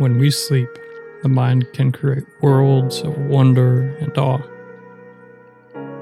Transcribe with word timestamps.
When 0.00 0.18
we 0.18 0.30
sleep, 0.30 0.70
the 1.22 1.28
mind 1.28 1.74
can 1.74 1.92
create 1.92 2.24
worlds 2.40 3.02
of 3.02 3.18
wonder 3.18 3.94
and 4.00 4.16
awe. 4.16 4.40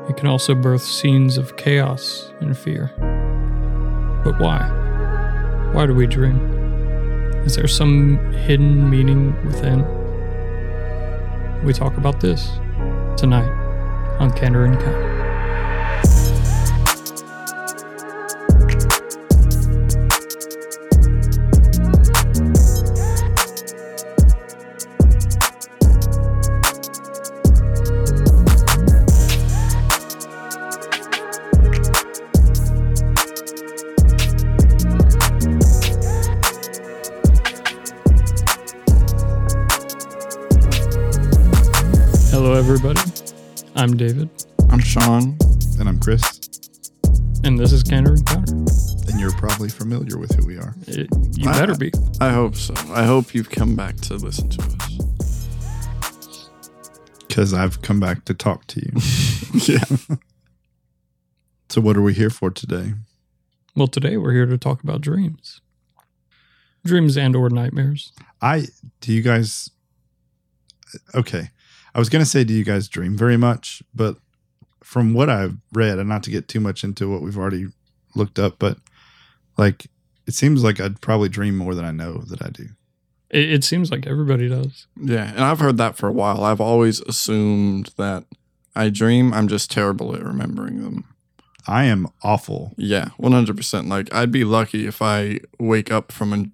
It 0.09 0.16
can 0.16 0.29
also 0.29 0.54
birth 0.54 0.82
scenes 0.82 1.36
of 1.36 1.56
chaos 1.56 2.32
and 2.38 2.56
fear. 2.56 2.92
But 4.22 4.38
why? 4.38 4.61
Why 5.72 5.87
do 5.87 5.96
we 5.96 6.06
dream? 6.06 6.38
Is 7.45 7.56
there 7.56 7.66
some 7.66 8.32
hidden 8.34 8.88
meaning 8.88 9.34
within? 9.45 9.80
We 11.65 11.73
talk 11.73 11.96
about 11.96 12.20
this 12.20 12.46
tonight 13.16 13.51
on 14.20 14.30
Candor 14.30 14.65
and 14.65 14.78
Counter. 14.78 15.08
I- 52.20 52.27
better 52.27 52.30
be. 52.30 52.30
I 52.30 52.32
hope 52.32 52.56
so. 52.56 52.74
I 52.92 53.04
hope 53.04 53.34
you've 53.34 53.50
come 53.50 53.77
back 53.77 53.97
to 54.02 54.14
listen 54.14 54.48
to 54.50 54.62
us. 54.62 54.98
Because 57.27 57.55
I've 57.55 57.83
come 57.83 58.00
back 58.00 58.25
to 58.27 58.34
talk 58.34 58.66
to 58.69 58.80
you. 58.80 58.92
yeah. 59.75 59.84
so, 61.69 61.80
what 61.80 61.97
are 61.97 62.02
we 62.02 62.14
here 62.14 62.30
for 62.30 62.50
today? 62.50 62.94
Well, 63.77 63.86
today 63.86 64.16
we're 64.16 64.33
here 64.33 64.47
to 64.47 64.58
talk 64.58 64.83
about 64.83 65.00
dreams. 65.00 65.60
Dreams 66.84 67.16
and 67.16 67.36
or 67.36 67.50
nightmares. 67.50 68.12
I, 68.41 68.66
do 69.00 69.12
you 69.12 69.22
guys, 69.22 69.70
okay. 71.14 71.50
I 71.94 71.98
was 71.98 72.08
going 72.08 72.25
to 72.25 72.30
say, 72.30 72.44
do 72.44 72.55
you 72.55 72.64
guys 72.64 72.88
dream 72.88 73.16
very 73.16 73.36
much? 73.36 73.82
But 73.94 74.16
from 74.82 75.14
what 75.14 75.30
I've 75.30 75.56
read, 75.72 75.98
and 75.98 76.08
not 76.08 76.22
to 76.25 76.30
get 76.30 76.48
too 76.48 76.60
much 76.60 76.82
into 76.82 77.08
what 77.08 77.22
we've 77.22 77.38
already 77.38 77.66
looked 78.14 78.38
up, 78.38 78.58
but 78.58 78.78
like, 79.56 79.86
it 80.29 80.34
seems 80.34 80.62
like 80.62 80.79
I'd 80.79 81.01
probably 81.01 81.31
dream 81.31 81.57
more 81.57 81.75
than 81.75 81.87
I 81.87 81.91
know 81.91 82.19
that 82.29 82.43
I 82.43 82.51
do. 82.51 82.67
It, 83.31 83.51
it 83.51 83.65
seems 83.65 83.91
like 83.91 84.07
everybody 84.07 84.47
does. 84.47 84.87
Yeah. 84.95 85.31
And 85.31 85.41
I've 85.41 85.59
heard 85.59 85.79
that 85.79 85.97
for 85.97 86.07
a 86.07 86.12
while. 86.12 86.45
I've 86.45 86.61
always 86.61 87.01
assumed 87.01 87.93
that 87.97 88.25
I 88.77 88.91
dream, 88.91 89.33
I'm 89.33 89.49
just 89.49 89.71
terrible 89.71 90.15
at 90.15 90.23
remembering 90.23 90.83
them. 90.83 91.05
I 91.67 91.84
am 91.84 92.09
awful. 92.23 92.75
Yeah. 92.77 93.09
100%. 93.19 93.89
Like, 93.89 94.15
I'd 94.15 94.31
be 94.31 94.45
lucky 94.45 94.87
if 94.87 95.01
I 95.01 95.41
wake 95.59 95.91
up 95.91 96.12
from 96.12 96.34
an, 96.34 96.53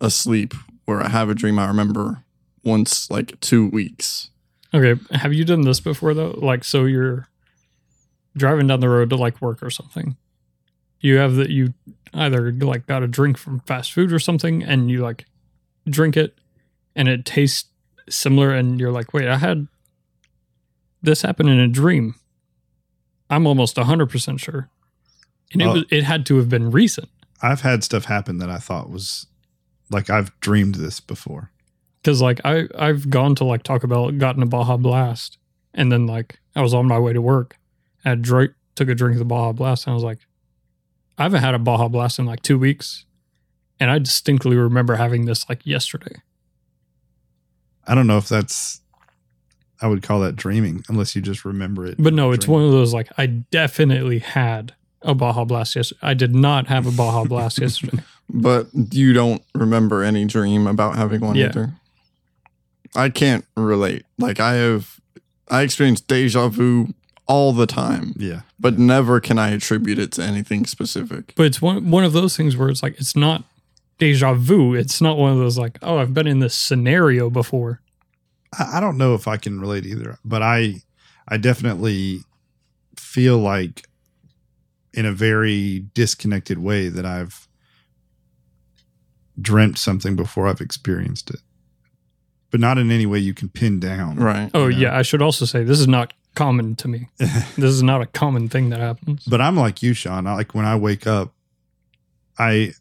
a 0.00 0.10
sleep 0.10 0.54
where 0.84 1.00
I 1.00 1.08
have 1.08 1.30
a 1.30 1.34
dream 1.34 1.58
I 1.58 1.68
remember 1.68 2.24
once, 2.64 3.08
like 3.12 3.38
two 3.38 3.68
weeks. 3.68 4.30
Okay, 4.74 5.00
have 5.12 5.32
you 5.32 5.44
done 5.44 5.62
this 5.62 5.80
before 5.80 6.12
though? 6.14 6.34
Like, 6.36 6.64
so 6.64 6.84
you're 6.84 7.28
driving 8.36 8.66
down 8.66 8.80
the 8.80 8.88
road 8.88 9.10
to 9.10 9.16
like 9.16 9.40
work 9.40 9.62
or 9.62 9.70
something. 9.70 10.16
You 11.00 11.16
have 11.18 11.36
that 11.36 11.50
you 11.50 11.74
either 12.14 12.52
like 12.52 12.86
got 12.86 13.02
a 13.02 13.08
drink 13.08 13.36
from 13.38 13.60
fast 13.60 13.92
food 13.92 14.12
or 14.12 14.18
something, 14.18 14.62
and 14.62 14.90
you 14.90 15.02
like 15.02 15.26
drink 15.88 16.16
it, 16.16 16.38
and 16.96 17.08
it 17.08 17.24
tastes 17.24 17.68
similar, 18.08 18.50
and 18.52 18.78
you're 18.80 18.92
like, 18.92 19.12
wait, 19.12 19.28
I 19.28 19.36
had 19.36 19.68
this 21.02 21.22
happen 21.22 21.48
in 21.48 21.58
a 21.60 21.68
dream. 21.68 22.14
I'm 23.30 23.46
almost 23.46 23.76
hundred 23.76 24.06
percent 24.10 24.40
sure, 24.40 24.68
and 25.52 25.62
it 25.62 25.66
Oh. 25.66 25.72
was 25.74 25.84
it 25.90 26.04
had 26.04 26.24
to 26.26 26.36
have 26.38 26.48
been 26.48 26.70
recent 26.70 27.08
I've 27.40 27.60
had 27.60 27.84
stuff 27.84 28.06
happen 28.06 28.38
that 28.38 28.50
I 28.50 28.58
thought 28.58 28.90
was 28.90 29.26
like 29.90 30.10
I've 30.10 30.38
dreamed 30.40 30.74
this 30.76 30.98
before. 31.00 31.50
because 32.02 32.20
like 32.22 32.40
I 32.44 32.66
I've 32.76 33.10
gone 33.10 33.34
to 33.36 33.44
like 33.44 33.62
Taco 33.62 33.86
Bell, 33.86 34.10
gotten 34.12 34.42
a 34.42 34.46
Baja 34.46 34.76
Blast, 34.76 35.38
and 35.74 35.92
then 35.92 36.06
like 36.06 36.40
I 36.56 36.62
was 36.62 36.74
on 36.74 36.86
my 36.88 36.98
way 36.98 37.12
to 37.12 37.20
work, 37.22 37.56
I 38.04 38.10
had 38.10 38.22
drink 38.22 38.52
took 38.74 38.88
a 38.88 38.94
drink 38.94 39.14
of 39.14 39.18
the 39.18 39.24
Baja 39.24 39.52
Blast, 39.52 39.86
and 39.86 39.92
I 39.92 39.94
was 39.94 40.04
like, 40.04 40.20
I 41.18 41.24
haven't 41.24 41.42
had 41.42 41.54
a 41.54 41.58
Baja 41.58 41.88
Blast 41.88 42.18
in 42.18 42.26
like 42.26 42.42
two 42.42 42.58
weeks, 42.58 43.04
and 43.80 43.90
I 43.90 43.98
distinctly 43.98 44.56
remember 44.56 44.96
having 44.96 45.24
this 45.26 45.48
like 45.48 45.66
yesterday. 45.66 46.22
I 47.86 47.94
don't 47.94 48.06
know 48.06 48.18
if 48.18 48.28
that's 48.28 48.80
I 49.80 49.86
would 49.86 50.02
call 50.02 50.20
that 50.20 50.36
dreaming 50.36 50.82
unless 50.88 51.14
you 51.16 51.22
just 51.22 51.44
remember 51.44 51.86
it. 51.86 51.96
But 51.98 52.14
no, 52.14 52.32
it's 52.32 52.44
dreaming. 52.44 52.62
one 52.62 52.66
of 52.66 52.72
those 52.78 52.92
like 52.94 53.08
I 53.18 53.26
definitely 53.26 54.18
had 54.20 54.74
a 55.02 55.14
Baja 55.14 55.44
Blast 55.44 55.76
yesterday. 55.76 56.00
I 56.02 56.14
did 56.14 56.34
not 56.34 56.66
have 56.68 56.86
a 56.86 56.90
Baja 56.92 57.24
Blast 57.24 57.58
yesterday. 57.60 58.02
But 58.28 58.66
you 58.92 59.12
don't 59.12 59.42
remember 59.54 60.02
any 60.02 60.24
dream 60.26 60.66
about 60.66 60.96
having 60.96 61.20
one 61.20 61.34
Yeah. 61.36 61.46
either. 61.46 61.72
I 62.94 63.08
can't 63.10 63.44
relate. 63.56 64.04
Like 64.18 64.38
I 64.40 64.54
have 64.54 65.00
I 65.48 65.62
experienced 65.62 66.08
deja 66.08 66.48
vu 66.48 66.92
all 67.28 67.52
the 67.52 67.66
time, 67.66 68.14
Yeah. 68.16 68.40
but 68.58 68.78
never 68.78 69.20
can 69.20 69.38
I 69.38 69.50
attribute 69.50 69.98
it 69.98 70.12
to 70.12 70.22
anything 70.22 70.64
specific. 70.66 71.34
But 71.36 71.46
it's 71.46 71.60
one 71.62 71.90
one 71.90 72.04
of 72.04 72.12
those 72.12 72.36
things 72.36 72.56
where 72.56 72.68
it's 72.70 72.82
like 72.82 72.98
it's 72.98 73.14
not 73.14 73.44
deja 73.98 74.32
vu. 74.34 74.74
It's 74.74 75.00
not 75.00 75.18
one 75.18 75.32
of 75.32 75.38
those 75.38 75.58
like 75.58 75.78
oh 75.82 75.98
I've 75.98 76.14
been 76.14 76.26
in 76.26 76.38
this 76.40 76.54
scenario 76.54 77.28
before. 77.30 77.80
I, 78.58 78.78
I 78.78 78.80
don't 78.80 78.96
know 78.96 79.14
if 79.14 79.28
I 79.28 79.36
can 79.36 79.60
relate 79.60 79.84
either, 79.86 80.18
but 80.24 80.42
I 80.42 80.82
I 81.28 81.36
definitely 81.36 82.20
feel 82.96 83.38
like 83.38 83.86
in 84.94 85.04
a 85.04 85.12
very 85.12 85.84
disconnected 85.94 86.58
way 86.58 86.88
that 86.88 87.04
I've 87.04 87.46
dreamt 89.40 89.78
something 89.78 90.16
before 90.16 90.48
I've 90.48 90.60
experienced 90.60 91.30
it. 91.30 91.40
But 92.50 92.60
not 92.60 92.78
in 92.78 92.90
any 92.90 93.04
way 93.04 93.18
you 93.18 93.34
can 93.34 93.50
pin 93.50 93.78
down. 93.78 94.16
Right. 94.16 94.50
Oh 94.54 94.68
you 94.68 94.72
know? 94.76 94.80
yeah, 94.82 94.96
I 94.98 95.02
should 95.02 95.20
also 95.20 95.44
say 95.44 95.62
this 95.62 95.78
is 95.78 95.86
not 95.88 96.14
common 96.34 96.74
to 96.76 96.88
me. 96.88 97.08
this 97.18 97.58
is 97.58 97.82
not 97.82 98.00
a 98.02 98.06
common 98.06 98.48
thing 98.48 98.70
that 98.70 98.80
happens. 98.80 99.24
But 99.24 99.40
I'm 99.40 99.56
like 99.56 99.82
you, 99.82 99.94
Sean. 99.94 100.26
I, 100.26 100.34
like 100.34 100.54
when 100.54 100.64
I 100.64 100.76
wake 100.76 101.06
up, 101.06 101.32
I 102.38 102.72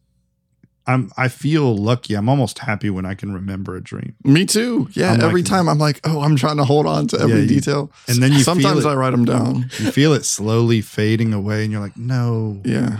I'm 0.85 1.11
I 1.17 1.27
feel 1.27 1.75
lucky. 1.75 2.13
I'm 2.15 2.29
almost 2.29 2.59
happy 2.59 2.89
when 2.89 3.05
I 3.05 3.13
can 3.13 3.33
remember 3.33 3.75
a 3.75 3.81
dream. 3.83 4.15
Me 4.23 4.45
too. 4.45 4.87
Yeah. 4.93 5.13
I'm 5.13 5.21
every 5.21 5.41
like- 5.41 5.49
time 5.49 5.67
I'm 5.67 5.79
like, 5.79 5.99
oh, 6.05 6.21
I'm 6.21 6.35
trying 6.35 6.57
to 6.57 6.63
hold 6.65 6.85
on 6.85 7.07
to 7.09 7.19
every 7.19 7.35
Yeah, 7.35 7.41
you- 7.41 7.47
detail. 7.47 7.91
and 8.07 8.21
then 8.23 8.29
you 8.31 8.37
feel 8.37 8.45
sometimes 8.55 8.85
it. 8.85 8.87
I 8.89 8.93
write 8.95 9.11
them 9.11 9.25
down. 9.25 9.69
You 9.79 9.91
feel 9.91 10.13
it 10.13 10.23
slowly 10.25 10.81
fading 10.81 11.33
away, 11.33 11.63
and 11.63 11.71
you're 11.71 11.81
like, 11.81 11.97
no. 11.97 12.61
Yeah. 12.63 12.99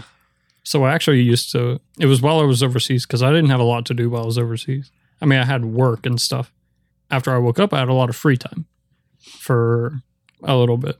So 0.63 0.83
I 0.83 0.93
actually 0.93 1.21
used 1.21 1.51
to. 1.53 1.79
It 1.97 2.07
was 2.07 2.21
while 2.21 2.39
I 2.41 2.43
was 2.43 2.61
overseas 2.61 3.05
because 3.05 3.23
I 3.23 3.29
didn't 3.29 3.51
have 3.51 3.61
a 3.61 3.63
lot 3.63 3.85
to 3.85 3.93
do 3.93 4.09
while 4.09 4.23
I 4.23 4.25
was 4.25 4.37
overseas. 4.37 4.91
I 5.21 5.25
mean, 5.25 5.39
I 5.39 5.45
had 5.45 5.63
work 5.63 6.05
and 6.05 6.19
stuff. 6.19 6.51
After 7.09 7.33
I 7.33 7.37
woke 7.37 7.57
up, 7.57 7.73
I 7.73 7.79
had 7.79 7.87
a 7.87 7.93
lot 7.93 8.09
of 8.09 8.17
free 8.17 8.35
time 8.35 8.65
for 9.21 10.01
a 10.43 10.55
little 10.55 10.77
bit. 10.77 10.97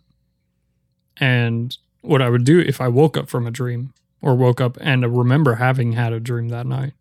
And 1.20 1.76
what 2.02 2.22
I 2.22 2.30
would 2.30 2.44
do 2.44 2.60
if 2.60 2.80
I 2.82 2.88
woke 2.88 3.18
up 3.18 3.28
from 3.30 3.48
a 3.48 3.52
dream 3.52 3.94
or 4.22 4.36
woke 4.36 4.62
up 4.62 4.78
and 4.82 5.18
remember 5.18 5.56
having 5.56 5.94
had 5.94 6.14
a 6.14 6.20
dream 6.20 6.50
that 6.50 6.66
night, 6.68 6.94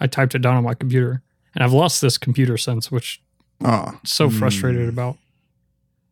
I 0.00 0.06
typed 0.06 0.34
it 0.34 0.40
down 0.42 0.56
on 0.56 0.64
my 0.64 0.74
computer. 0.74 1.22
And 1.54 1.64
I've 1.64 1.72
lost 1.72 2.00
this 2.00 2.18
computer 2.18 2.56
sense, 2.56 2.90
which 2.90 3.20
Oh, 3.64 3.98
so 4.04 4.28
Hmm. 4.28 4.36
frustrated 4.36 4.88
about. 4.88 5.16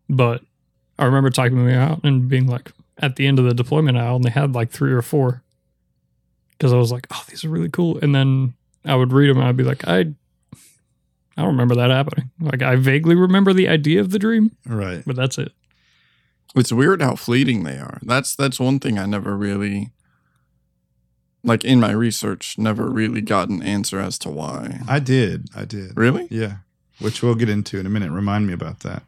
But 0.09 0.43
I 0.99 1.05
remember 1.05 1.29
typing 1.29 1.67
me 1.67 1.75
out 1.75 2.01
and 2.03 2.27
being 2.29 2.47
like, 2.47 2.73
at 2.99 3.17
the 3.17 3.27
end 3.27 3.39
of 3.39 3.45
the 3.45 3.53
deployment, 3.55 3.99
I 3.99 4.07
only 4.07 4.31
had 4.31 4.55
like 4.55 4.71
three 4.71 4.93
or 4.93 5.03
four 5.03 5.43
because 6.53 6.73
I 6.73 6.77
was 6.77 6.91
like, 6.91 7.07
oh, 7.11 7.23
these 7.29 7.45
are 7.45 7.51
really 7.51 7.69
cool. 7.69 7.99
And 8.01 8.15
then 8.15 8.55
I 8.85 8.95
would 8.95 9.13
read 9.13 9.29
them 9.29 9.39
and 9.39 9.47
I'd 9.47 9.57
be 9.57 9.65
like, 9.65 9.87
I, 9.87 9.99
I 10.01 11.43
don't 11.43 11.49
remember 11.49 11.75
that 11.75 11.91
happening. 11.91 12.31
Like 12.41 12.63
I 12.63 12.77
vaguely 12.77 13.15
remember 13.15 13.53
the 13.53 13.69
idea 13.69 14.01
of 14.01 14.11
the 14.11 14.19
dream, 14.19 14.53
Right. 14.65 15.03
but 15.07 15.17
that's 15.17 15.37
it. 15.37 15.53
It's 16.55 16.73
weird 16.73 17.03
how 17.03 17.17
fleeting 17.17 17.65
they 17.65 17.79
are. 17.79 17.99
That's 18.03 18.35
that's 18.37 18.61
one 18.61 18.79
thing 18.79 18.99
I 18.99 19.07
never 19.07 19.37
really 19.37 19.93
like 21.45 21.65
in 21.65 21.79
my 21.79 21.93
research 21.93 22.57
never 22.59 22.89
really 22.89 23.21
got 23.21 23.51
an 23.51 23.63
answer 23.63 24.01
as 24.01 24.19
to 24.21 24.31
why. 24.31 24.81
I 24.89 24.99
did. 24.99 25.49
I 25.55 25.65
did. 25.65 25.97
Really? 25.97 26.27
Yeah. 26.31 26.57
Which 27.01 27.23
we'll 27.23 27.35
get 27.35 27.51
into 27.51 27.79
in 27.79 27.87
a 27.87 27.91
minute. 27.91 28.11
Remind 28.11 28.47
me 28.47 28.53
about 28.53 28.81
that. 28.81 29.03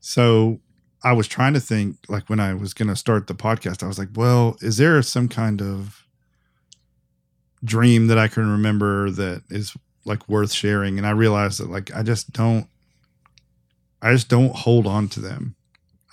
So 0.00 0.60
I 1.04 1.12
was 1.12 1.28
trying 1.28 1.52
to 1.54 1.60
think, 1.60 1.96
like 2.08 2.30
when 2.30 2.40
I 2.40 2.54
was 2.54 2.72
going 2.72 2.88
to 2.88 2.96
start 2.96 3.26
the 3.26 3.34
podcast, 3.34 3.82
I 3.82 3.86
was 3.86 3.98
like, 3.98 4.08
well, 4.14 4.56
is 4.60 4.78
there 4.78 5.00
some 5.02 5.28
kind 5.28 5.60
of 5.60 6.06
dream 7.62 8.06
that 8.06 8.18
I 8.18 8.28
can 8.28 8.50
remember 8.50 9.10
that 9.10 9.42
is 9.50 9.76
like 10.06 10.26
worth 10.28 10.52
sharing? 10.52 10.96
And 10.96 11.06
I 11.06 11.10
realized 11.10 11.60
that 11.60 11.70
like 11.70 11.94
I 11.94 12.02
just 12.02 12.32
don't, 12.32 12.66
I 14.00 14.12
just 14.12 14.28
don't 14.28 14.54
hold 14.54 14.86
on 14.86 15.08
to 15.08 15.20
them. 15.20 15.54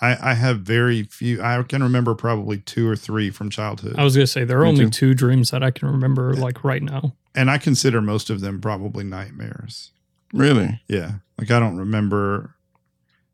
I, 0.01 0.31
I 0.31 0.33
have 0.35 0.59
very 0.61 1.03
few. 1.03 1.41
I 1.41 1.61
can 1.63 1.81
remember 1.81 2.13
probably 2.13 2.57
two 2.59 2.87
or 2.87 2.95
three 2.95 3.29
from 3.31 3.49
childhood, 3.49 3.95
I 3.97 4.03
was 4.03 4.15
gonna 4.15 4.27
say 4.27 4.43
there 4.43 4.59
are 4.59 4.63
Me 4.63 4.69
only 4.69 4.85
too. 4.85 4.89
two 4.91 5.13
dreams 5.15 5.49
that 5.51 5.63
I 5.63 5.71
can 5.71 5.87
remember 5.89 6.33
like 6.35 6.63
right 6.63 6.83
now. 6.83 7.15
and 7.35 7.49
I 7.49 7.57
consider 7.57 7.99
most 8.01 8.29
of 8.29 8.41
them 8.41 8.61
probably 8.61 9.03
nightmares. 9.03 9.91
Really? 10.33 10.81
Yeah, 10.87 11.13
like 11.39 11.49
I 11.51 11.59
don't 11.59 11.77
remember. 11.77 12.53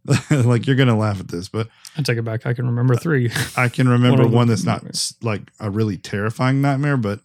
like 0.30 0.68
you're 0.68 0.76
gonna 0.76 0.98
laugh 0.98 1.20
at 1.22 1.30
this, 1.30 1.48
but 1.50 1.70
I 1.98 2.02
take 2.02 2.18
it 2.18 2.24
back. 2.26 2.46
I 2.46 2.54
can 2.54 2.66
remember 2.68 2.96
three. 2.96 3.32
I 3.58 3.70
can 3.70 3.88
remember 3.88 4.24
One 4.24 4.32
one, 4.34 4.48
that's 4.48 4.64
not 4.66 4.76
nightmare. 4.84 4.90
s- 4.94 5.16
like 5.22 5.52
a 5.62 5.70
really 5.70 5.98
terrifying 5.98 6.62
nightmare, 6.62 6.98
but 6.98 7.22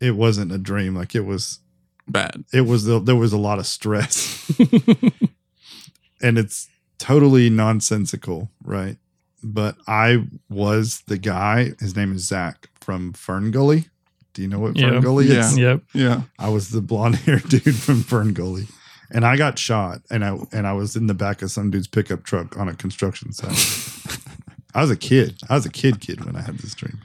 it 0.00 0.16
wasn't 0.16 0.50
a 0.52 0.58
dream. 0.58 0.94
Like 0.96 1.14
it 1.14 1.20
was, 1.24 1.60
Bad. 2.08 2.44
it 2.52 2.62
was. 2.62 2.84
The, 2.84 2.98
there 3.00 3.14
was 3.16 3.32
a 3.32 3.38
lot 3.38 3.58
of 3.60 3.66
stress, 3.68 4.50
and 6.20 6.38
it's 6.38 6.68
totally 6.98 7.50
nonsensical, 7.50 8.50
right? 8.64 8.96
But 9.42 9.76
I 9.86 10.24
was 10.48 11.02
the 11.06 11.18
guy. 11.18 11.72
His 11.80 11.94
name 11.96 12.12
is 12.12 12.26
Zach 12.26 12.68
from 12.80 13.12
Fern 13.12 13.50
Gully. 13.50 13.86
Do 14.34 14.42
you 14.42 14.48
know 14.48 14.58
what 14.58 14.78
Fern 14.78 14.94
Yeah. 14.94 15.00
Gully 15.00 15.26
is? 15.28 15.56
yep. 15.58 15.82
Yeah. 15.94 16.22
I 16.38 16.48
was 16.48 16.70
the 16.70 16.80
blonde 16.80 17.16
haired 17.26 17.48
dude 17.48 17.74
from 17.76 18.02
Fern 18.02 18.32
Gully. 18.32 18.66
And 19.10 19.24
I 19.24 19.36
got 19.36 19.58
shot 19.58 20.02
and 20.10 20.24
I 20.24 20.36
and 20.52 20.66
I 20.66 20.72
was 20.74 20.94
in 20.96 21.06
the 21.06 21.14
back 21.14 21.40
of 21.40 21.50
some 21.50 21.70
dude's 21.70 21.86
pickup 21.88 22.24
truck 22.24 22.58
on 22.58 22.68
a 22.68 22.74
construction 22.74 23.32
site. 23.32 24.18
I 24.74 24.82
was 24.82 24.90
a 24.90 24.96
kid. 24.96 25.40
I 25.48 25.54
was 25.54 25.64
a 25.64 25.70
kid 25.70 26.00
kid 26.00 26.24
when 26.24 26.36
I 26.36 26.42
had 26.42 26.58
this 26.58 26.74
dream. 26.74 26.98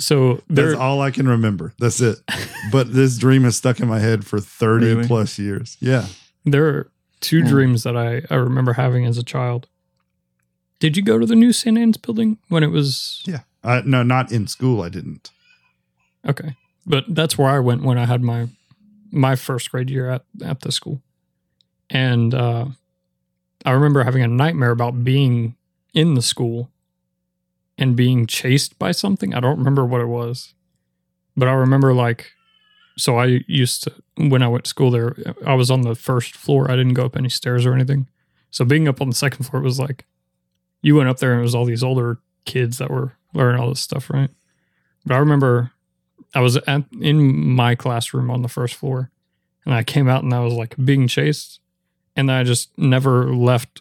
So 0.00 0.42
That's 0.50 0.74
all 0.74 1.00
I 1.00 1.12
can 1.12 1.28
remember. 1.28 1.72
That's 1.78 2.00
it. 2.00 2.18
But 2.72 2.92
this 2.92 3.16
dream 3.16 3.44
has 3.44 3.56
stuck 3.56 3.78
in 3.80 3.86
my 3.88 4.00
head 4.00 4.26
for 4.26 4.40
30 4.40 4.86
Really? 4.86 5.06
plus 5.06 5.38
years. 5.38 5.76
Yeah. 5.80 6.06
there 6.44 6.66
are 6.66 6.90
two 7.24 7.40
Hmm. 7.42 7.48
dreams 7.48 7.82
that 7.82 7.96
I, 7.96 8.22
I 8.30 8.36
remember 8.36 8.74
having 8.74 9.04
as 9.06 9.18
a 9.18 9.22
child. 9.24 9.66
Did 10.80 10.96
you 10.96 11.02
go 11.02 11.18
to 11.18 11.26
the 11.26 11.34
new 11.36 11.52
St. 11.52 11.78
Anne's 11.78 11.96
building 11.96 12.38
when 12.48 12.62
it 12.62 12.70
was 12.70 13.22
Yeah. 13.26 13.40
Uh, 13.62 13.80
no, 13.86 14.02
not 14.02 14.30
in 14.30 14.46
school. 14.46 14.82
I 14.82 14.88
didn't. 14.90 15.30
okay? 16.28 16.54
But 16.86 17.04
that's 17.08 17.38
where 17.38 17.48
I 17.48 17.58
went 17.60 17.82
when 17.82 17.96
I 17.96 18.04
had 18.04 18.22
my 18.22 18.48
my 19.10 19.36
first 19.36 19.70
grade 19.70 19.88
year 19.90 20.10
at 20.10 20.24
at 20.44 20.60
the 20.60 20.70
school, 20.72 21.00
and 21.88 22.34
uh, 22.34 22.66
I 23.64 23.70
remember 23.70 24.04
having 24.04 24.22
a 24.22 24.28
nightmare 24.28 24.70
about 24.72 25.02
being 25.02 25.54
in 25.94 26.12
the 26.14 26.20
school 26.20 26.68
and 27.78 27.96
being 27.96 28.26
chased 28.26 28.78
by 28.78 28.92
something. 28.92 29.32
I 29.34 29.40
don't 29.40 29.56
remember 29.56 29.86
what 29.86 30.02
it 30.02 30.08
was, 30.08 30.52
but 31.36 31.48
I 31.48 31.52
remember 31.52 31.94
like. 31.94 32.32
So 32.96 33.18
I 33.18 33.40
used 33.48 33.84
to 33.84 33.92
when 34.16 34.42
I 34.42 34.48
went 34.48 34.64
to 34.64 34.68
school 34.68 34.90
there. 34.90 35.16
I 35.46 35.54
was 35.54 35.70
on 35.70 35.82
the 35.82 35.94
first 35.94 36.34
floor. 36.36 36.70
I 36.70 36.76
didn't 36.76 36.94
go 36.94 37.04
up 37.04 37.16
any 37.16 37.28
stairs 37.28 37.66
or 37.66 37.74
anything. 37.74 38.08
So 38.50 38.64
being 38.64 38.86
up 38.86 39.00
on 39.00 39.08
the 39.08 39.14
second 39.16 39.44
floor 39.46 39.62
was 39.62 39.80
like, 39.80 40.04
you 40.82 40.94
went 40.96 41.08
up 41.08 41.18
there 41.18 41.32
and 41.32 41.40
it 41.40 41.42
was 41.42 41.54
all 41.54 41.64
these 41.64 41.82
older 41.82 42.18
kids 42.44 42.78
that 42.78 42.90
were 42.90 43.14
learning 43.32 43.60
all 43.60 43.68
this 43.70 43.80
stuff, 43.80 44.10
right? 44.10 44.30
But 45.04 45.14
I 45.14 45.18
remember 45.18 45.72
I 46.34 46.40
was 46.40 46.56
at, 46.56 46.84
in 47.00 47.50
my 47.50 47.74
classroom 47.74 48.30
on 48.30 48.42
the 48.42 48.48
first 48.48 48.74
floor, 48.74 49.10
and 49.64 49.74
I 49.74 49.82
came 49.82 50.08
out 50.08 50.22
and 50.24 50.32
I 50.32 50.40
was 50.40 50.52
like 50.52 50.76
being 50.84 51.08
chased, 51.08 51.58
and 52.16 52.30
I 52.30 52.44
just 52.44 52.70
never 52.78 53.34
left 53.34 53.80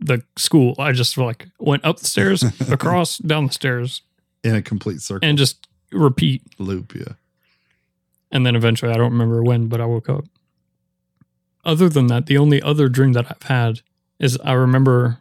the 0.00 0.22
school. 0.36 0.74
I 0.78 0.92
just 0.92 1.16
like 1.16 1.48
went 1.58 1.84
up 1.84 1.98
the 2.00 2.06
stairs, 2.06 2.42
across, 2.70 3.18
down 3.18 3.46
the 3.46 3.52
stairs, 3.52 4.02
In 4.44 4.54
a 4.54 4.62
complete 4.62 5.00
circle 5.00 5.26
and 5.28 5.38
just 5.38 5.66
repeat. 5.92 6.42
loop. 6.58 6.94
Yeah. 6.94 7.14
And 8.30 8.46
then 8.46 8.54
eventually, 8.54 8.92
I 8.92 8.96
don't 8.96 9.12
remember 9.12 9.42
when, 9.42 9.66
but 9.68 9.80
I 9.80 9.86
woke 9.86 10.08
up. 10.08 10.24
Other 11.64 11.88
than 11.88 12.06
that, 12.06 12.26
the 12.26 12.38
only 12.38 12.62
other 12.62 12.88
dream 12.88 13.12
that 13.12 13.26
I've 13.30 13.42
had 13.42 13.80
is 14.18 14.38
I 14.44 14.52
remember. 14.52 15.18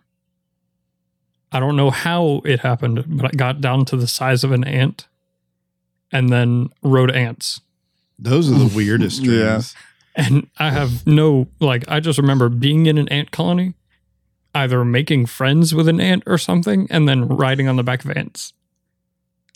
I 1.51 1.59
don't 1.59 1.75
know 1.75 1.89
how 1.89 2.41
it 2.45 2.59
happened, 2.59 3.03
but 3.07 3.25
I 3.25 3.29
got 3.35 3.59
down 3.59 3.83
to 3.85 3.97
the 3.97 4.05
size 4.07 4.43
of 4.43 4.51
an 4.51 4.63
ant, 4.63 5.07
and 6.11 6.29
then 6.29 6.69
rode 6.83 7.09
ants. 7.11 7.61
Those 8.19 8.51
are 8.51 8.55
the 8.59 8.75
weirdest 8.75 9.23
dreams. 9.23 9.73
Yeah. 10.15 10.25
And 10.27 10.47
I 10.57 10.69
have 10.71 11.07
no 11.07 11.47
like 11.59 11.85
I 11.87 11.99
just 12.01 12.19
remember 12.19 12.49
being 12.49 12.85
in 12.85 12.97
an 12.97 13.07
ant 13.09 13.31
colony, 13.31 13.73
either 14.53 14.83
making 14.85 15.25
friends 15.27 15.73
with 15.73 15.87
an 15.87 15.99
ant 15.99 16.23
or 16.27 16.37
something, 16.37 16.87
and 16.91 17.07
then 17.07 17.27
riding 17.27 17.67
on 17.67 17.77
the 17.77 17.83
back 17.83 18.05
of 18.05 18.11
ants. 18.11 18.53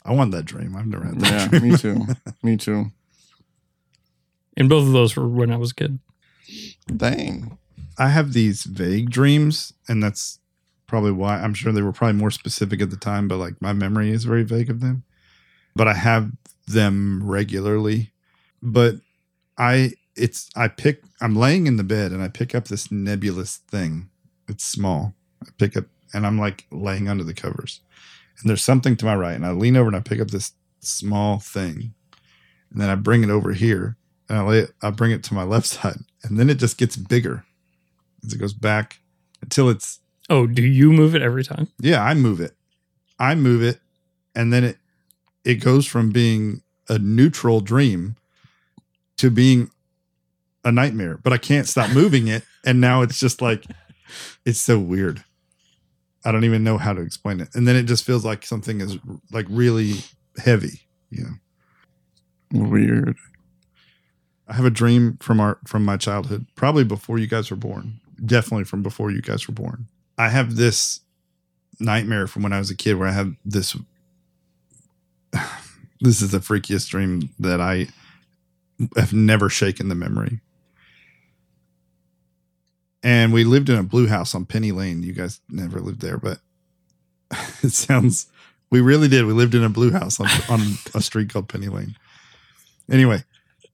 I 0.06 0.14
want 0.14 0.32
that 0.32 0.46
dream. 0.46 0.76
I've 0.76 0.88
never 0.88 1.06
had 1.06 1.20
that 1.20 1.32
Yeah. 1.54 1.60
dream. 1.60 1.72
Me 1.72 1.78
too. 1.78 2.08
Me 2.42 2.58
too. 2.58 2.92
And 4.56 4.70
both 4.70 4.86
of 4.86 4.94
those 4.94 5.16
were 5.16 5.28
when 5.28 5.52
I 5.52 5.58
was 5.58 5.72
a 5.72 5.76
kid. 5.76 6.00
Dang. 6.96 7.58
I 7.98 8.10
have 8.10 8.34
these 8.34 8.64
vague 8.64 9.10
dreams, 9.10 9.74
and 9.88 10.02
that's 10.02 10.40
probably 10.88 11.12
why 11.12 11.40
I'm 11.40 11.54
sure 11.54 11.72
they 11.72 11.82
were 11.82 11.92
probably 11.92 12.20
more 12.20 12.32
specific 12.32 12.82
at 12.82 12.90
the 12.90 12.98
time, 12.98 13.28
but 13.28 13.38
like 13.38 13.62
my 13.62 13.74
memory 13.74 14.12
is 14.12 14.26
very 14.26 14.44
vague 14.44 14.70
of 14.70 14.80
them. 14.80 15.04
But 15.76 15.88
I 15.88 15.94
have 15.94 16.32
them 16.68 17.22
regularly. 17.24 18.12
But 18.62 18.96
I, 19.58 19.94
it's, 20.16 20.50
I 20.56 20.68
pick, 20.68 21.04
I'm 21.22 21.36
laying 21.36 21.68
in 21.68 21.78
the 21.78 21.84
bed 21.84 22.12
and 22.12 22.22
I 22.22 22.28
pick 22.28 22.54
up 22.54 22.66
this 22.66 22.92
nebulous 22.92 23.58
thing. 23.58 24.10
It's 24.48 24.64
small. 24.64 25.14
I 25.44 25.50
pick 25.58 25.76
up, 25.76 25.86
and 26.14 26.26
I'm 26.28 26.38
like 26.38 26.66
laying 26.72 27.10
under 27.10 27.24
the 27.24 27.34
covers. 27.34 27.82
And 28.40 28.50
there's 28.50 28.64
something 28.64 28.96
to 28.98 29.06
my 29.06 29.16
right, 29.16 29.36
and 29.36 29.46
I 29.46 29.52
lean 29.52 29.76
over 29.76 29.88
and 29.88 29.96
I 29.96 30.00
pick 30.00 30.20
up 30.20 30.32
this 30.32 30.54
small 30.80 31.40
thing. 31.40 31.94
And 32.72 32.82
then 32.82 32.90
I 32.90 32.96
bring 32.96 33.24
it 33.24 33.30
over 33.30 33.54
here 33.54 33.98
and 34.34 34.42
I 34.42 34.46
lay 34.50 34.60
it, 34.60 34.72
I 34.82 34.90
bring 34.90 35.12
it 35.12 35.24
to 35.26 35.34
my 35.36 35.44
left 35.44 35.68
side, 35.76 35.98
and 36.24 36.40
then 36.40 36.50
it 36.50 36.56
just 36.56 36.78
gets 36.78 36.96
bigger 36.96 37.46
as 38.26 38.34
it 38.34 38.40
goes 38.40 38.54
back 38.54 39.00
until 39.42 39.70
it's 39.70 40.00
Oh, 40.30 40.48
do 40.48 40.64
you 40.64 40.92
move 40.92 41.16
it 41.16 41.22
every 41.22 41.44
time? 41.44 41.68
yeah 41.80 42.02
i 42.02 42.14
move 42.14 42.40
it 42.40 42.56
i 43.20 43.36
move 43.36 43.62
it 43.62 43.80
and 44.34 44.52
then 44.54 44.64
it 44.64 44.78
it 45.44 45.56
goes 45.56 45.86
from 45.86 46.12
being 46.12 46.62
a 46.90 46.98
neutral 46.98 47.60
dream 47.60 48.16
to 49.18 49.30
being 49.30 49.70
a 50.64 50.72
nightmare 50.72 51.18
but 51.22 51.34
i 51.34 51.38
can't 51.38 51.68
stop 51.68 51.92
moving 51.92 52.28
it 52.30 52.44
and 52.66 52.80
now 52.80 53.02
it's 53.02 53.20
just 53.20 53.42
like 53.42 53.66
it's 54.46 54.62
so 54.62 54.80
weird 54.80 55.24
i 56.24 56.32
don't 56.32 56.46
even 56.46 56.64
know 56.64 56.78
how 56.78 56.94
to 56.94 57.02
explain 57.02 57.42
it 57.42 57.50
and 57.54 57.68
then 57.68 57.76
it 57.76 57.84
just 57.84 58.06
feels 58.06 58.24
like 58.24 58.46
something 58.46 58.80
is 58.80 58.98
like 59.34 59.46
really 59.50 59.96
heavy 60.38 60.80
you 61.10 61.24
know 61.24 61.34
Weird. 62.54 63.18
I 64.48 64.54
have 64.54 64.66
a 64.66 64.70
dream 64.70 65.18
from 65.18 65.40
our 65.40 65.60
from 65.66 65.86
my 65.86 65.98
childhood, 65.98 66.46
probably 66.56 66.84
before 66.84 67.18
you 67.20 67.28
guys 67.28 67.50
were 67.50 67.58
born. 67.58 68.00
Definitely 68.24 68.66
from 68.66 68.84
before 68.84 69.12
you 69.12 69.22
guys 69.22 69.48
were 69.48 69.54
born. 69.54 69.88
I 70.18 70.30
have 70.30 70.56
this 70.56 71.02
nightmare 71.80 72.28
from 72.28 72.44
when 72.44 72.54
I 72.54 72.60
was 72.60 72.70
a 72.70 72.76
kid 72.76 72.96
where 72.96 73.08
I 73.08 73.12
have 73.12 73.34
this 73.46 73.76
this 76.02 76.22
is 76.22 76.32
the 76.32 76.40
freakiest 76.40 76.90
dream 76.90 77.30
that 77.40 77.62
I 77.62 77.88
have 78.96 79.14
never 79.14 79.50
shaken 79.50 79.90
the 79.90 79.96
memory. 79.96 80.40
And 83.02 83.34
we 83.34 83.44
lived 83.44 83.70
in 83.70 83.78
a 83.78 83.84
blue 83.84 84.08
house 84.08 84.34
on 84.34 84.46
Penny 84.46 84.72
Lane. 84.72 85.04
You 85.04 85.14
guys 85.14 85.42
never 85.50 85.80
lived 85.80 86.02
there, 86.02 86.18
but 86.18 86.40
it 87.64 87.72
sounds 87.72 88.28
we 88.70 88.82
really 88.82 89.08
did. 89.08 89.26
We 89.26 89.34
lived 89.34 89.56
in 89.56 89.64
a 89.64 89.70
blue 89.70 89.92
house 89.92 90.20
on, 90.20 90.28
on 90.50 90.62
a 90.96 91.02
street 91.02 91.30
called 91.30 91.48
Penny 91.48 91.68
Lane. 91.68 91.96
Anyway, 92.90 93.24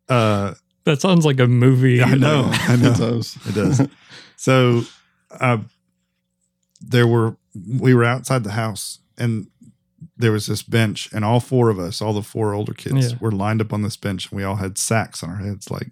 uh 0.10 0.54
That 0.86 1.02
sounds 1.02 1.26
like 1.26 1.40
a 1.40 1.48
movie. 1.48 1.96
Yeah, 1.96 2.06
I 2.06 2.16
know. 2.16 2.50
I 2.52 2.76
know. 2.82 2.92
It 2.92 2.98
does. 2.98 3.38
it 3.48 3.56
does. 3.56 3.88
so 4.36 4.82
uh 5.40 5.60
there 6.82 7.08
were 7.08 7.38
we 7.78 7.94
were 7.94 8.04
outside 8.06 8.44
the 8.44 8.52
house 8.52 9.00
and 9.18 9.48
there 10.18 10.32
was 10.32 10.48
this 10.48 10.64
bench 10.64 11.10
and 11.14 11.26
all 11.26 11.40
four 11.40 11.70
of 11.70 11.78
us, 11.80 12.02
all 12.02 12.14
the 12.14 12.22
four 12.24 12.54
older 12.54 12.74
kids 12.74 13.12
Yeah. 13.12 13.18
were 13.20 13.32
lined 13.32 13.62
up 13.62 13.74
on 13.74 13.82
this 13.82 13.98
bench 13.98 14.30
and 14.32 14.38
we 14.38 14.44
all 14.44 14.56
had 14.56 14.78
sacks 14.78 15.24
on 15.24 15.30
our 15.30 15.38
heads 15.38 15.70
like 15.70 15.92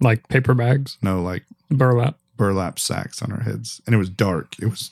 like 0.00 0.28
paper 0.28 0.54
bags, 0.54 0.96
no 1.02 1.22
like 1.22 1.44
burlap. 1.70 2.16
burlap 2.36 2.78
sacks 2.78 3.22
on 3.22 3.30
our 3.32 3.40
heads 3.42 3.80
and 3.86 3.94
it 3.94 3.98
was 3.98 4.08
dark 4.10 4.54
it 4.60 4.66
was 4.66 4.90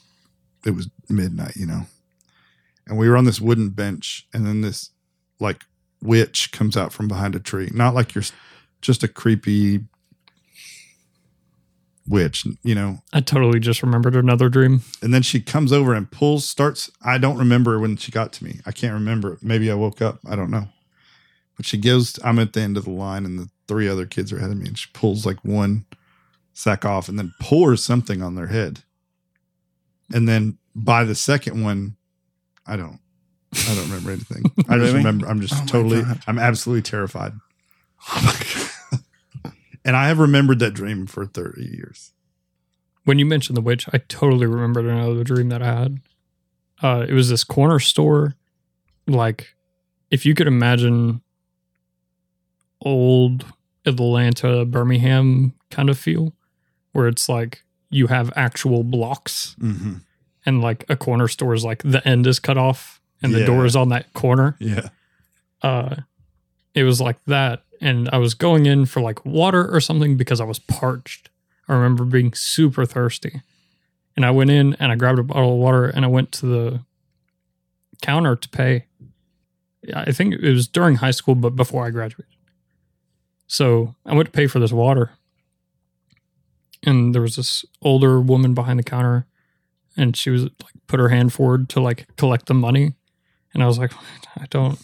it 0.66 0.72
was 0.72 0.88
midnight 1.08 1.56
you 1.56 1.66
know 1.66 1.86
and 2.86 2.98
we 2.98 3.08
were 3.08 3.16
on 3.16 3.24
this 3.24 3.40
wooden 3.40 3.70
bench 3.70 4.26
and 4.34 4.46
then 4.46 4.60
this 4.60 4.90
like 5.40 5.64
witch 6.02 6.52
comes 6.52 6.76
out 6.76 6.92
from 6.92 7.08
behind 7.08 7.34
a 7.34 7.40
tree. 7.40 7.70
Not 7.72 7.94
like 7.94 8.14
you're 8.14 8.24
just 8.80 9.02
a 9.02 9.08
creepy 9.08 9.80
witch 12.08 12.46
you 12.62 12.74
know? 12.74 12.98
I 13.12 13.20
totally 13.20 13.60
just 13.60 13.82
remembered 13.82 14.16
another 14.16 14.48
dream. 14.48 14.80
and 15.02 15.12
then 15.12 15.22
she 15.22 15.40
comes 15.40 15.72
over 15.72 15.92
and 15.94 16.10
pulls 16.10 16.48
starts 16.48 16.90
i 17.02 17.18
don't 17.18 17.36
remember 17.36 17.78
when 17.78 17.96
she 17.96 18.10
got 18.10 18.32
to 18.34 18.44
me. 18.44 18.60
I 18.66 18.72
can't 18.72 18.94
remember. 18.94 19.38
Maybe 19.42 19.70
i 19.70 19.74
woke 19.74 20.00
up. 20.00 20.18
I 20.26 20.34
don't 20.36 20.50
know. 20.50 20.68
But 21.56 21.66
she 21.66 21.76
gives 21.76 22.18
i'm 22.24 22.38
at 22.38 22.52
the 22.52 22.60
end 22.60 22.76
of 22.76 22.84
the 22.84 22.90
line 22.90 23.24
and 23.24 23.38
the 23.38 23.48
three 23.66 23.88
other 23.88 24.06
kids 24.06 24.32
are 24.32 24.38
ahead 24.38 24.50
of 24.50 24.56
me 24.56 24.68
and 24.68 24.78
she 24.78 24.88
pulls 24.94 25.26
like 25.26 25.44
one 25.44 25.84
sack 26.54 26.84
off 26.84 27.08
and 27.08 27.18
then 27.18 27.32
pours 27.40 27.84
something 27.84 28.22
on 28.22 28.34
their 28.34 28.46
head. 28.48 28.80
And 30.12 30.26
then 30.26 30.58
by 30.74 31.04
the 31.04 31.14
second 31.14 31.62
one 31.62 31.96
i 32.66 32.76
don't 32.76 33.00
i 33.54 33.74
don't 33.74 33.84
remember 33.88 34.10
anything. 34.10 34.42
I 34.58 34.62
just 34.62 34.68
Really? 34.92 34.92
remember 34.98 35.26
i'm 35.28 35.40
just 35.40 35.54
Oh 35.54 35.60
my 35.60 35.66
totally 35.66 36.02
God. 36.02 36.20
i'm 36.26 36.38
absolutely 36.38 36.82
terrified. 36.82 37.32
Oh 38.10 38.40
and 39.84 39.96
i 39.96 40.08
have 40.08 40.18
remembered 40.18 40.58
that 40.58 40.72
dream 40.74 41.06
for 41.06 41.24
30 41.26 41.62
years. 41.64 42.12
When 43.04 43.18
you 43.18 43.24
mentioned 43.26 43.56
the 43.56 43.62
witch, 43.62 43.88
I 43.92 43.98
totally 44.08 44.46
remembered 44.46 44.84
another 44.84 45.24
dream 45.24 45.48
that 45.48 45.62
I 45.62 45.66
had. 45.80 46.00
Uh, 46.82 47.06
it 47.08 47.14
was 47.14 47.30
this 47.30 47.42
corner 47.42 47.78
store, 47.78 48.34
like 49.06 49.54
if 50.10 50.26
you 50.26 50.34
could 50.34 50.46
imagine 50.46 51.22
old 52.82 53.46
Atlanta, 53.86 54.64
Birmingham 54.64 55.54
kind 55.70 55.88
of 55.88 55.98
feel, 55.98 56.34
where 56.92 57.08
it's 57.08 57.28
like 57.28 57.62
you 57.90 58.08
have 58.08 58.30
actual 58.36 58.84
blocks 58.84 59.56
hmm 59.58 59.94
and 60.46 60.60
like 60.62 60.84
a 60.88 60.96
corner 60.96 61.28
store 61.28 61.52
is 61.52 61.64
like 61.64 61.82
the 61.82 62.06
end 62.06 62.26
is 62.26 62.38
cut 62.38 62.56
off 62.56 62.97
and 63.22 63.34
the 63.34 63.40
Yeah. 63.40 63.46
door 63.46 63.64
is 63.66 63.74
on 63.76 63.88
that 63.90 64.12
corner. 64.14 64.56
Yeah. 64.60 64.88
Uh, 65.62 65.96
it 66.74 66.84
was 66.84 67.00
like 67.00 67.22
that, 67.26 67.64
and 67.80 68.08
I 68.12 68.18
was 68.18 68.34
going 68.34 68.66
in 68.66 68.86
for 68.86 69.00
like 69.00 69.24
water 69.26 69.68
or 69.74 69.80
something 69.80 70.16
because 70.16 70.40
I 70.40 70.44
was 70.44 70.58
parched. 70.58 71.30
I 71.68 71.74
remember 71.74 72.04
being 72.04 72.32
super 72.34 72.86
thirsty, 72.86 73.42
and 74.16 74.24
I 74.24 74.30
went 74.30 74.50
in 74.50 74.74
and 74.80 74.92
I 74.92 74.96
grabbed 74.96 75.18
a 75.18 75.22
bottle 75.24 75.54
of 75.54 75.58
water 75.58 75.86
and 75.86 76.04
I 76.04 76.08
went 76.08 76.32
to 76.32 76.46
the 76.46 76.80
counter 78.02 78.36
to 78.36 78.48
pay. 78.48 78.86
I 79.94 80.12
think 80.12 80.34
it 80.34 80.52
was 80.52 80.68
during 80.68 80.96
high 80.96 81.10
school, 81.12 81.34
but 81.34 81.56
before 81.56 81.84
I 81.86 81.90
graduated. 81.90 82.26
So 83.46 83.94
I 84.06 84.14
went 84.14 84.26
to 84.26 84.32
pay 84.32 84.46
for 84.46 84.58
this 84.60 84.72
water, 84.72 85.10
and 86.84 87.14
there 87.14 87.22
was 87.22 87.36
this 87.36 87.64
older 87.82 88.20
woman 88.20 88.54
behind 88.54 88.78
the 88.78 88.82
counter, 88.84 89.26
and 89.96 90.16
she 90.16 90.30
was 90.30 90.42
like 90.44 90.74
put 90.86 91.00
her 91.00 91.08
hand 91.08 91.32
forward 91.32 91.68
to 91.70 91.80
like 91.80 92.06
collect 92.16 92.46
the 92.46 92.54
money, 92.54 92.94
and 93.54 93.62
I 93.62 93.66
was 93.66 93.78
like, 93.78 93.92
I 94.36 94.46
don't, 94.50 94.78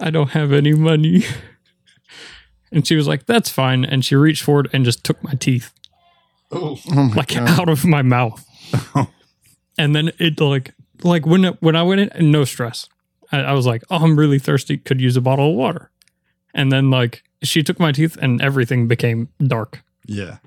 I 0.00 0.10
don't 0.10 0.30
have 0.30 0.52
any 0.52 0.72
money. 0.72 1.24
And 2.74 2.86
she 2.86 2.96
was 2.96 3.06
like, 3.06 3.26
"That's 3.26 3.50
fine." 3.50 3.84
And 3.84 4.02
she 4.02 4.16
reached 4.16 4.42
forward 4.42 4.70
and 4.72 4.82
just 4.82 5.04
took 5.04 5.22
my 5.22 5.34
teeth 5.34 5.74
Oh. 6.52 6.76
Oh, 6.76 6.78
oh 6.90 7.02
my 7.04 7.14
like 7.14 7.28
God. 7.34 7.48
out 7.48 7.68
of 7.68 7.84
my 7.84 8.02
mouth. 8.02 8.44
and 9.78 9.96
then 9.96 10.12
it 10.18 10.40
like 10.40 10.74
like 11.02 11.26
when 11.26 11.44
it, 11.44 11.56
when 11.60 11.74
I 11.76 11.82
went 11.82 12.00
in, 12.14 12.30
no 12.30 12.44
stress. 12.44 12.88
I, 13.30 13.40
I 13.40 13.52
was 13.52 13.66
like, 13.66 13.82
"Oh, 13.90 13.96
I'm 14.04 14.18
really 14.18 14.38
thirsty. 14.38 14.76
Could 14.76 15.00
use 15.00 15.16
a 15.16 15.20
bottle 15.20 15.50
of 15.50 15.56
water." 15.56 15.90
And 16.54 16.70
then 16.70 16.90
like 16.90 17.24
she 17.42 17.62
took 17.62 17.80
my 17.80 17.92
teeth 17.92 18.16
and 18.20 18.40
everything 18.40 18.86
became 18.86 19.28
dark. 19.42 19.82
Yeah. 20.06 20.38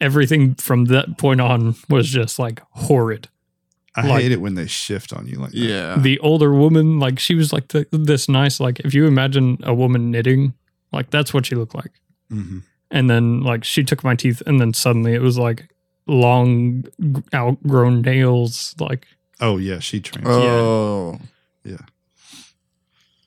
Everything 0.00 0.54
from 0.54 0.86
that 0.86 1.18
point 1.18 1.40
on 1.40 1.74
was 1.88 2.08
just 2.08 2.38
like 2.38 2.62
horrid. 2.70 3.28
I 3.94 4.06
Like- 4.06 4.22
hate 4.22 4.32
it 4.32 4.40
when 4.40 4.54
they 4.54 4.66
shift 4.66 5.12
on 5.12 5.26
you 5.26 5.36
like 5.38 5.50
that. 5.52 5.58
Yeah. 5.58 5.96
the 5.98 6.18
older 6.20 6.52
woman 6.54 6.98
like 6.98 7.18
she 7.18 7.34
was 7.34 7.52
like 7.52 7.68
the, 7.68 7.86
this 7.92 8.28
nice 8.28 8.58
like 8.60 8.80
if 8.80 8.94
you 8.94 9.06
imagine 9.06 9.58
a 9.64 9.74
woman 9.74 10.10
knitting 10.10 10.54
like 10.92 11.10
that's 11.10 11.34
what 11.34 11.44
she 11.46 11.54
looked 11.54 11.74
like 11.74 11.92
hmm 12.30 12.58
and 12.90 13.08
then 13.08 13.40
like 13.40 13.64
she 13.64 13.82
took 13.84 14.02
my 14.04 14.14
teeth 14.14 14.42
and 14.46 14.60
then 14.60 14.72
suddenly 14.74 15.12
it 15.14 15.20
was 15.22 15.36
like 15.38 15.68
long 16.06 16.84
outgrown 17.34 18.02
nails 18.02 18.74
like 18.80 19.06
Oh 19.40 19.56
yeah, 19.58 19.78
she 19.80 19.98
trains. 20.00 20.26
oh, 20.28 21.18
yeah. 21.64 21.76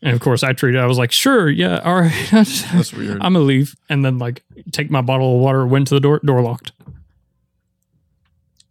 and 0.02 0.14
of 0.14 0.20
course 0.22 0.44
i 0.44 0.54
treated 0.54 0.80
i 0.82 0.86
was 0.86 0.98
like 0.98 1.12
sure 1.12 1.50
yeah 1.50 1.80
all 1.80 2.02
right 2.02 2.28
that's 2.32 2.92
weird. 2.94 3.14
i'm 3.22 3.34
gonna 3.34 3.40
leave 3.40 3.76
and 3.90 4.04
then 4.06 4.18
like 4.18 4.44
take 4.72 4.90
my 4.92 5.02
bottle 5.02 5.36
of 5.36 5.42
water 5.42 5.66
went 5.68 5.88
to 5.88 5.94
the 5.96 6.00
door 6.00 6.20
door 6.24 6.42
locked 6.42 6.72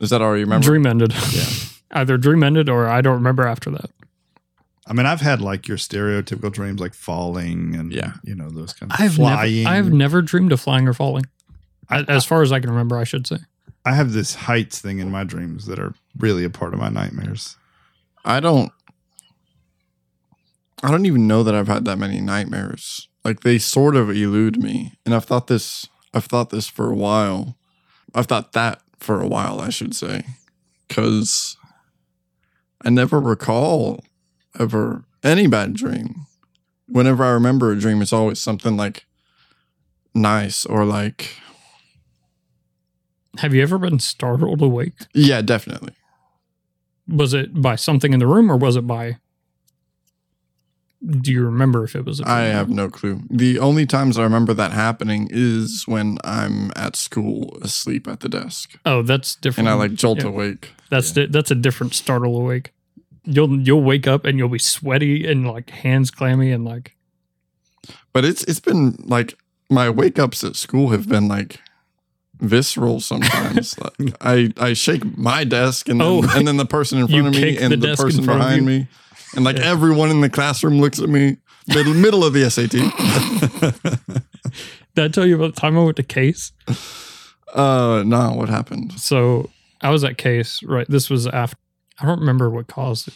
Is 0.01 0.11
that 0.11 0.21
all 0.23 0.35
you 0.37 0.43
remember? 0.45 0.65
dream 0.65 0.87
ended 0.87 1.13
Yeah. 1.33 1.45
either 1.95 2.17
dream 2.19 2.43
ended 2.43 2.69
or 2.69 2.87
i 2.89 3.01
don't 3.01 3.15
remember 3.15 3.47
after 3.47 3.71
that 3.71 3.91
I 4.87 4.93
mean, 4.93 5.07
I've 5.07 5.23
had 5.23 5.41
like 5.41 5.67
your 5.67 5.79
stereotypical 5.79 6.53
dreams, 6.53 6.79
like 6.79 6.93
falling 6.93 7.75
and 7.75 7.91
Yeah. 7.91 8.13
you 8.23 8.35
know 8.35 8.51
those 8.51 8.75
kind 8.75 8.93
of 8.93 9.01
i've 9.01 9.15
flying. 9.15 9.65
never 9.65 9.75
i've 9.77 9.93
never 9.93 10.21
dreamed 10.21 10.53
of 10.53 10.61
flying 10.61 10.87
or 10.87 10.93
falling 10.93 11.25
A- 11.91 12.05
as 12.07 12.27
far 12.27 12.43
as 12.43 12.53
i 12.53 12.61
can 12.61 12.69
remember 12.69 12.99
i 12.99 13.05
should 13.05 13.27
say 13.27 13.39
I 13.87 13.93
have 13.95 14.13
this 14.13 14.35
heights 14.35 14.81
thing 14.81 14.99
in 14.99 15.11
my 15.11 15.25
dreams 15.25 15.67
that 15.67 15.79
are 15.79 15.93
really 16.19 16.43
a 16.45 16.49
part 16.49 16.73
of 16.73 16.81
my 16.81 16.89
nightmares. 16.89 17.59
I 18.25 18.41
don't. 18.41 18.73
I 20.83 20.91
don't 20.91 21.05
even 21.07 21.27
know 21.27 21.43
that 21.43 21.55
I've 21.55 21.69
had 21.69 21.85
that 21.85 21.99
many 21.99 22.21
nightmares. 22.21 23.09
Like 23.25 23.41
they 23.41 23.59
sort 23.59 23.95
of 23.97 24.09
elude 24.09 24.63
me, 24.63 24.93
and 25.05 25.15
I've 25.15 25.25
thought 25.27 25.49
this. 25.49 25.87
I've 26.15 26.25
thought 26.25 26.49
this 26.51 26.67
for 26.67 26.91
a 26.91 26.95
while. 26.95 27.57
I've 28.15 28.25
thought 28.27 28.53
that 28.53 28.81
for 28.99 29.21
a 29.21 29.27
while, 29.27 29.61
I 29.61 29.69
should 29.71 29.95
say, 29.95 30.25
because 30.89 31.57
I 32.85 32.91
never 32.91 33.21
recall 33.21 34.05
ever 34.59 35.05
any 35.23 35.47
bad 35.47 35.75
dream. 35.75 36.27
Whenever 36.87 37.25
I 37.25 37.31
remember 37.31 37.73
a 37.73 37.79
dream, 37.79 38.03
it's 38.03 38.13
always 38.13 38.39
something 38.39 38.77
like 38.77 39.07
nice 40.15 40.65
or 40.65 40.85
like 40.85 41.37
have 43.39 43.53
you 43.53 43.63
ever 43.63 43.79
been 43.79 43.99
startled 43.99 44.63
awake 44.63 44.95
yeah, 45.13 45.43
definitely. 45.43 45.93
was 47.09 47.35
it 47.35 47.61
by 47.61 47.75
something 47.75 48.13
in 48.13 48.21
the 48.21 48.27
room 48.27 48.51
or 48.51 48.57
was 48.57 48.77
it 48.77 48.87
by 48.87 49.19
do 51.21 51.31
you 51.33 51.45
remember 51.45 51.85
if 51.85 51.95
it 51.95 52.05
was 52.05 52.21
a 52.21 52.29
I 52.29 52.43
have 52.45 52.69
no 52.71 52.89
clue. 52.89 53.21
The 53.31 53.59
only 53.59 53.85
times 53.87 54.19
I 54.19 54.23
remember 54.23 54.55
that 54.55 54.73
happening 54.73 55.29
is 55.31 55.85
when 55.87 56.17
I'm 56.25 56.73
at 56.77 56.97
school 56.97 57.59
asleep 57.63 58.09
at 58.09 58.21
the 58.21 58.29
desk 58.29 58.77
oh 58.87 59.03
that's 59.03 59.35
different 59.37 59.69
and 59.69 59.75
I 59.75 59.79
like 59.79 59.95
jolt 59.95 60.19
Yeah. 60.19 60.29
awake. 60.29 60.73
that's 60.91 61.13
di- 61.13 61.27
that's 61.27 61.51
a 61.51 61.55
different 61.55 61.95
startle 61.95 62.37
awake 62.37 62.73
you'll 63.25 63.61
you'll 63.61 63.83
wake 63.83 64.07
up 64.07 64.25
and 64.25 64.39
you'll 64.39 64.49
be 64.49 64.59
sweaty 64.59 65.27
and 65.27 65.47
like 65.47 65.71
hands 65.71 66.11
clammy 66.11 66.51
and 66.51 66.65
like 66.65 66.95
But 68.15 68.25
it's 68.25 68.43
it's 68.45 68.61
been 68.61 68.97
like 69.05 69.37
my 69.71 69.91
wake 69.91 70.19
ups 70.19 70.43
at 70.45 70.57
school 70.57 70.89
have 70.91 71.09
been 71.09 71.29
like 71.29 71.61
visceral 72.41 73.01
sometimes. 73.01 73.79
like 74.01 74.15
I 74.21 74.53
I 74.59 74.73
shake 74.73 75.17
my 75.17 75.45
desk 75.45 75.89
and 75.89 76.01
then, 76.01 76.07
Oh. 76.09 76.37
and 76.37 76.47
then 76.49 76.57
the 76.57 76.67
person 76.67 76.99
in 76.99 77.09
front 77.09 77.27
of 77.29 77.33
me 77.35 77.57
and 77.59 77.73
the 77.73 77.77
the, 77.77 77.97
person 77.97 78.27
behind 78.27 78.67
me. 78.67 78.89
And 79.37 79.45
like 79.45 79.57
Yeah. 79.59 79.71
everyone 79.71 80.11
in 80.11 80.21
the 80.21 80.31
classroom 80.31 80.81
looks 80.81 81.01
at 81.01 81.09
me 81.09 81.37
middle 81.69 81.95
middle 81.95 82.25
of 82.25 82.33
the 82.35 82.49
SAT. 82.51 82.71
did 84.95 85.05
i 85.05 85.09
tell 85.09 85.27
you 85.27 85.35
about 85.35 85.55
the 85.55 85.61
time 85.61 85.77
i 85.77 85.83
went 85.83 85.97
to 85.97 86.03
case 86.03 86.53
uh 87.55 88.03
no, 88.07 88.33
what 88.33 88.49
happened? 88.49 88.93
so 88.93 89.51
i 89.81 89.91
was 89.91 90.05
at 90.05 90.17
case 90.19 90.63
right 90.63 90.87
this 90.89 91.09
was 91.11 91.27
after 91.27 91.57
i 92.01 92.07
don't 92.07 92.21
remember 92.21 92.49
what 92.51 92.67
caused 92.69 93.09
it 93.09 93.15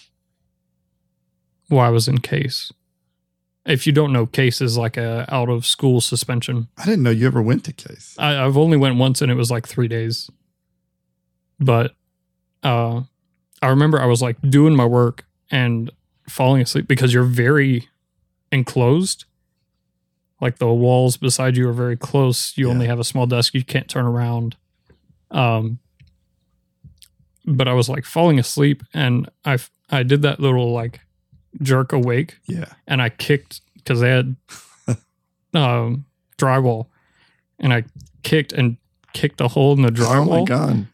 why 1.68 1.86
i 1.86 1.90
was 1.90 2.08
in 2.08 2.18
case 2.18 2.72
if 3.66 3.86
you 3.86 3.92
don't 3.92 4.12
know 4.12 4.24
case 4.26 4.60
is 4.62 4.78
like 4.78 4.96
a 4.96 5.26
out 5.28 5.50
of 5.50 5.66
school 5.66 6.00
suspension 6.00 6.68
I 6.78 6.86
didn't 6.86 7.02
know 7.02 7.10
you 7.10 7.26
ever 7.26 7.42
went 7.42 7.64
to 7.66 7.72
case. 7.74 8.14
I, 8.18 8.42
I've 8.42 8.56
only 8.56 8.78
went 8.78 8.96
once 8.96 9.20
and 9.20 9.30
it 9.30 9.34
was 9.34 9.50
like 9.50 9.68
three 9.68 9.88
days. 9.88 10.30
But 11.60 11.92
uh 12.62 13.02
I 13.60 13.68
remember 13.68 14.00
I 14.00 14.06
was 14.06 14.22
like 14.22 14.40
doing 14.40 14.74
my 14.74 14.86
work 14.86 15.26
and 15.50 15.90
falling 16.28 16.62
asleep 16.62 16.86
because 16.88 17.12
you're 17.14 17.24
very 17.24 17.88
enclosed. 18.52 19.24
Like 20.40 20.58
the 20.58 20.68
walls 20.72 21.16
beside 21.16 21.56
you 21.56 21.68
are 21.68 21.72
very 21.72 21.96
close. 21.96 22.56
You 22.56 22.70
only 22.70 22.86
have 22.86 23.00
a 23.00 23.04
small 23.04 23.26
desk. 23.26 23.54
You 23.54 23.64
can't 23.64 23.88
turn 23.88 24.06
around. 24.06 24.56
Um 25.30 25.78
but 27.44 27.66
I 27.66 27.72
was 27.72 27.88
like 27.88 28.04
falling 28.04 28.38
asleep 28.38 28.82
and 28.92 29.28
I 29.44 29.58
I 29.90 30.02
did 30.02 30.22
that 30.22 30.38
little 30.38 30.72
like 30.72 31.00
jerk 31.62 31.92
awake 31.92 32.38
Yeah. 32.46 32.66
and 32.86 33.00
I 33.00 33.08
kicked 33.08 33.62
because 33.74 34.00
they 34.00 34.10
had 34.10 34.36
um, 35.54 36.04
drywall, 36.36 36.88
and 37.58 37.72
I 37.72 37.84
kicked 38.22 38.52
and 38.52 38.76
kicked 39.14 39.40
a 39.40 39.48
hole 39.48 39.72
in 39.72 39.80
the 39.82 39.88
drywall. 39.88 40.28
Oh 40.28 40.40
my 40.40 40.44
god. 40.44 40.86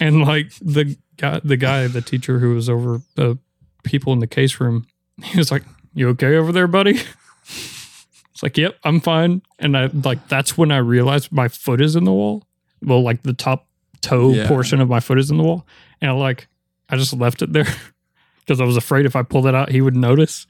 and 0.00 0.22
like 0.22 0.50
the 0.60 0.96
guy, 1.18 1.40
the 1.44 1.56
guy, 1.58 1.86
the 1.86 2.00
teacher 2.00 2.38
who 2.38 2.54
was 2.54 2.68
over 2.70 3.02
the 3.16 3.36
people 3.84 4.12
in 4.14 4.20
the 4.20 4.26
case 4.26 4.58
room, 4.60 4.86
he 5.22 5.36
was 5.38 5.50
like, 5.50 5.64
"You 5.94 6.08
okay 6.10 6.36
over 6.36 6.52
there, 6.52 6.66
buddy?" 6.66 6.98
It's 8.32 8.42
like, 8.44 8.56
"Yep, 8.56 8.76
I'm 8.84 9.00
fine." 9.00 9.42
And 9.58 9.76
I 9.76 9.86
like 9.86 10.28
that's 10.28 10.56
when 10.56 10.70
I 10.70 10.76
realized 10.78 11.32
my 11.32 11.48
foot 11.48 11.80
is 11.80 11.96
in 11.96 12.04
the 12.04 12.12
wall. 12.12 12.44
Well, 12.80 13.02
like 13.02 13.24
the 13.24 13.32
top 13.32 13.66
toe 14.00 14.32
Yeah. 14.32 14.46
portion 14.46 14.80
of 14.80 14.88
my 14.88 15.00
foot 15.00 15.18
is 15.18 15.30
in 15.30 15.38
the 15.38 15.42
wall, 15.42 15.66
and 16.00 16.10
I 16.10 16.14
like 16.14 16.46
I 16.88 16.96
just 16.96 17.12
left 17.12 17.42
it 17.42 17.52
there 17.52 17.66
because 18.40 18.60
I 18.60 18.64
was 18.64 18.76
afraid 18.76 19.06
if 19.06 19.16
I 19.16 19.22
pulled 19.24 19.46
it 19.46 19.54
out, 19.56 19.70
he 19.72 19.80
would 19.80 19.96
notice. 19.96 20.46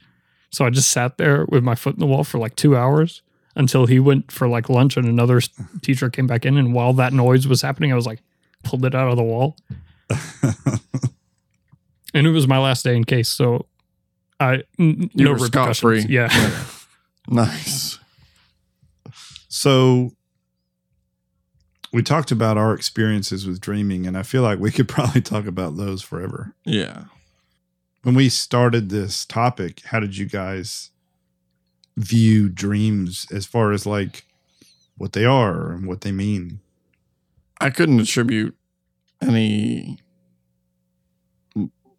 So 0.51 0.65
I 0.65 0.69
just 0.69 0.91
sat 0.91 1.17
there 1.17 1.45
with 1.49 1.63
my 1.63 1.73
foot 1.75 1.95
in 1.95 1.99
the 1.99 2.05
wall 2.05 2.23
for 2.23 2.37
like 2.37 2.55
two 2.55 2.75
hours 2.77 3.21
until 3.55 3.87
he 3.87 3.99
went 3.99 4.31
for 4.31 4.47
like 4.47 4.69
lunch 4.69 4.95
and 4.95 5.07
another 5.07 5.41
teacher 5.81 6.09
came 6.11 6.27
back 6.27 6.45
in. 6.45 6.57
And 6.57 6.73
while 6.75 6.93
that 6.93 7.11
noise 7.13 7.47
was 7.47 7.61
happening, 7.63 7.91
I 7.91 7.95
was 7.95 8.05
like, 8.07 8.21
pulled 8.63 8.85
it 8.85 8.93
out 8.95 9.09
of 9.09 9.17
the 9.17 9.23
wall. 9.23 9.57
and 12.13 12.25
it 12.27 12.31
was 12.31 12.47
my 12.47 12.57
last 12.57 12.83
day 12.83 12.95
in 12.95 13.03
case. 13.03 13.29
So 13.31 13.65
I, 14.39 14.63
n- 14.79 15.09
You 15.13 15.25
no 15.25 15.31
were 15.31 15.37
repercussions. 15.37 15.77
scot-free. 15.77 16.05
Yeah. 16.09 16.29
Nice. 17.31 17.99
So 19.49 20.13
we 21.93 22.01
talked 22.01 22.31
about 22.31 22.57
our 22.57 22.73
experiences 22.73 23.45
with 23.45 23.59
dreaming, 23.61 24.07
and 24.07 24.17
I 24.17 24.23
feel 24.23 24.41
like 24.41 24.57
we 24.57 24.71
could 24.71 24.87
probably 24.89 25.21
talk 25.21 25.45
about 25.45 25.77
those 25.77 26.01
forever. 26.01 26.55
Yeah. 26.65 27.03
When 28.01 28.15
we 28.15 28.29
started 28.29 28.89
this 28.89 29.25
topic, 29.25 29.81
how 29.85 29.99
did 29.99 30.17
you 30.17 30.25
guys 30.25 30.89
view 31.97 32.49
dreams 32.49 33.27
as 33.31 33.45
far 33.45 33.73
as 33.73 33.85
like 33.85 34.25
what 34.97 35.13
they 35.13 35.25
are 35.25 35.71
and 35.71 35.85
what 35.85 36.01
they 36.01 36.11
mean? 36.11 36.61
I 37.61 37.69
couldn't 37.69 37.99
attribute 37.99 38.55
any 39.21 39.99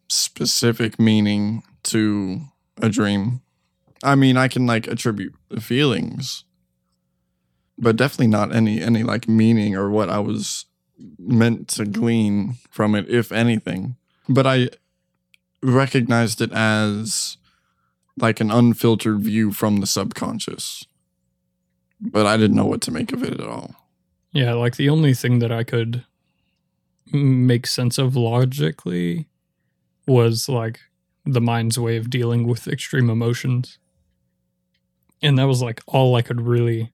specific 0.09 0.99
meaning 0.99 1.63
to 1.83 2.41
a 2.81 2.89
dream. 2.89 3.41
I 4.03 4.15
mean, 4.15 4.37
I 4.37 4.47
can 4.47 4.65
like 4.65 4.87
attribute 4.87 5.33
the 5.49 5.61
feelings, 5.61 6.43
but 7.77 7.95
definitely 7.95 8.27
not 8.27 8.53
any 8.53 8.81
any 8.81 9.03
like 9.03 9.27
meaning 9.27 9.75
or 9.75 9.89
what 9.89 10.09
I 10.09 10.19
was 10.19 10.65
meant 11.17 11.67
to 11.69 11.85
glean 11.85 12.55
from 12.69 12.95
it, 12.95 13.09
if 13.09 13.31
anything. 13.31 13.95
But 14.27 14.47
I 14.47 14.69
recognized 15.63 16.41
it 16.41 16.51
as 16.51 17.37
like 18.17 18.39
an 18.39 18.51
unfiltered 18.51 19.21
view 19.21 19.51
from 19.51 19.77
the 19.77 19.87
subconscious. 19.87 20.85
But 21.99 22.25
I 22.25 22.37
didn't 22.37 22.57
know 22.57 22.65
what 22.65 22.81
to 22.81 22.91
make 22.91 23.13
of 23.13 23.23
it 23.23 23.39
at 23.39 23.47
all. 23.47 23.75
Yeah, 24.31 24.53
like 24.53 24.75
the 24.77 24.89
only 24.89 25.13
thing 25.13 25.39
that 25.39 25.51
I 25.51 25.63
could 25.63 26.05
make 27.13 27.67
sense 27.67 27.97
of 27.97 28.15
logically 28.15 29.27
was 30.07 30.47
like 30.49 30.79
the 31.25 31.41
mind's 31.41 31.77
way 31.77 31.97
of 31.97 32.09
dealing 32.09 32.47
with 32.47 32.67
extreme 32.67 33.09
emotions. 33.09 33.77
And 35.21 35.37
that 35.37 35.43
was 35.47 35.61
like 35.61 35.81
all 35.87 36.15
I 36.15 36.21
could 36.21 36.41
really 36.41 36.91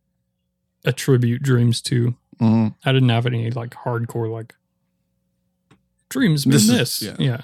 attribute 0.83 1.41
dreams 1.43 1.81
to. 1.83 2.15
Mhm. 2.41 2.75
I 2.85 2.91
didn't 2.91 3.09
have 3.09 3.25
any 3.25 3.49
like 3.51 3.71
hardcore 3.71 4.29
like 4.31 4.53
dreams 6.09 6.45
mean 6.45 6.53
This 6.53 6.67
this. 6.67 7.01
is- 7.01 7.07
yeah. 7.07 7.15
yeah. 7.19 7.41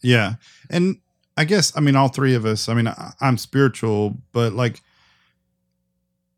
Yeah. 0.00 0.34
And 0.70 0.98
I 1.36 1.44
guess, 1.44 1.76
I 1.76 1.80
mean, 1.80 1.96
all 1.96 2.08
three 2.08 2.34
of 2.34 2.44
us, 2.44 2.68
I 2.68 2.74
mean, 2.74 2.88
I, 2.88 3.12
I'm 3.20 3.38
spiritual, 3.38 4.18
but 4.32 4.52
like, 4.52 4.80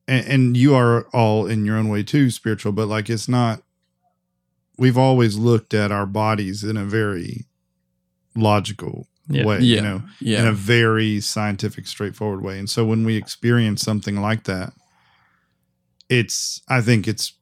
and, 0.09 0.27
and 0.27 0.57
you 0.57 0.75
are 0.75 1.07
all 1.13 1.47
in 1.47 1.65
your 1.65 1.77
own 1.77 1.89
way 1.89 2.03
too 2.03 2.31
spiritual, 2.31 2.73
but 2.73 2.87
like, 2.89 3.09
it's 3.11 3.29
not, 3.29 3.63
we've 4.81 4.99
always 4.99 5.37
looked 5.37 5.75
at 5.75 5.93
our 5.93 6.07
bodies 6.07 6.65
in 6.65 6.77
a 6.77 6.85
very 6.85 7.45
logical 8.35 9.07
Yeah. 9.29 9.45
way, 9.45 9.59
Yeah. 9.61 9.77
you 9.77 9.83
know, 9.83 10.03
in 10.41 10.47
a 10.47 10.53
very 10.53 11.21
scientific, 11.21 11.87
straightforward 11.87 12.43
way. 12.43 12.59
And 12.59 12.69
so 12.69 12.85
when 12.85 13.05
we 13.05 13.15
experience 13.17 13.83
something 13.83 14.21
like 14.21 14.45
that, 14.45 14.73
it's, 16.09 16.63
I 16.69 16.81
think 16.81 17.07
it's, 17.07 17.35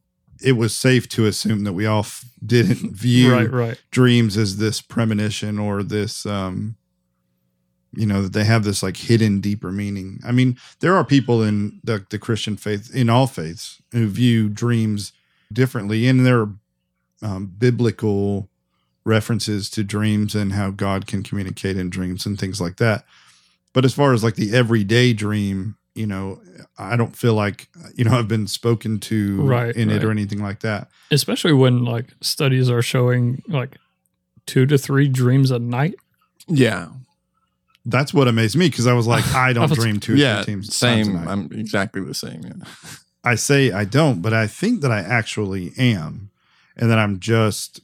it 0.43 0.53
was 0.53 0.77
safe 0.77 1.09
to 1.11 1.27
assume 1.27 1.65
that 1.65 1.73
we 1.73 1.87
all 1.87 2.01
f- 2.01 2.25
didn't 2.45 2.93
view 3.07 3.33
Right, 3.33 3.51
right. 3.51 3.81
dreams 3.91 4.37
as 4.37 4.59
this 4.59 4.81
premonition 4.81 5.59
or 5.59 5.83
this 5.83 6.25
um 6.27 6.77
you 7.93 8.07
know 8.07 8.23
that 8.23 8.35
they 8.35 8.45
have 8.45 8.63
this 8.65 8.81
like 8.83 8.97
hidden 8.99 9.41
deeper 9.41 9.73
meaning 9.73 10.21
i 10.25 10.31
mean 10.31 10.57
there 10.81 10.95
are 10.95 11.05
people 11.05 11.43
in 11.43 11.81
the, 11.83 12.05
the 12.11 12.19
christian 12.19 12.57
faith 12.57 12.95
in 12.95 13.09
all 13.11 13.27
faiths 13.27 13.81
who 13.93 14.07
view 14.07 14.49
dreams 14.49 15.13
differently 15.53 16.07
and 16.07 16.25
there 16.25 16.41
are 16.43 16.53
um, 17.23 17.47
biblical 17.59 18.49
references 19.05 19.71
to 19.71 19.83
dreams 19.83 20.35
and 20.35 20.53
how 20.53 20.71
god 20.71 21.07
can 21.07 21.23
communicate 21.23 21.77
in 21.77 21.89
dreams 21.91 22.27
and 22.27 22.39
things 22.39 22.61
like 22.61 22.77
that 22.77 23.05
but 23.73 23.85
as 23.85 23.95
far 23.95 24.13
as 24.13 24.23
like 24.23 24.35
the 24.35 24.55
everyday 24.55 25.13
dream 25.13 25.77
you 25.95 26.07
know 26.07 26.41
i 26.79 26.95
don't 26.95 27.17
feel 27.17 27.35
like 27.35 27.69
you 27.95 28.05
know 28.05 28.11
i've 28.19 28.29
been 28.29 28.47
spoken 28.47 29.01
to 29.01 29.41
Right, 29.43 29.75
in 29.75 29.91
it 29.91 30.05
or 30.05 30.11
anything 30.11 30.43
like 30.43 30.61
that 30.61 30.89
Especially 31.11 31.55
when 31.55 31.85
like 31.85 32.09
studies 32.21 32.69
are 32.69 32.83
showing 32.83 33.43
like 33.49 33.79
two 34.45 34.67
to 34.67 34.77
three 34.77 35.09
dreams 35.09 35.51
a 35.51 35.59
night. 35.59 35.95
Yeah. 36.47 36.89
That's 37.87 38.13
what 38.13 38.29
amazed 38.29 38.57
me 38.57 38.69
because 38.69 38.87
I 38.87 38.93
was 38.93 39.07
like, 39.07 39.27
I 39.35 39.55
don't 39.55 39.71
was- 39.71 39.79
dream 39.79 40.01
two 40.01 40.13
or 40.13 40.17
yeah. 40.17 40.43
three 40.43 40.53
teams. 40.55 40.77
Same. 40.77 41.07
times 41.07 41.09
a 41.09 41.13
night. 41.25 41.29
I'm 41.33 41.53
exactly 41.59 42.03
the 42.03 42.13
same. 42.13 42.43
Yeah. 42.45 42.67
I 43.25 43.37
say 43.37 43.73
I 43.73 43.85
don't, 43.85 44.21
but 44.21 44.35
I 44.35 44.47
think 44.47 44.83
that 44.83 44.91
I 44.93 44.99
actually 45.01 45.73
am, 45.79 46.28
and 46.79 46.91
then 46.91 46.99
I'm 46.99 47.19
just. 47.21 47.81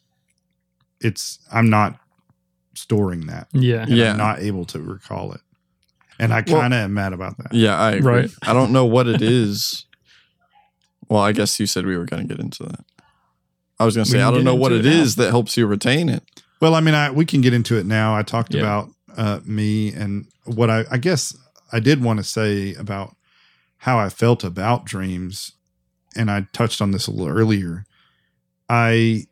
It's 1.01 1.39
I'm 1.53 1.69
not 1.69 1.99
storing 2.75 3.27
that. 3.27 3.49
Yeah. 3.53 3.83
And 3.83 3.91
Yeah. 3.91 4.13
I'm 4.13 4.17
not 4.17 4.39
able 4.41 4.65
to 4.67 4.81
recall 4.81 5.33
it, 5.33 5.41
and 6.19 6.33
I 6.33 6.43
kind 6.43 6.73
of 6.73 6.81
am 6.81 6.95
mad 6.95 7.13
about 7.13 7.37
that. 7.39 7.53
Yeah, 7.53 7.77
I 7.79 7.93
agree. 7.93 8.13
Right. 8.13 8.31
I 8.43 8.53
don't 8.53 8.73
know 8.73 8.87
what 8.87 9.07
it 9.07 9.21
is. 9.41 9.85
Well, 11.09 11.23
I 11.23 11.33
guess 11.33 11.61
you 11.61 11.67
said 11.67 11.85
we 11.85 11.97
were 11.99 12.07
going 12.07 12.27
to 12.27 12.35
get 12.35 12.43
into 12.43 12.63
that. 12.65 12.81
I 13.79 13.85
was 13.85 13.95
going 13.95 14.05
to 14.07 14.11
say 14.11 14.23
I 14.23 14.31
don't 14.31 14.45
know 14.45 14.55
what 14.55 14.73
into 14.73 14.89
it 14.89 14.93
it 14.93 14.97
now. 14.97 15.03
is 15.03 15.17
that 15.17 15.31
helps 15.31 15.57
you 15.57 15.67
retain 15.67 16.09
it. 16.09 16.23
Well, 16.61 16.75
I 16.75 16.81
mean, 16.81 16.95
I 16.95 17.11
we 17.11 17.27
can 17.27 17.41
get 17.43 17.53
into 17.53 17.77
it 17.77 17.85
now. 17.85 18.17
I 18.17 18.23
talked 18.23 18.55
Yeah. 18.55 18.61
about 18.61 18.89
uh, 19.17 19.41
me 19.45 19.93
and 19.93 20.27
what 20.47 20.71
I 20.71 20.85
I 20.91 20.97
guess 20.97 21.37
I 21.73 21.81
did 21.81 22.03
want 22.03 22.19
to 22.19 22.25
say 22.25 22.75
about 22.75 23.15
how 23.79 23.99
I 23.99 24.09
felt 24.09 24.43
about 24.43 24.87
dreams, 24.87 25.53
and 26.17 26.31
I 26.31 26.47
touched 26.55 26.81
on 26.81 26.93
this 26.93 27.07
a 27.07 27.11
little 27.11 27.29
earlier. 27.29 27.85
I 28.75 29.27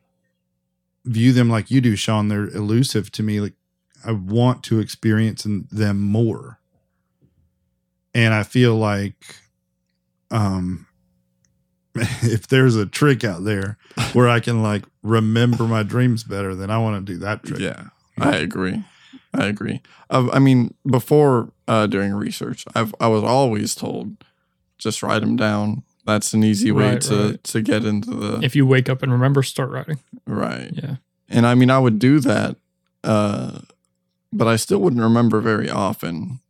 view 1.04 1.32
them 1.32 1.48
like 1.48 1.70
you 1.70 1.80
do, 1.80 1.96
Sean. 1.96 2.28
They're 2.28 2.48
elusive 2.48 3.10
to 3.12 3.22
me. 3.24 3.40
Like 3.40 3.54
I 4.04 4.12
want 4.12 4.62
to 4.64 4.78
experience 4.78 5.44
them 5.44 6.00
more, 6.00 6.60
and 8.14 8.32
I 8.34 8.44
feel 8.44 8.76
like, 8.76 9.36
um, 10.30 10.86
if 11.94 12.46
there's 12.46 12.76
a 12.76 12.86
trick 12.86 13.24
out 13.24 13.42
there 13.44 13.78
where 14.12 14.28
I 14.28 14.38
can 14.38 14.62
like 14.62 14.84
remember 15.02 15.64
my 15.64 15.82
dreams 15.82 16.22
better, 16.22 16.54
then 16.54 16.70
I 16.70 16.78
want 16.78 17.04
to 17.04 17.12
do 17.12 17.18
that 17.18 17.42
trick. 17.42 17.58
Yeah, 17.58 17.88
I 18.20 18.36
agree. 18.36 18.84
I 19.34 19.46
agree. 19.46 19.80
Uh, 20.08 20.28
I 20.32 20.38
mean, 20.38 20.74
before 20.86 21.52
uh, 21.66 21.86
doing 21.88 22.12
research, 22.14 22.64
I've 22.76 22.94
I 23.00 23.08
was 23.08 23.24
always 23.24 23.74
told 23.74 24.24
just 24.78 25.02
write 25.02 25.20
them 25.20 25.36
down. 25.36 25.82
That's 26.04 26.34
an 26.34 26.42
easy 26.42 26.72
way 26.72 26.92
Right, 26.94 27.00
to 27.02 27.16
right. 27.30 27.44
to 27.44 27.62
get 27.62 27.84
into 27.84 28.10
the 28.10 28.40
If 28.44 28.56
you 28.56 28.66
wake 28.66 28.88
up 28.88 29.02
and 29.02 29.12
remember, 29.12 29.42
start 29.42 29.70
writing. 29.70 29.98
right. 30.26 30.70
Yeah. 30.72 30.96
And 31.28 31.46
I 31.46 31.54
mean, 31.54 31.70
I 31.70 31.78
would 31.78 31.98
do 31.98 32.18
that, 32.20 32.56
uh, 33.04 33.60
but 34.32 34.46
I 34.48 34.56
still 34.56 34.78
wouldn't 34.80 35.00
remember 35.02 35.40
very 35.40 35.70
often. 35.70 36.40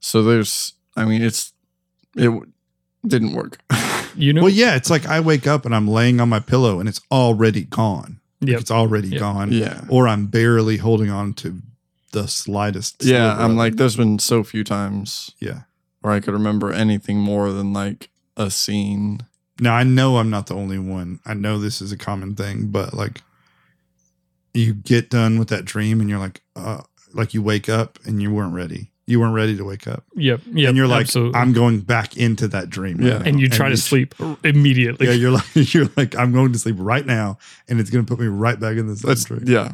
So 0.00 0.22
there's, 0.22 0.72
I 0.96 1.04
mean, 1.04 1.22
it's 1.22 1.52
it 2.16 2.24
w- 2.24 2.46
didn't 3.06 3.32
work. 3.34 3.58
You 4.18 4.32
know, 4.32 4.40
Well, 4.44 4.50
yeah, 4.50 4.76
it's 4.76 4.88
like 4.88 5.04
I 5.04 5.20
wake 5.20 5.46
up 5.46 5.66
and 5.66 5.74
I'm 5.74 5.86
laying 5.86 6.20
on 6.22 6.30
my 6.30 6.40
pillow 6.40 6.80
and 6.80 6.88
it's 6.88 7.02
already 7.12 7.64
gone. 7.64 8.18
Like, 8.40 8.60
It's 8.62 8.70
already 8.70 9.08
Yep. 9.08 9.20
gone. 9.20 9.52
yeah, 9.52 9.82
Or 9.90 10.08
I'm 10.08 10.24
barely 10.28 10.78
holding 10.78 11.10
on 11.10 11.34
to 11.34 11.60
the 12.12 12.26
slightest. 12.26 13.04
yeah. 13.04 13.36
I'm 13.36 13.50
of 13.50 13.56
like, 13.58 13.76
there's 13.76 13.94
been 13.96 14.18
so 14.18 14.42
few 14.42 14.64
times 14.64 15.32
yeah. 15.38 15.64
where 16.00 16.14
I 16.14 16.20
could 16.20 16.32
remember 16.32 16.72
anything 16.72 17.18
more 17.18 17.52
than 17.52 17.74
like 17.74 18.08
a 18.36 18.50
scene. 18.50 19.20
Now 19.60 19.74
I 19.74 19.82
know 19.84 20.18
I'm 20.18 20.30
not 20.30 20.46
the 20.48 20.54
only 20.54 20.78
one. 20.78 21.20
I 21.24 21.34
know 21.34 21.58
this 21.58 21.80
is 21.80 21.92
a 21.92 21.96
common 21.96 22.34
thing, 22.34 22.66
but 22.68 22.92
like 22.94 23.22
you 24.54 24.74
get 24.74 25.10
done 25.10 25.38
with 25.38 25.48
that 25.48 25.64
dream 25.64 26.00
and 26.00 26.08
you're 26.08 26.18
like, 26.18 26.42
uh, 26.54 26.82
like 27.14 27.34
you 27.34 27.42
wake 27.42 27.68
up 27.68 27.98
and 28.04 28.20
you 28.22 28.32
weren't 28.32 28.54
ready. 28.54 28.90
You 29.08 29.20
weren't 29.20 29.34
ready 29.34 29.56
to 29.56 29.64
wake 29.64 29.86
up. 29.86 30.02
yep, 30.16 30.40
yep, 30.52 30.68
and 30.68 30.76
you're 30.76 30.88
like, 30.88 31.02
absolutely. 31.02 31.38
I'm 31.38 31.52
going 31.52 31.80
back 31.80 32.16
into 32.16 32.48
that 32.48 32.68
dream. 32.70 33.00
Yeah. 33.00 33.18
now. 33.18 33.24
and 33.24 33.38
you 33.40 33.48
try 33.48 33.66
to 33.66 33.72
you- 33.74 33.76
sleep 33.76 34.14
immediately. 34.42 35.06
Yeah, 35.06 35.12
you're 35.12 35.30
like, 35.30 35.44
you're 35.54 35.88
like, 35.96 36.16
I'm 36.16 36.32
going 36.32 36.52
to 36.52 36.58
sleep 36.58 36.74
right 36.78 37.06
now, 37.06 37.38
and 37.68 37.78
it's 37.78 37.88
going 37.88 38.04
to 38.04 38.08
put 38.10 38.20
me 38.20 38.26
right 38.26 38.58
back 38.58 38.76
in 38.76 38.88
this 38.88 39.02
That's 39.02 39.24
dream. 39.24 39.44
yeah. 39.46 39.72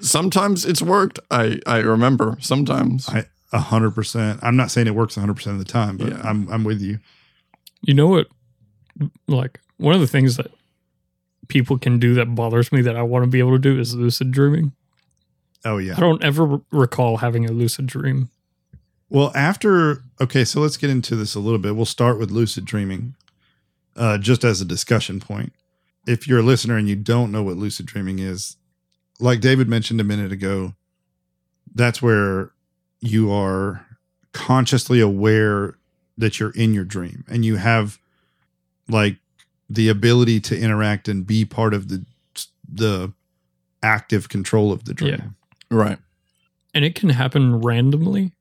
Sometimes 0.00 0.64
it's 0.66 0.82
worked. 0.82 1.18
I 1.30 1.58
I 1.66 1.78
remember. 1.78 2.36
Sometimes 2.40 3.08
I 3.08 3.24
a 3.52 3.58
hundred 3.60 3.92
percent. 3.94 4.40
I'm 4.42 4.56
not 4.56 4.70
saying 4.70 4.86
it 4.86 4.94
works 4.94 5.16
a 5.16 5.20
hundred 5.20 5.36
percent 5.36 5.58
of 5.58 5.66
the 5.66 5.70
time, 5.72 5.96
but 5.96 6.08
Yeah. 6.08 6.20
I'm 6.24 6.46
I'm 6.50 6.64
with 6.64 6.80
you. 6.82 6.98
You 7.86 7.94
know 7.94 8.08
what? 8.08 8.26
Like 9.28 9.60
one 9.76 9.94
of 9.94 10.00
the 10.00 10.06
things 10.06 10.36
that 10.36 10.50
people 11.48 11.78
can 11.78 11.98
do 11.98 12.14
that 12.14 12.34
bothers 12.34 12.72
me 12.72 12.82
that 12.82 12.96
I 12.96 13.02
want 13.02 13.24
to 13.24 13.30
be 13.30 13.38
able 13.38 13.52
to 13.52 13.58
do 13.58 13.78
is 13.78 13.94
lucid 13.94 14.32
dreaming. 14.32 14.72
Oh 15.64 15.78
yeah. 15.78 15.94
I 15.96 16.00
don't 16.00 16.22
ever 16.22 16.60
recall 16.72 17.18
having 17.18 17.46
a 17.46 17.52
lucid 17.52 17.86
dream. 17.86 18.28
Well, 19.08 19.30
after 19.36 20.02
okay, 20.20 20.44
so 20.44 20.60
let's 20.60 20.76
get 20.76 20.90
into 20.90 21.14
this 21.14 21.36
a 21.36 21.40
little 21.40 21.60
bit. 21.60 21.76
We'll 21.76 21.84
start 21.84 22.18
with 22.18 22.32
lucid 22.32 22.64
dreaming, 22.64 23.14
uh, 23.94 24.18
just 24.18 24.42
as 24.42 24.60
a 24.60 24.64
discussion 24.64 25.20
point. 25.20 25.52
If 26.08 26.26
you're 26.26 26.40
a 26.40 26.42
listener 26.42 26.76
and 26.76 26.88
you 26.88 26.96
don't 26.96 27.30
know 27.30 27.44
what 27.44 27.56
lucid 27.56 27.86
dreaming 27.86 28.18
is, 28.18 28.56
like 29.20 29.40
David 29.40 29.68
mentioned 29.68 30.00
a 30.00 30.04
minute 30.04 30.32
ago, 30.32 30.74
that's 31.72 32.02
where 32.02 32.50
you 33.00 33.30
are 33.30 33.86
consciously 34.32 35.00
aware 35.00 35.76
that 36.18 36.40
you're 36.40 36.50
in 36.50 36.74
your 36.74 36.84
dream 36.84 37.24
and 37.28 37.44
you 37.44 37.56
have 37.56 37.98
like 38.88 39.16
the 39.68 39.88
ability 39.88 40.40
to 40.40 40.58
interact 40.58 41.08
and 41.08 41.26
be 41.26 41.44
part 41.44 41.74
of 41.74 41.88
the 41.88 42.04
the 42.68 43.12
active 43.82 44.28
control 44.28 44.72
of 44.72 44.84
the 44.84 44.94
dream. 44.94 45.34
Yeah. 45.70 45.76
right. 45.76 45.98
and 46.74 46.84
it 46.84 46.94
can 46.94 47.10
happen 47.10 47.60
randomly. 47.60 48.32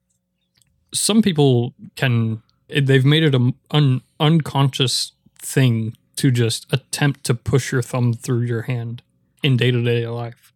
Some 0.93 1.21
people 1.21 1.73
can 1.95 2.41
they've 2.67 3.05
made 3.05 3.23
it 3.23 3.35
a 3.35 3.53
un, 3.71 4.01
unconscious 4.19 5.11
thing 5.39 5.95
to 6.15 6.31
just 6.31 6.65
attempt 6.71 7.23
to 7.25 7.35
push 7.35 7.71
your 7.71 7.81
thumb 7.81 8.13
through 8.13 8.41
your 8.41 8.63
hand 8.63 9.03
in 9.43 9.57
day-to-day 9.57 10.07
life. 10.07 10.53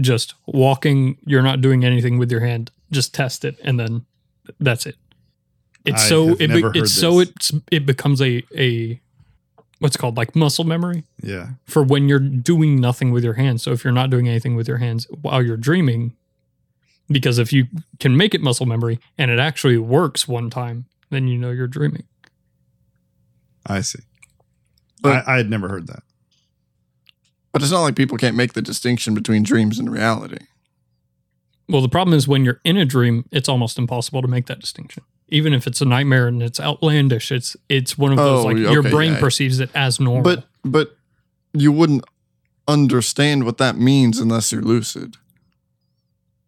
Just 0.00 0.34
walking, 0.46 1.18
you're 1.26 1.42
not 1.42 1.60
doing 1.60 1.84
anything 1.84 2.16
with 2.18 2.30
your 2.30 2.40
hand, 2.40 2.70
just 2.90 3.12
test 3.14 3.44
it 3.44 3.56
and 3.62 3.78
then 3.78 4.06
that's 4.58 4.86
it. 4.86 4.96
It's 5.84 6.04
I 6.04 6.08
so 6.08 6.28
it 6.38 6.48
be, 6.48 6.60
heard 6.62 6.76
it's 6.76 6.92
so 6.92 7.18
it's 7.20 7.50
it 7.70 7.84
becomes 7.86 8.20
a 8.22 8.42
a 8.56 9.00
what's 9.80 9.96
it 9.96 9.98
called 9.98 10.16
like 10.16 10.36
muscle 10.36 10.64
memory 10.64 11.02
Yeah. 11.22 11.50
for 11.64 11.82
when 11.82 12.08
you're 12.08 12.20
doing 12.20 12.80
nothing 12.80 13.10
with 13.10 13.24
your 13.24 13.34
hands. 13.34 13.62
So 13.64 13.72
if 13.72 13.82
you're 13.82 13.92
not 13.92 14.10
doing 14.10 14.28
anything 14.28 14.54
with 14.54 14.68
your 14.68 14.78
hands 14.78 15.08
while 15.22 15.42
you're 15.42 15.56
dreaming, 15.56 16.14
because 17.08 17.38
if 17.40 17.52
you 17.52 17.66
can 17.98 18.16
make 18.16 18.32
it 18.32 18.40
muscle 18.40 18.64
memory 18.66 19.00
and 19.18 19.30
it 19.30 19.40
actually 19.40 19.76
works 19.78 20.28
one 20.28 20.50
time, 20.50 20.84
then 21.10 21.26
you 21.26 21.36
know 21.36 21.50
you're 21.50 21.66
dreaming. 21.66 22.04
I 23.66 23.80
see. 23.80 24.00
But- 25.00 25.26
I, 25.26 25.34
I 25.34 25.36
had 25.38 25.50
never 25.50 25.68
heard 25.68 25.88
that. 25.88 26.04
But 27.52 27.60
it's 27.62 27.70
not 27.72 27.82
like 27.82 27.96
people 27.96 28.16
can't 28.16 28.36
make 28.36 28.54
the 28.54 28.62
distinction 28.62 29.14
between 29.14 29.42
dreams 29.42 29.78
and 29.78 29.90
reality. 29.92 30.46
Well, 31.68 31.82
the 31.82 31.88
problem 31.88 32.16
is 32.16 32.26
when 32.26 32.44
you're 32.44 32.60
in 32.64 32.76
a 32.78 32.84
dream, 32.86 33.26
it's 33.30 33.48
almost 33.48 33.78
impossible 33.78 34.22
to 34.22 34.28
make 34.28 34.46
that 34.46 34.58
distinction. 34.60 35.02
Even 35.32 35.52
if 35.54 35.66
it's 35.66 35.80
a 35.80 35.84
nightmare 35.84 36.28
and 36.28 36.42
it's 36.42 36.60
outlandish, 36.60 37.32
it's 37.32 37.56
it's 37.68 37.96
one 37.98 38.12
of 38.12 38.18
those 38.18 38.44
Oh, 38.44 38.48
like 38.48 38.56
yeah, 38.58 38.70
your 38.70 38.82
brain 38.82 39.14
yeah. 39.14 39.20
perceives 39.20 39.58
it 39.60 39.70
as 39.74 39.98
normal. 39.98 40.22
But 40.22 40.44
but 40.64 40.96
you 41.52 41.72
wouldn't 41.72 42.04
understand 42.68 43.44
what 43.44 43.58
that 43.58 43.76
means 43.76 44.18
unless 44.20 44.52
you're 44.52 44.62
lucid. 44.62 45.16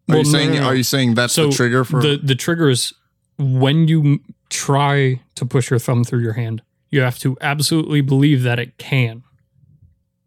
Are 0.07 0.15
Well, 0.15 0.17
you 0.19 0.25
saying 0.25 0.51
no, 0.53 0.59
no. 0.61 0.65
are 0.67 0.75
you 0.75 0.83
saying 0.83 1.15
that's 1.15 1.33
So 1.33 1.47
the 1.47 1.55
trigger 1.55 1.83
for 1.83 2.01
the 2.01 2.17
the 2.21 2.35
trigger 2.35 2.69
is 2.69 2.93
when 3.37 3.87
you 3.87 4.19
try 4.49 5.19
to 5.35 5.45
push 5.45 5.69
your 5.69 5.79
thumb 5.79 6.03
through 6.03 6.21
your 6.21 6.33
hand. 6.33 6.61
You 6.91 7.01
have 7.01 7.19
to 7.19 7.35
absolutely 7.41 8.01
believe 8.01 8.43
that 8.43 8.59
it 8.59 8.77
can. 8.77 9.23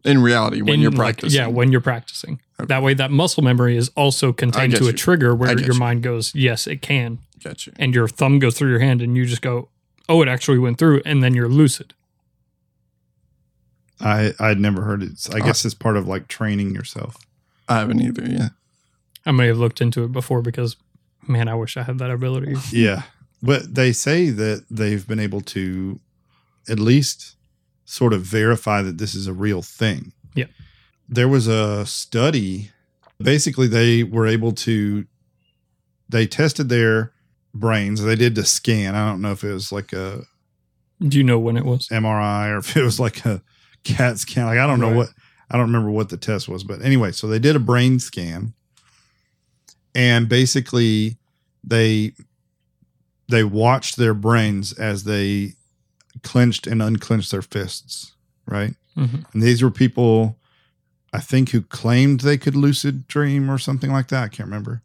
in 0.03 0.21
reality 0.21 0.61
when 0.61 0.75
in, 0.75 0.79
you're 0.81 0.91
like, 0.91 1.17
practicing? 1.17 1.39
yeah, 1.39 1.47
when 1.47 1.71
you're 1.71 1.81
practicing. 1.81 2.39
Okay. 2.59 2.65
That 2.67 2.83
way, 2.83 2.93
that 2.93 3.09
muscle 3.11 3.43
memory 3.43 3.77
is 3.77 3.89
also 3.95 4.33
contained 4.33 4.73
get 4.73 4.79
to 4.79 4.85
a 4.85 4.87
you. 4.87 4.93
trigger 4.93 5.33
where 5.33 5.57
your 5.57 5.73
you. 5.73 5.79
mind 5.79 6.03
goes, 6.03 6.33
"Yes, 6.35 6.67
it 6.67 6.81
can," 6.81 7.19
Get 7.39 7.65
you. 7.67 7.73
and 7.77 7.95
your 7.95 8.07
thumb 8.07 8.39
goes 8.39 8.57
through 8.57 8.69
your 8.71 8.79
hand, 8.79 9.01
and 9.01 9.15
you 9.15 9.25
just 9.25 9.41
go, 9.41 9.69
"Oh, 10.09 10.21
it 10.21 10.27
actually 10.27 10.59
went 10.59 10.77
through," 10.77 11.01
and 11.05 11.23
then 11.23 11.33
you're 11.33 11.47
lucid. 11.49 11.93
I 14.01 14.33
I'd 14.39 14.59
never 14.59 14.81
heard 14.83 15.03
it. 15.03 15.27
I 15.33 15.39
guess 15.39 15.65
uh, 15.65 15.67
it's 15.67 15.73
part 15.75 15.97
of 15.97 16.07
like 16.07 16.27
training 16.27 16.73
yourself. 16.73 17.17
I 17.67 17.79
haven't 17.79 18.01
either. 18.01 18.23
Yeah. 18.25 18.49
I 19.25 19.31
may 19.31 19.47
have 19.47 19.57
looked 19.57 19.81
into 19.81 20.03
it 20.03 20.11
before 20.11 20.41
because, 20.41 20.75
man, 21.27 21.47
I 21.47 21.55
wish 21.55 21.77
I 21.77 21.83
had 21.83 21.99
that 21.99 22.09
ability. 22.09 22.55
Yeah. 22.71 23.03
But 23.41 23.75
they 23.75 23.91
say 23.93 24.29
that 24.31 24.65
they've 24.69 25.05
been 25.07 25.19
able 25.19 25.41
to 25.41 25.99
at 26.67 26.79
least 26.79 27.35
sort 27.85 28.13
of 28.13 28.21
verify 28.21 28.81
that 28.81 28.97
this 28.97 29.13
is 29.15 29.27
a 29.27 29.33
real 29.33 29.61
thing. 29.61 30.13
Yeah. 30.35 30.45
There 31.09 31.27
was 31.27 31.47
a 31.47 31.85
study. 31.85 32.71
Basically, 33.21 33.67
they 33.67 34.03
were 34.03 34.27
able 34.27 34.51
to, 34.53 35.05
they 36.07 36.27
tested 36.27 36.69
their 36.69 37.11
brains. 37.53 38.01
They 38.01 38.15
did 38.15 38.35
the 38.35 38.45
scan. 38.45 38.95
I 38.95 39.09
don't 39.09 39.21
know 39.21 39.31
if 39.31 39.43
it 39.43 39.51
was 39.51 39.71
like 39.71 39.91
a 39.91 40.21
Do 41.05 41.17
you 41.17 41.23
know 41.23 41.39
when 41.39 41.57
it 41.57 41.65
was? 41.65 41.87
MRI 41.89 42.51
or 42.53 42.57
if 42.59 42.77
it 42.77 42.83
was 42.83 42.99
like 42.99 43.25
a 43.25 43.41
CAT 43.83 44.19
scan. 44.19 44.45
Like 44.45 44.59
I 44.59 44.67
don't 44.67 44.79
know 44.79 44.93
what 44.93 45.09
I 45.49 45.57
don't 45.57 45.65
remember 45.67 45.89
what 45.89 46.09
the 46.09 46.17
test 46.17 46.47
was, 46.47 46.63
but 46.63 46.81
anyway, 46.83 47.11
so 47.11 47.27
they 47.27 47.39
did 47.39 47.55
a 47.55 47.59
brain 47.59 47.99
scan, 47.99 48.53
and 49.95 50.29
basically 50.29 51.17
they 51.63 52.13
they 53.29 53.43
watched 53.43 53.97
their 53.97 54.13
brains 54.13 54.73
as 54.73 55.03
they 55.05 55.53
clenched 56.23 56.67
and 56.67 56.81
unclenched 56.81 57.31
their 57.31 57.41
fists, 57.41 58.13
right? 58.45 58.75
Mhm. 58.97 59.25
And 59.33 59.41
these 59.41 59.61
were 59.63 59.71
people, 59.71 60.37
I 61.11 61.19
think, 61.19 61.49
who 61.49 61.61
claimed 61.61 62.19
they 62.21 62.37
could 62.37 62.55
lucid 62.55 63.07
dream 63.07 63.49
or 63.49 63.57
something 63.57 63.91
like 63.91 64.09
that. 64.09 64.23
I 64.23 64.27
can't 64.27 64.47
remember. 64.47 64.81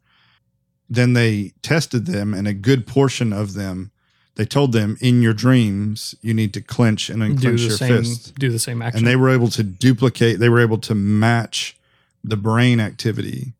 Then 0.89 1.13
they 1.13 1.53
tested 1.61 2.05
them, 2.07 2.33
and 2.33 2.47
a 2.47 2.53
good 2.53 2.85
portion 2.87 3.31
of 3.33 3.53
them, 3.53 3.91
they 4.35 4.45
told 4.45 4.71
them 4.71 4.97
in 5.01 5.21
your 5.21 5.33
dreams 5.33 6.13
you 6.21 6.33
need 6.33 6.53
to 6.55 6.61
clench 6.61 7.09
and 7.09 7.21
unclench 7.23 7.61
your 7.61 7.71
same. 7.71 7.97
fists, 8.03 8.31
Do 8.31 8.51
the 8.51 8.59
same 8.59 8.81
action. 8.81 8.99
and 8.99 9.07
they 9.07 9.15
were 9.15 9.29
able 9.29 9.49
to 9.49 9.63
duplicate. 9.63 10.39
They 10.39 10.49
were 10.49 10.59
able 10.59 10.77
to 10.79 10.95
match 10.95 11.77
the 12.23 12.35
brain 12.37 12.79
activity 12.79 13.53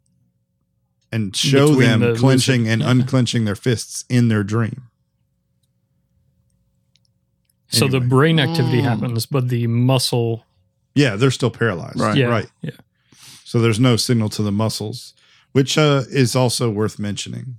and 1.12 1.36
show 1.36 1.70
Between 1.70 1.88
them 1.88 2.00
the 2.02 2.16
clenching 2.20 2.62
lucid- 2.64 2.74
and 2.74 2.82
yeah. 2.82 2.92
unclenching 2.92 3.46
their 3.46 3.56
fists 3.56 4.04
in 4.10 4.28
their 4.28 4.44
dream. 4.44 4.84
so 7.68 7.88
the 7.88 8.00
brain 8.00 8.40
activity 8.40 8.80
Mm. 8.80 8.84
happens, 8.84 9.26
but 9.26 9.50
the 9.50 9.68
muscle, 9.68 10.46
Yeah, 10.96 11.16
they're 11.18 11.32
still 11.32 11.52
paralyzed. 11.52 12.00
Right. 12.00 12.16
yeah, 12.18 12.28
right. 12.28 12.50
yeah. 12.62 12.72
So 13.44 13.60
there's 13.60 13.80
no 13.80 13.96
signal 13.96 14.30
to 14.30 14.42
the 14.42 14.52
muscles, 14.52 15.14
which 15.52 15.78
uh, 15.78 16.04
is 16.10 16.36
also 16.36 16.70
worth 16.70 16.98
mentioning. 16.98 17.58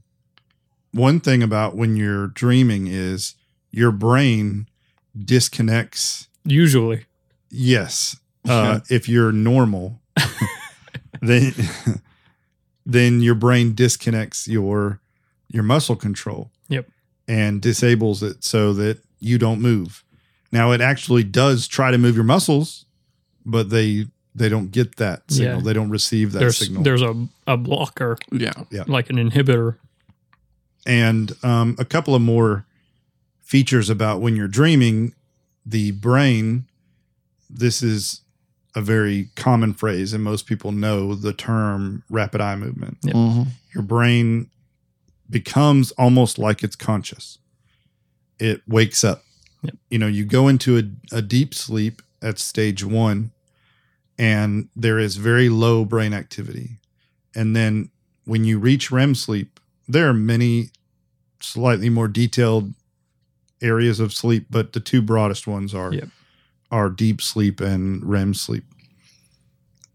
One 0.93 1.21
thing 1.21 1.43
about 1.43 1.77
when 1.77 1.97
you're 1.97 2.27
dreaming 2.29 2.87
is 2.87 3.35
your 3.71 3.93
brain 3.93 4.67
disconnects. 5.17 6.29
Usually, 6.45 7.05
Yes, 7.51 8.17
uh, 8.49 8.81
if 8.91 9.09
you're 9.09 9.33
normal, 9.33 10.01
then 11.21 11.55
then 12.85 13.21
your 13.21 13.35
brain 13.35 13.75
disconnects 13.75 14.49
your 14.49 15.01
your 15.49 15.63
muscle 15.63 15.97
control. 15.97 16.51
Yep. 16.69 16.89
and 17.29 17.63
disables 17.63 18.23
it 18.25 18.43
so 18.43 18.73
that 18.73 18.99
you 19.21 19.39
don't 19.39 19.61
move. 19.61 20.03
Now 20.51 20.73
it 20.73 20.81
actually 20.81 21.23
does 21.23 21.69
try 21.69 21.91
to 21.93 21.99
move 21.99 22.17
your 22.17 22.25
muscles, 22.25 22.86
but 23.47 23.71
they 23.71 24.07
they 24.35 24.51
don't 24.51 24.71
get 24.71 24.97
that 24.97 25.31
signal. 25.31 25.57
Yeah. 25.59 25.63
They 25.65 25.73
don't 25.73 25.89
receive 25.89 26.33
that 26.33 26.41
there's 26.41 26.59
signal. 26.59 26.83
there's 26.83 27.01
a 27.01 27.27
a 27.47 27.57
blocker 27.57 28.19
Yeah. 28.31 28.53
yeah. 28.71 28.83
like 28.87 29.09
an 29.09 29.17
inhibitor. 29.17 29.77
and 30.87 31.33
um, 31.43 31.75
a 31.79 31.85
couple 31.85 32.15
of 32.15 32.23
more 32.23 32.67
features 33.43 33.89
about 33.89 34.21
when 34.21 34.37
you're 34.37 34.49
dreaming 34.49 35.15
the 35.65 35.93
brain 35.93 36.67
this 37.49 37.83
is 37.83 38.21
a 38.75 38.81
very 38.83 39.29
common 39.37 39.73
phrase 39.73 40.13
and 40.13 40.23
most 40.23 40.47
people 40.47 40.73
know 40.73 41.15
the 41.15 41.33
term 41.33 42.03
rapid 42.11 42.41
eye 42.41 42.57
movement 42.57 42.99
Yep. 43.05 43.15
Mhm. 43.15 43.47
your 43.75 43.83
brain 43.85 44.51
becomes 45.31 45.93
almost 45.93 46.39
like 46.39 46.63
it's 46.63 46.77
conscious 46.77 47.39
it 48.39 48.61
wakes 48.69 49.03
up 49.05 49.23
Yep. 49.63 49.75
you 49.91 49.99
know 49.99 50.07
you 50.09 50.25
go 50.25 50.47
into 50.49 50.77
a, 50.77 51.17
a 51.17 51.23
deep 51.23 51.55
sleep 51.55 52.03
at 52.21 52.39
stage 52.39 52.85
one 52.85 53.31
and 54.19 54.69
there 54.77 54.99
is 54.99 55.17
very 55.17 55.49
low 55.49 55.85
brain 55.85 56.13
activity. 56.15 56.79
And 57.35 57.55
then 57.55 57.91
when 58.25 58.45
you 58.45 58.59
reach 58.59 58.91
rem 58.91 59.15
sleep 59.15 59.61
there 59.89 60.09
are 60.09 60.13
many 60.15 60.71
slightly 61.41 61.89
more 61.89 62.09
detailed 62.09 62.73
areas 63.63 64.01
of 64.01 64.13
sleep 64.13 64.47
but 64.51 64.73
the 64.73 64.81
two 64.81 65.01
broadest 65.01 65.47
ones 65.47 65.75
are 65.75 65.93
Yep. 65.93 66.09
are 66.71 66.91
deep 66.91 67.23
sleep 67.23 67.61
and 67.61 68.05
rem 68.05 68.35
sleep. 68.35 68.65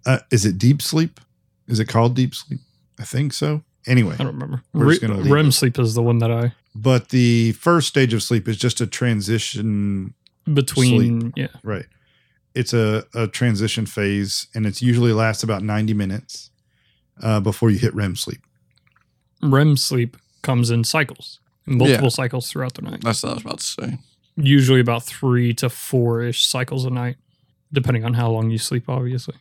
Uh, 0.05 0.19
is 0.31 0.45
it 0.45 0.57
deep 0.57 0.81
sleep? 0.81 1.19
Is 1.67 1.79
it 1.79 1.85
called 1.85 2.15
deep 2.15 2.33
sleep? 2.33 2.59
I 2.99 3.03
think 3.03 3.33
so. 3.33 3.63
Anyway 3.85 4.13
I 4.19 4.23
don't 4.23 4.33
remember. 4.33 4.63
Re- 4.73 4.91
just 4.95 5.01
gonna 5.01 5.17
leave 5.21 5.31
REM 5.31 5.47
it. 5.47 5.51
sleep 5.53 5.77
is 5.79 5.93
the 5.93 6.01
one 6.03 6.19
that 6.19 6.31
I 6.31 6.53
but 6.73 7.09
the 7.09 7.51
first 7.53 7.87
stage 7.89 8.13
of 8.13 8.23
sleep 8.23 8.47
is 8.47 8.55
just 8.57 8.79
a 8.79 8.87
transition 8.87 10.13
between 10.53 11.33
yeah. 11.35 11.47
Right 11.63 11.85
it's 12.55 12.73
a, 12.73 13.05
a 13.13 13.27
transition 13.27 13.85
phase 13.85 14.47
and 14.53 14.65
it's 14.65 14.81
usually 14.81 15.13
lasts 15.13 15.43
about 15.43 15.63
90 15.63 15.93
minutes 15.93 16.49
uh, 17.21 17.39
before 17.39 17.69
you 17.69 17.77
hit 17.79 17.93
rem 17.95 18.15
sleep 18.15 18.41
REM 19.43 19.75
sleep 19.75 20.17
comes 20.43 20.69
in 20.69 20.83
cycles, 20.83 21.39
multiple 21.65 22.05
Yeah. 22.05 22.09
cycles 22.09 22.49
throughout 22.51 22.75
the 22.75 22.83
night. 22.83 23.01
That's 23.01 23.23
what 23.23 23.29
I 23.31 23.33
was 23.35 23.43
about 23.43 23.57
to 23.59 23.63
say. 23.65 23.97
Usually 24.35 24.79
about 24.79 25.03
three 25.03 25.53
to 25.55 25.69
four 25.69 26.21
ish 26.21 26.45
cycles 26.45 26.85
a 26.85 26.89
night, 26.91 27.17
depending 27.73 28.05
on 28.05 28.13
how 28.13 28.29
long 28.29 28.51
you 28.51 28.57
sleep, 28.59 28.87
obviously. 28.87 29.35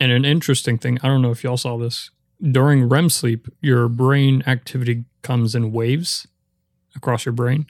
And 0.00 0.12
an 0.12 0.24
interesting 0.24 0.78
thing, 0.78 0.98
I 1.02 1.08
don't 1.08 1.20
know 1.22 1.30
if 1.32 1.42
y'all 1.42 1.56
saw 1.56 1.76
this. 1.78 2.10
During 2.40 2.88
REM 2.88 3.10
sleep, 3.10 3.48
your 3.60 3.88
brain 3.88 4.42
activity 4.46 5.04
comes 5.22 5.54
in 5.56 5.72
waves 5.72 6.26
across 6.94 7.24
your 7.26 7.32
brain, 7.32 7.66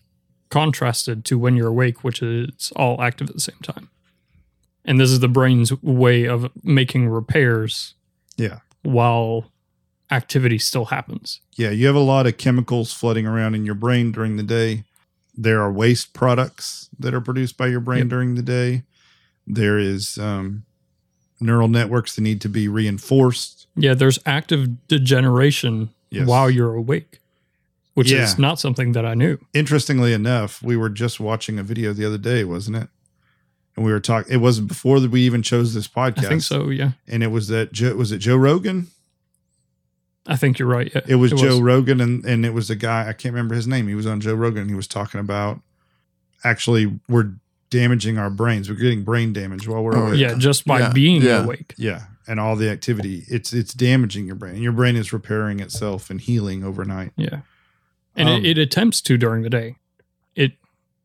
contrasted 0.51 1.25
to 1.27 1.39
when 1.39 1.57
you're 1.57 1.69
awake, 1.69 2.05
which 2.05 2.23
is 2.23 2.73
all 2.77 3.01
active 3.01 3.29
at 3.31 3.35
the 3.35 3.41
same 3.41 3.57
time. 3.63 3.89
And 4.85 5.01
this 5.01 5.11
is 5.11 5.21
the 5.21 5.29
brain's 5.29 5.73
way 5.83 6.25
of 6.27 6.51
making 6.63 7.09
repairs 7.09 7.95
Yeah. 8.37 8.59
while 8.83 9.51
activity 10.11 10.59
still 10.59 10.85
happens. 10.87 11.41
yeah 11.57 11.71
you 11.71 11.87
have 11.87 11.97
a 11.97 11.99
lot 12.01 12.27
of 12.27 12.37
chemicals 12.37 12.93
flooding 12.93 13.27
around 13.27 13.55
in 13.55 13.65
your 13.65 13.75
brain 13.75 14.13
during 14.13 14.37
the 14.37 14.43
day 14.43 14.85
there 15.37 15.61
are 15.63 15.73
waste 15.73 16.13
products 16.13 16.89
that 16.99 17.15
are 17.15 17.21
produced 17.23 17.57
by 17.57 17.67
your 17.67 17.81
brain 17.81 18.01
Yep. 18.01 18.09
during 18.09 18.35
the 18.35 18.43
day 18.43 18.83
there 19.47 19.79
is 19.79 20.19
um, 20.19 20.65
neural 21.41 21.69
networks 21.69 22.15
that 22.15 22.21
need 22.23 22.41
to 22.43 22.49
be 22.49 22.69
reinforced 22.69 23.67
Yeah, 23.77 23.95
there's 23.95 24.19
active 24.27 24.87
degeneration 24.89 25.89
Yes. 26.11 26.29
while 26.29 26.49
you're 26.51 26.75
awake, 26.75 27.19
which 27.95 28.13
Yeah. 28.13 28.23
is 28.25 28.39
not 28.39 28.61
something 28.61 28.93
that 28.93 29.05
I 29.07 29.15
knew. 29.15 29.39
interestingly 29.55 30.13
enough, 30.13 30.63
we 30.63 30.77
were 30.77 30.91
just 30.91 31.19
watching 31.19 31.59
a 31.59 31.63
video 31.65 31.93
the 31.93 32.05
other 32.05 32.19
day, 32.19 32.45
wasn't 32.45 32.77
it? 32.77 32.89
And 33.77 33.85
we 33.85 33.91
were 33.93 34.01
talking. 34.01 34.33
It 34.33 34.37
wasn't 34.39 34.69
before 34.69 35.01
that 35.01 35.11
we 35.11 35.23
even 35.23 35.43
chose 35.43 35.75
this 35.75 35.89
podcast. 35.89 36.27
I 36.27 36.29
think 36.29 36.43
so. 36.43 36.69
Yeah, 36.71 36.93
And 37.09 37.23
it 37.23 37.29
was 37.33 37.49
that 37.49 37.73
Joe, 37.73 37.95
was 37.97 38.13
it 38.13 38.19
Joe 38.19 38.37
Rogan? 38.37 38.87
I 40.27 40.37
think 40.37 40.59
you're 40.59 40.69
right. 40.69 40.91
Yeah, 40.95 41.03
It 41.07 41.17
was 41.17 41.33
Joe 41.33 41.61
Rogan, 41.61 42.01
and 42.01 42.25
and 42.25 42.47
it 42.47 42.55
was 42.55 42.71
a 42.71 42.77
guy 42.77 43.09
I 43.09 43.13
can't 43.13 43.35
remember 43.35 43.55
his 43.55 43.67
name. 43.67 43.89
He 43.89 43.95
was 43.95 44.07
on 44.07 44.21
Joe 44.21 44.35
Rogan. 44.35 44.63
and 44.63 44.71
He 44.71 44.77
was 44.77 44.87
talking 44.87 45.21
about 45.21 45.61
actually 46.43 46.99
we're 47.09 47.33
damaging 47.71 48.17
our 48.17 48.31
brains. 48.31 48.69
We're 48.71 48.77
getting 48.77 49.03
brain 49.03 49.33
damage 49.33 49.67
while 49.69 49.83
we're 49.83 49.97
Oh, 49.97 50.07
awake. 50.09 50.21
yeah, 50.21 50.35
just 50.39 50.65
by 50.65 50.79
Yeah, 50.81 50.93
being 50.93 51.21
yeah. 51.23 51.43
awake. 51.45 51.75
Yeah, 51.77 52.05
and 52.27 52.39
all 52.41 52.57
the 52.57 52.71
activity, 52.71 53.25
it's 53.29 53.53
it's 53.53 53.75
damaging 53.75 54.27
your 54.27 54.37
brain. 54.37 54.63
Your 54.63 54.73
brain 54.73 54.97
is 54.97 55.13
repairing 55.13 55.61
itself 55.61 56.09
and 56.11 56.21
healing 56.21 56.65
overnight. 56.65 57.13
Yeah. 57.17 57.41
And 58.17 58.29
Um, 58.29 58.45
it, 58.45 58.57
it 58.57 58.59
attempts 58.59 59.01
to 59.03 59.19
during 59.19 59.43
the 59.43 59.51
day. 59.51 59.77
It 60.37 60.53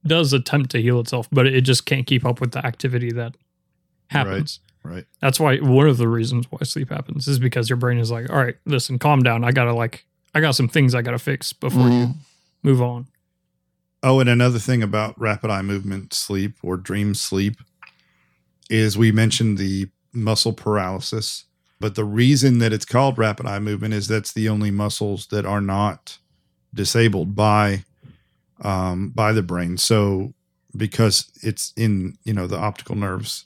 does 0.05 0.33
attempt 0.33 0.71
to 0.71 0.81
heal 0.81 0.99
itself, 0.99 1.27
but 1.31 1.45
it 1.47 1.61
just 1.61 1.85
can't 1.85 2.07
keep 2.07 2.25
up 2.25 2.39
with 2.41 2.51
the 2.51 2.65
activity 2.65 3.11
that 3.13 3.35
happens. 4.07 4.59
Right. 4.83 5.05
That's 5.21 5.39
why 5.39 5.57
one 5.57 5.87
of 5.89 5.97
the 5.97 6.07
reasons 6.07 6.45
why 6.49 6.59
sleep 6.63 6.89
happens 6.89 7.27
is 7.27 7.37
because 7.37 7.69
your 7.69 7.77
brain 7.77 7.97
is 7.97 8.09
like, 8.11 8.29
all 8.29 8.37
right, 8.37 8.55
listen, 8.65 8.97
calm 8.97 9.23
down. 9.23 9.43
I 9.43 9.51
gotta 9.51 9.73
like, 9.73 10.05
I 10.33 10.39
got 10.39 10.55
some 10.55 10.69
things 10.69 10.95
I 10.95 11.01
gotta 11.01 11.19
fix 11.19 11.51
before 11.53 11.89
you 11.89 12.05
Mhm. 12.07 12.15
move 12.63 12.81
on. 12.81 13.07
Oh, 14.01 14.21
and 14.21 14.29
another 14.29 14.59
thing 14.59 14.81
about 14.81 15.19
rapid 15.19 15.49
eye 15.51 15.61
movement 15.61 16.13
sleep 16.13 16.53
or 16.63 16.77
dream 16.77 17.13
sleep 17.13 17.57
is 18.69 18.97
we 18.97 19.11
mentioned 19.11 19.57
the 19.57 19.89
muscle 20.13 20.53
paralysis, 20.53 21.43
but 21.81 21.95
the 21.95 22.05
reason 22.05 22.59
that 22.59 22.71
it's 22.71 22.85
called 22.85 23.17
rapid 23.17 23.45
eye 23.45 23.59
movement 23.59 23.93
is 23.93 24.07
that's 24.07 24.31
the 24.31 24.47
only 24.47 24.71
muscles 24.71 25.27
that 25.27 25.45
are 25.45 25.61
not 25.61 26.17
disabled 26.73 27.35
by 27.35 27.83
um, 28.61 29.09
by 29.09 29.31
the 29.31 29.43
brain. 29.43 29.77
So 29.77 30.33
because 30.75 31.31
it's 31.41 31.73
in 31.75 32.17
you 32.23 32.33
know 32.33 32.47
the 32.47 32.57
optical 32.57 32.95
nerves 32.95 33.45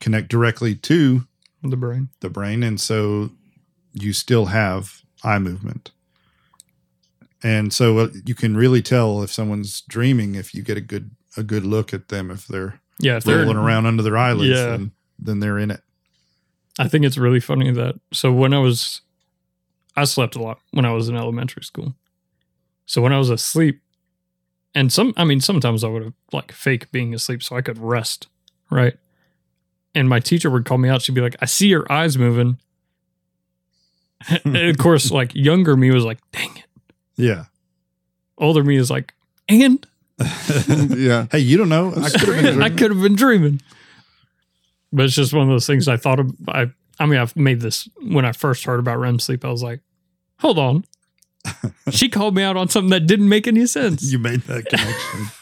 connect 0.00 0.28
directly 0.28 0.74
to 0.74 1.26
The 1.62 1.76
brain. 1.76 2.08
the 2.20 2.30
brain, 2.30 2.62
and 2.62 2.80
so 2.80 3.30
you 3.92 4.12
still 4.12 4.46
have 4.46 5.02
eye 5.24 5.38
movement. 5.38 5.90
And 7.42 7.72
so 7.72 7.98
uh, 7.98 8.08
you 8.26 8.34
can 8.34 8.56
really 8.56 8.82
tell 8.82 9.22
if 9.22 9.32
someone's 9.32 9.80
dreaming 9.82 10.34
if 10.34 10.54
you 10.54 10.62
get 10.62 10.76
a 10.76 10.80
good 10.82 11.10
a 11.36 11.42
good 11.42 11.64
look 11.64 11.94
at 11.94 12.08
them 12.08 12.30
if 12.30 12.46
they're 12.46 12.80
Yeah, 12.98 13.16
if 13.16 13.24
they're 13.24 13.38
rolling 13.38 13.56
around 13.56 13.86
under 13.86 14.02
their 14.02 14.16
eyelids, 14.18 14.50
Yeah. 14.58 14.66
then, 14.72 14.92
then 15.18 15.40
they're 15.40 15.58
in 15.58 15.70
it. 15.70 15.80
I 16.78 16.88
think 16.88 17.04
it's 17.04 17.16
really 17.18 17.40
funny 17.40 17.70
that 17.72 17.96
so 18.12 18.32
when 18.32 18.52
I 18.52 18.58
was 18.58 19.00
I 19.96 20.04
slept 20.04 20.36
a 20.36 20.42
lot 20.42 20.58
when 20.72 20.84
I 20.84 20.92
was 20.92 21.08
in 21.08 21.16
elementary 21.16 21.62
school. 21.64 21.94
So 22.86 23.00
when 23.02 23.12
I 23.12 23.18
was 23.18 23.30
asleep 23.30 23.80
and 24.74 24.92
some 24.92 25.12
I 25.16 25.24
mean 25.24 25.40
sometimes 25.40 25.84
I 25.84 25.88
would 25.88 26.02
have 26.02 26.14
like 26.32 26.52
fake 26.52 26.90
being 26.92 27.14
asleep 27.14 27.42
so 27.42 27.56
I 27.56 27.62
could 27.62 27.78
rest, 27.78 28.28
right? 28.70 28.96
And 29.94 30.08
my 30.08 30.20
teacher 30.20 30.50
would 30.50 30.64
call 30.64 30.78
me 30.78 30.88
out 30.88 31.02
she'd 31.02 31.14
be 31.14 31.20
like, 31.20 31.36
"I 31.40 31.46
see 31.46 31.68
your 31.68 31.90
eyes 31.90 32.16
moving." 32.16 32.58
and 34.44 34.56
of 34.56 34.78
course 34.78 35.10
like 35.10 35.34
younger 35.34 35.76
me 35.76 35.90
was 35.90 36.04
like, 36.04 36.18
"Dang 36.32 36.56
it." 36.56 36.66
Yeah. 37.16 37.44
Older 38.38 38.62
me 38.62 38.76
is 38.76 38.90
like, 38.90 39.14
"And 39.48 39.86
yeah. 40.90 41.26
hey, 41.30 41.38
you 41.38 41.56
don't 41.56 41.68
know. 41.68 41.92
I 41.96 42.10
could 42.10 42.28
have 42.28 42.42
been 42.42 42.54
dreaming. 42.76 43.02
been 43.02 43.14
dreaming. 43.14 43.62
But 44.92 45.06
it's 45.06 45.14
just 45.14 45.32
one 45.32 45.42
of 45.44 45.48
those 45.48 45.66
things 45.66 45.88
I 45.88 45.96
thought 45.96 46.20
of. 46.20 46.34
I, 46.48 46.70
I 46.98 47.06
mean, 47.06 47.18
I've 47.18 47.34
made 47.36 47.60
this 47.60 47.88
when 48.02 48.24
I 48.24 48.32
first 48.32 48.64
heard 48.64 48.80
about 48.80 48.98
REM 48.98 49.18
sleep. 49.18 49.44
I 49.44 49.50
was 49.50 49.62
like, 49.62 49.80
hold 50.38 50.58
on. 50.58 50.84
She 51.90 52.08
called 52.08 52.34
me 52.34 52.42
out 52.42 52.56
on 52.56 52.68
something 52.68 52.90
that 52.90 53.06
didn't 53.06 53.28
make 53.28 53.46
any 53.46 53.66
sense. 53.66 54.10
You 54.10 54.18
made 54.18 54.42
that 54.42 54.66
connection. 54.66 55.26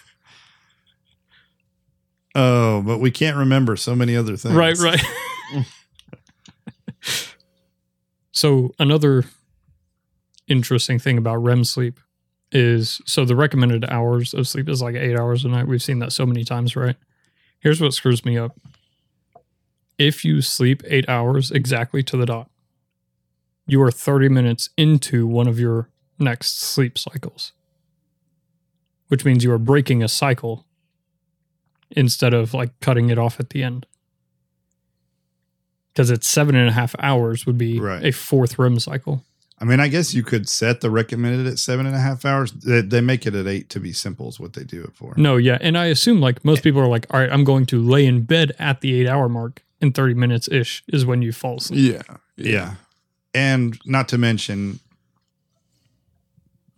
oh, 2.34 2.82
but 2.82 2.98
we 2.98 3.11
can't 3.11 3.37
remember 3.37 3.76
so 3.76 3.94
many 3.94 4.16
other 4.16 4.37
things. 4.37 4.54
right, 4.54 4.76
right. 4.78 5.00
so, 8.32 8.72
another 8.78 9.24
interesting 10.46 10.98
thing 10.98 11.18
about 11.18 11.37
REM 11.37 11.64
sleep 11.64 12.00
is 12.50 13.02
so 13.04 13.24
the 13.24 13.37
recommended 13.37 13.84
hours 13.90 14.32
of 14.32 14.48
sleep 14.48 14.68
is 14.68 14.80
like 14.80 14.94
eight 14.94 15.16
hours 15.16 15.44
a 15.44 15.48
night. 15.48 15.68
We've 15.68 15.82
seen 15.82 15.98
that 15.98 16.12
so 16.12 16.24
many 16.24 16.44
times, 16.44 16.76
right? 16.76 16.96
Here's 17.61 17.80
what 17.80 17.92
screws 17.92 18.24
me 18.24 18.38
up. 18.38 18.56
If 19.98 20.24
you 20.24 20.40
sleep 20.40 20.82
eight 20.87 21.08
hours 21.08 21.50
exactly 21.50 22.02
to 22.04 22.16
the 22.16 22.26
dot, 22.26 22.48
you 23.68 23.81
are 23.83 23.90
30 23.92 24.28
minutes 24.31 24.70
into 24.76 25.26
one 25.26 25.46
of 25.46 25.61
your 25.61 25.88
next 26.18 26.59
sleep 26.59 26.98
cycles, 26.98 27.52
which 29.09 29.24
means 29.24 29.44
you 29.44 29.52
are 29.52 29.59
breaking 29.59 30.02
a 30.02 30.09
cycle 30.09 30.66
instead 31.90 32.35
of 32.35 32.52
like 32.54 32.70
cutting 32.81 33.11
it 33.11 33.18
off 33.18 33.38
at 33.38 33.50
the 33.50 33.62
end. 33.62 33.87
Because 35.92 36.11
it's 36.11 36.26
seven 36.28 36.54
and 36.57 36.68
a 36.68 36.72
half 36.72 36.94
hours 36.98 37.46
would 37.46 37.59
be 37.59 37.78
Right. 37.78 38.04
a 38.04 38.11
fourth 38.12 38.59
REM 38.59 38.78
cycle. 38.81 39.24
I 39.61 39.64
mean, 39.64 39.81
I 39.81 39.88
guess 39.88 40.14
you 40.14 40.22
could 40.22 40.48
set 40.48 40.81
the 40.81 40.88
recommended 40.90 41.46
at 41.48 41.59
seven 41.59 41.85
and 41.87 41.94
a 41.94 41.98
half 41.98 42.24
hours. 42.24 42.52
They, 42.52 42.81
they 42.81 43.00
make 43.00 43.26
it 43.26 43.35
at 43.35 43.48
eight 43.48 43.68
to 43.70 43.81
be 43.81 43.92
simple, 43.92 44.28
is 44.28 44.38
what 44.38 44.52
they 44.52 44.62
do 44.62 44.83
it 44.85 44.94
for. 44.94 45.14
No, 45.16 45.37
yeah. 45.37 45.59
And 45.61 45.76
I 45.76 45.87
assume 45.87 46.20
like 46.20 46.44
most 46.44 46.62
people 46.62 46.81
are 46.81 46.87
like, 46.87 47.07
all 47.11 47.18
right, 47.20 47.31
I'm 47.31 47.42
going 47.42 47.66
to 47.66 47.83
lay 47.83 48.07
in 48.07 48.22
bed 48.22 48.52
at 48.61 48.81
the 48.81 49.00
eight 49.00 49.09
hour 49.09 49.28
mark 49.28 49.64
in 49.81 49.92
30 49.92 50.14
minutes 50.14 50.48
ish 50.48 50.85
is 50.88 51.04
when 51.04 51.22
you 51.22 51.33
fall 51.33 51.57
asleep. 51.57 52.00
Yeah. 52.07 52.16
Yeah. 52.37 52.74
And 53.38 53.79
not 53.87 54.09
to 54.09 54.18
mention, 54.18 54.81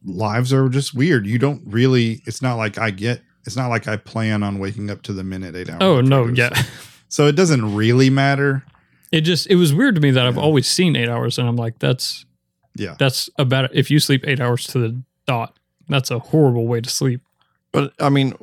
lives 0.05 0.53
are 0.53 0.69
just 0.69 0.95
weird. 0.95 1.27
You 1.27 1.39
don't 1.39 1.63
really, 1.67 2.23
it's 2.27 2.43
not 2.43 2.57
like 2.57 2.79
I 2.79 2.91
get, 2.91 3.23
it's 3.47 3.57
not 3.57 3.69
like 3.69 3.89
I 3.89 3.97
plan 3.97 4.43
on 4.43 4.59
waking 4.59 4.91
up 4.91 5.03
to 5.03 5.13
the 5.13 5.25
minute 5.25 5.55
eight 5.57 5.69
hours. 5.71 5.79
Oh, 5.83 6.01
no. 6.01 6.27
go 6.27 6.33
Yeah. 6.35 6.53
sleep. 6.55 6.67
So 7.09 7.27
it 7.27 7.33
doesn't 7.33 7.75
really 7.75 8.11
matter. 8.11 8.63
It 9.11 9.23
just, 9.23 9.47
it 9.49 9.57
was 9.57 9.75
weird 9.75 9.95
to 9.97 10.01
me 10.01 10.11
that 10.13 10.27
I've 10.27 10.39
always 10.39 10.69
seen 10.69 10.95
eight 10.97 11.09
hours 11.09 11.39
and 11.39 11.49
I'm 11.49 11.57
like, 11.57 11.79
that's, 11.79 12.25
Yeah. 12.77 12.95
that's 12.99 13.29
about, 13.39 13.75
if 13.75 13.91
you 13.91 13.99
sleep 13.99 14.25
eight 14.27 14.41
hours 14.41 14.67
to 14.69 14.79
the 14.79 15.03
dot, 15.27 15.57
that's 15.89 16.11
a 16.11 16.19
horrible 16.19 16.67
way 16.67 16.81
to 16.81 16.89
sleep. 16.91 17.21
But 17.73 17.93
I 17.99 18.09
mean, 18.11 18.35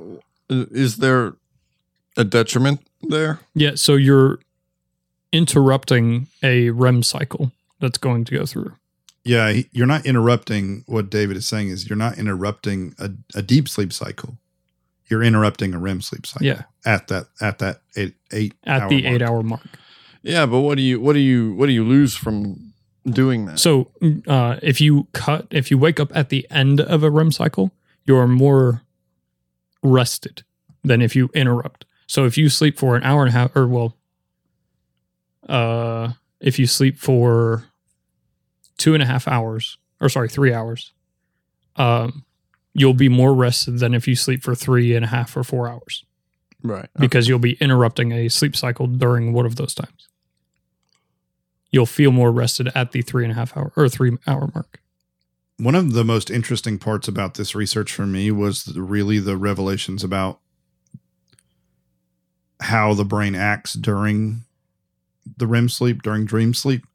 is 0.49 0.97
there 0.97 1.35
a 2.17 2.23
detriment 2.23 2.81
there? 3.03 3.39
Yeah. 3.55 3.75
So 3.75 3.95
you're 3.95 4.39
interrupting 5.31 6.27
a 6.43 6.69
REM 6.71 7.03
cycle 7.03 7.51
that's 7.79 7.97
going 7.97 8.25
to 8.25 8.37
go 8.37 8.45
through. 8.45 8.73
Yeah. 9.23 9.51
he- 9.51 9.69
You're 9.71 9.85
not 9.87 10.05
interrupting 10.05 10.83
what 10.87 11.09
David 11.09 11.37
is 11.37 11.45
saying 11.47 11.69
is 11.69 11.89
you're 11.89 11.97
not 11.97 12.17
interrupting 12.17 12.95
a, 12.99 13.11
a 13.35 13.41
deep 13.41 13.67
sleep 13.69 13.91
cycle. 13.93 14.37
You're 15.09 15.23
interrupting 15.23 15.73
a 15.73 15.77
REM 15.79 16.01
sleep 16.01 16.25
cycle. 16.25 16.45
Yeah. 16.47 16.63
At 16.85 17.07
that, 17.07 17.27
at 17.41 17.59
that 17.59 17.81
eight, 17.95 18.15
eight 18.31 18.53
At 18.65 18.81
hour 18.83 18.89
the 18.89 19.01
mark. 19.03 19.13
eight 19.15 19.21
hour 19.21 19.43
mark. 19.43 19.61
Yeah, 20.23 20.45
but 20.45 20.59
what 20.61 20.75
do 20.75 20.81
you 20.81 20.99
what 20.99 21.13
do 21.13 21.19
you 21.19 21.53
what 21.53 21.67
do 21.67 21.71
you 21.71 21.85
lose 21.85 22.13
from 22.15 22.73
doing 23.05 23.45
that? 23.45 23.59
So, 23.59 23.91
uh, 24.27 24.57
if 24.61 24.81
you 24.81 25.07
cut, 25.13 25.47
if 25.51 25.71
you 25.71 25.77
wake 25.77 25.99
up 26.01 26.13
at 26.13 26.27
the 26.29 26.45
end 26.49 26.81
of 26.81 27.03
a 27.03 27.09
REM 27.09 27.31
cycle, 27.31 27.71
you're 28.05 28.27
more 28.27 28.81
rested 29.81 30.43
than 30.83 31.01
if 31.01 31.15
you 31.15 31.29
interrupt. 31.33 31.85
So, 32.07 32.25
if 32.25 32.37
you 32.37 32.49
sleep 32.49 32.77
for 32.77 32.97
an 32.97 33.03
hour 33.03 33.21
and 33.21 33.29
a 33.29 33.31
half, 33.31 33.55
or 33.55 33.67
well, 33.67 33.95
uh, 35.47 36.11
if 36.39 36.59
you 36.59 36.67
sleep 36.67 36.97
for 36.97 37.65
two 38.77 38.93
and 38.93 39.01
a 39.01 39.05
half 39.05 39.27
hours, 39.27 39.77
or 39.99 40.09
sorry, 40.09 40.29
three 40.29 40.53
hours, 40.53 40.91
um, 41.75 42.25
you'll 42.73 42.93
be 42.93 43.09
more 43.09 43.33
rested 43.33 43.79
than 43.79 43.93
if 43.93 44.07
you 44.07 44.15
sleep 44.15 44.43
for 44.43 44.55
three 44.55 44.95
and 44.95 45.05
a 45.05 45.07
half 45.07 45.35
or 45.35 45.43
four 45.43 45.67
hours 45.67 46.05
right. 46.63 46.89
because 46.99 47.27
you'll 47.27 47.39
be 47.39 47.53
interrupting 47.53 48.11
a 48.11 48.29
sleep 48.29 48.55
cycle 48.55 48.87
during 48.87 49.33
one 49.33 49.45
of 49.45 49.55
those 49.55 49.73
times. 49.73 50.07
You'll 51.71 51.85
feel 51.85 52.11
more 52.11 52.31
rested 52.31 52.69
at 52.75 52.91
the 52.91 53.01
three 53.01 53.23
and 53.23 53.31
a 53.31 53.35
half 53.35 53.55
hour 53.57 53.73
or 53.75 53.89
three 53.89 54.17
hour 54.25 54.49
mark. 54.53 54.79
One 55.57 55.75
of 55.75 55.93
the 55.93 56.03
most 56.03 56.29
interesting 56.29 56.77
parts 56.77 57.07
about 57.07 57.33
this 57.33 57.55
research 57.55 57.91
for 57.91 58.05
me 58.05 58.31
was 58.31 58.71
really 58.77 59.19
the 59.19 59.37
revelations 59.37 60.03
about 60.03 60.39
how 62.59 62.93
the 62.93 63.05
brain 63.05 63.35
acts 63.35 63.73
during 63.73 64.43
the 65.37 65.47
REM 65.47 65.69
sleep, 65.69 66.01
during 66.01 66.25
dream 66.25 66.53
sleep. 66.53 66.85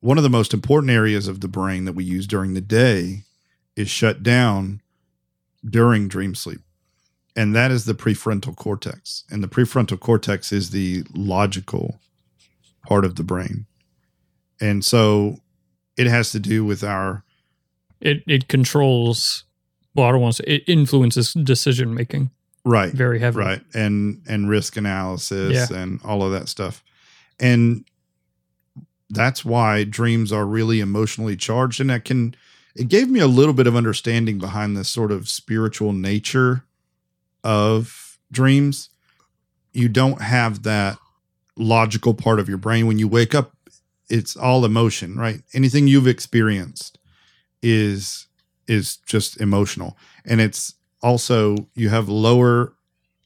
One 0.00 0.16
of 0.16 0.22
the 0.24 0.30
most 0.30 0.54
important 0.54 0.90
areas 0.90 1.28
of 1.28 1.40
the 1.40 1.48
brain 1.48 1.84
that 1.84 1.94
we 1.94 2.04
use 2.04 2.26
during 2.26 2.54
the 2.54 2.60
day 2.60 3.22
is 3.76 3.88
shut 3.90 4.22
down 4.22 4.80
during 5.68 6.08
dream 6.08 6.34
sleep. 6.34 6.60
And 7.36 7.54
that 7.54 7.70
is 7.70 7.84
the 7.84 7.94
prefrontal 7.94 8.56
cortex. 8.56 9.24
And 9.30 9.42
the 9.42 9.48
prefrontal 9.48 9.98
cortex 10.00 10.52
is 10.52 10.70
the 10.70 11.04
logical 11.14 12.00
part 12.86 13.04
of 13.04 13.16
the 13.16 13.22
brain. 13.24 13.66
And 14.60 14.84
so 14.84 15.38
it 15.96 16.06
has 16.06 16.30
to 16.32 16.40
do 16.40 16.64
with 16.64 16.82
our 16.82 17.22
It 18.00 18.22
it 18.26 18.48
controls. 18.48 19.44
Well, 19.94 20.06
I 20.06 20.12
don't 20.12 20.20
want 20.20 20.36
to 20.36 20.42
say 20.44 20.54
it 20.56 20.64
influences 20.68 21.32
decision 21.34 21.94
making 21.94 22.30
right 22.64 22.92
very 22.92 23.18
heavily. 23.20 23.44
right 23.44 23.62
and 23.74 24.20
and 24.28 24.48
risk 24.48 24.76
analysis 24.76 25.70
Yeah. 25.70 25.76
and 25.76 26.00
all 26.04 26.22
of 26.22 26.32
that 26.32 26.48
stuff 26.48 26.82
and 27.40 27.84
that's 29.10 29.44
why 29.44 29.84
dreams 29.84 30.32
are 30.32 30.46
really 30.46 30.80
emotionally 30.80 31.36
charged. 31.36 31.80
And 31.80 31.90
that 31.90 32.04
can 32.04 32.34
it 32.74 32.88
gave 32.88 33.08
me 33.08 33.20
a 33.20 33.26
little 33.26 33.54
bit 33.54 33.66
of 33.66 33.74
understanding 33.74 34.38
behind 34.38 34.76
the 34.76 34.84
sort 34.84 35.10
of 35.10 35.28
spiritual 35.28 35.92
nature 35.92 36.64
of 37.42 38.18
dreams. 38.30 38.90
You 39.72 39.88
don't 39.88 40.22
have 40.22 40.62
that 40.64 40.98
logical 41.56 42.14
part 42.14 42.38
of 42.38 42.48
your 42.48 42.58
brain. 42.58 42.86
When 42.86 42.98
you 42.98 43.08
wake 43.08 43.34
up 43.34 43.52
it's 44.08 44.36
all 44.36 44.64
emotion 44.64 45.16
right? 45.16 45.42
Anything 45.52 45.86
you've 45.86 46.06
experienced 46.06 46.98
is 47.62 48.26
is 48.66 48.96
just 49.06 49.40
emotional. 49.40 49.96
And 50.24 50.40
it's 50.40 50.74
also 51.02 51.68
you 51.74 51.88
have 51.88 52.08
lower 52.08 52.74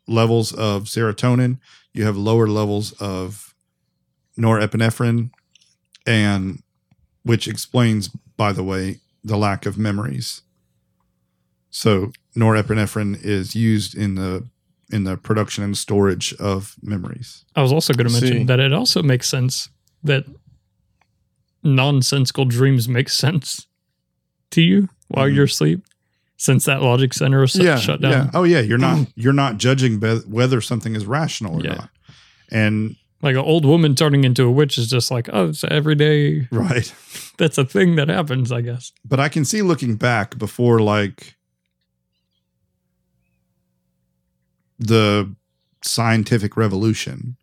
levels 0.06 0.52
of 0.52 0.84
serotonin, 0.84 1.58
you 1.92 2.04
have 2.04 2.16
lower 2.16 2.46
levels 2.46 2.92
of 3.00 3.51
norepinephrine, 4.38 5.30
and 6.06 6.62
which 7.22 7.46
explains, 7.48 8.08
by 8.36 8.52
the 8.52 8.64
way, 8.64 8.98
the 9.24 9.36
lack 9.36 9.66
of 9.66 9.78
memories. 9.78 10.42
So 11.70 12.12
norepinephrine 12.36 13.22
is 13.22 13.54
used 13.54 13.94
in 13.94 14.14
the 14.16 14.48
in 14.90 15.04
the 15.04 15.16
production 15.16 15.64
and 15.64 15.76
storage 15.78 16.34
of 16.34 16.76
memories. 16.82 17.44
I 17.56 17.62
was 17.62 17.72
also 17.72 17.94
going 17.94 18.08
to 18.08 18.12
mention 18.12 18.38
See. 18.40 18.44
that 18.44 18.60
it 18.60 18.74
also 18.74 19.02
makes 19.02 19.26
sense 19.26 19.70
that 20.02 20.24
nonsensical 21.62 22.44
dreams 22.44 22.88
make 22.88 23.08
sense 23.08 23.66
to 24.50 24.60
you 24.60 24.88
while 25.08 25.26
Mhm. 25.28 25.34
you're 25.34 25.44
asleep, 25.44 25.80
since 26.36 26.64
that 26.66 26.82
logic 26.82 27.14
center 27.14 27.42
is 27.44 27.54
Yeah, 27.54 27.78
shut 27.78 28.00
down. 28.00 28.10
yeah. 28.12 28.30
Oh 28.34 28.44
yeah, 28.44 28.60
you're 28.60 28.76
not 28.78 29.06
you're 29.16 29.32
not 29.32 29.58
judging 29.58 29.98
be- 29.98 30.16
whether 30.26 30.60
something 30.60 30.94
is 30.94 31.06
rational 31.06 31.60
or 31.60 31.64
Yeah. 31.64 31.74
not. 31.74 31.90
And 32.50 32.96
Like 33.22 33.36
an 33.36 33.42
old 33.42 33.64
woman 33.64 33.94
turning 33.94 34.24
into 34.24 34.44
a 34.44 34.50
witch 34.50 34.76
is 34.78 34.88
just 34.90 35.10
like, 35.10 35.28
oh, 35.32 35.50
it's 35.50 35.62
everyday. 35.64 36.48
right. 36.50 36.92
That's 37.38 37.56
a 37.56 37.64
thing 37.64 37.96
that 37.96 38.08
happens, 38.08 38.52
I 38.52 38.60
guess. 38.60 38.92
but 39.04 39.18
I 39.20 39.28
can 39.28 39.44
see 39.44 39.62
looking 39.62 39.96
back 39.96 40.36
before 40.38 40.80
like 40.80 41.36
the 44.78 45.34
scientific 45.82 46.56
revolution 46.56 47.36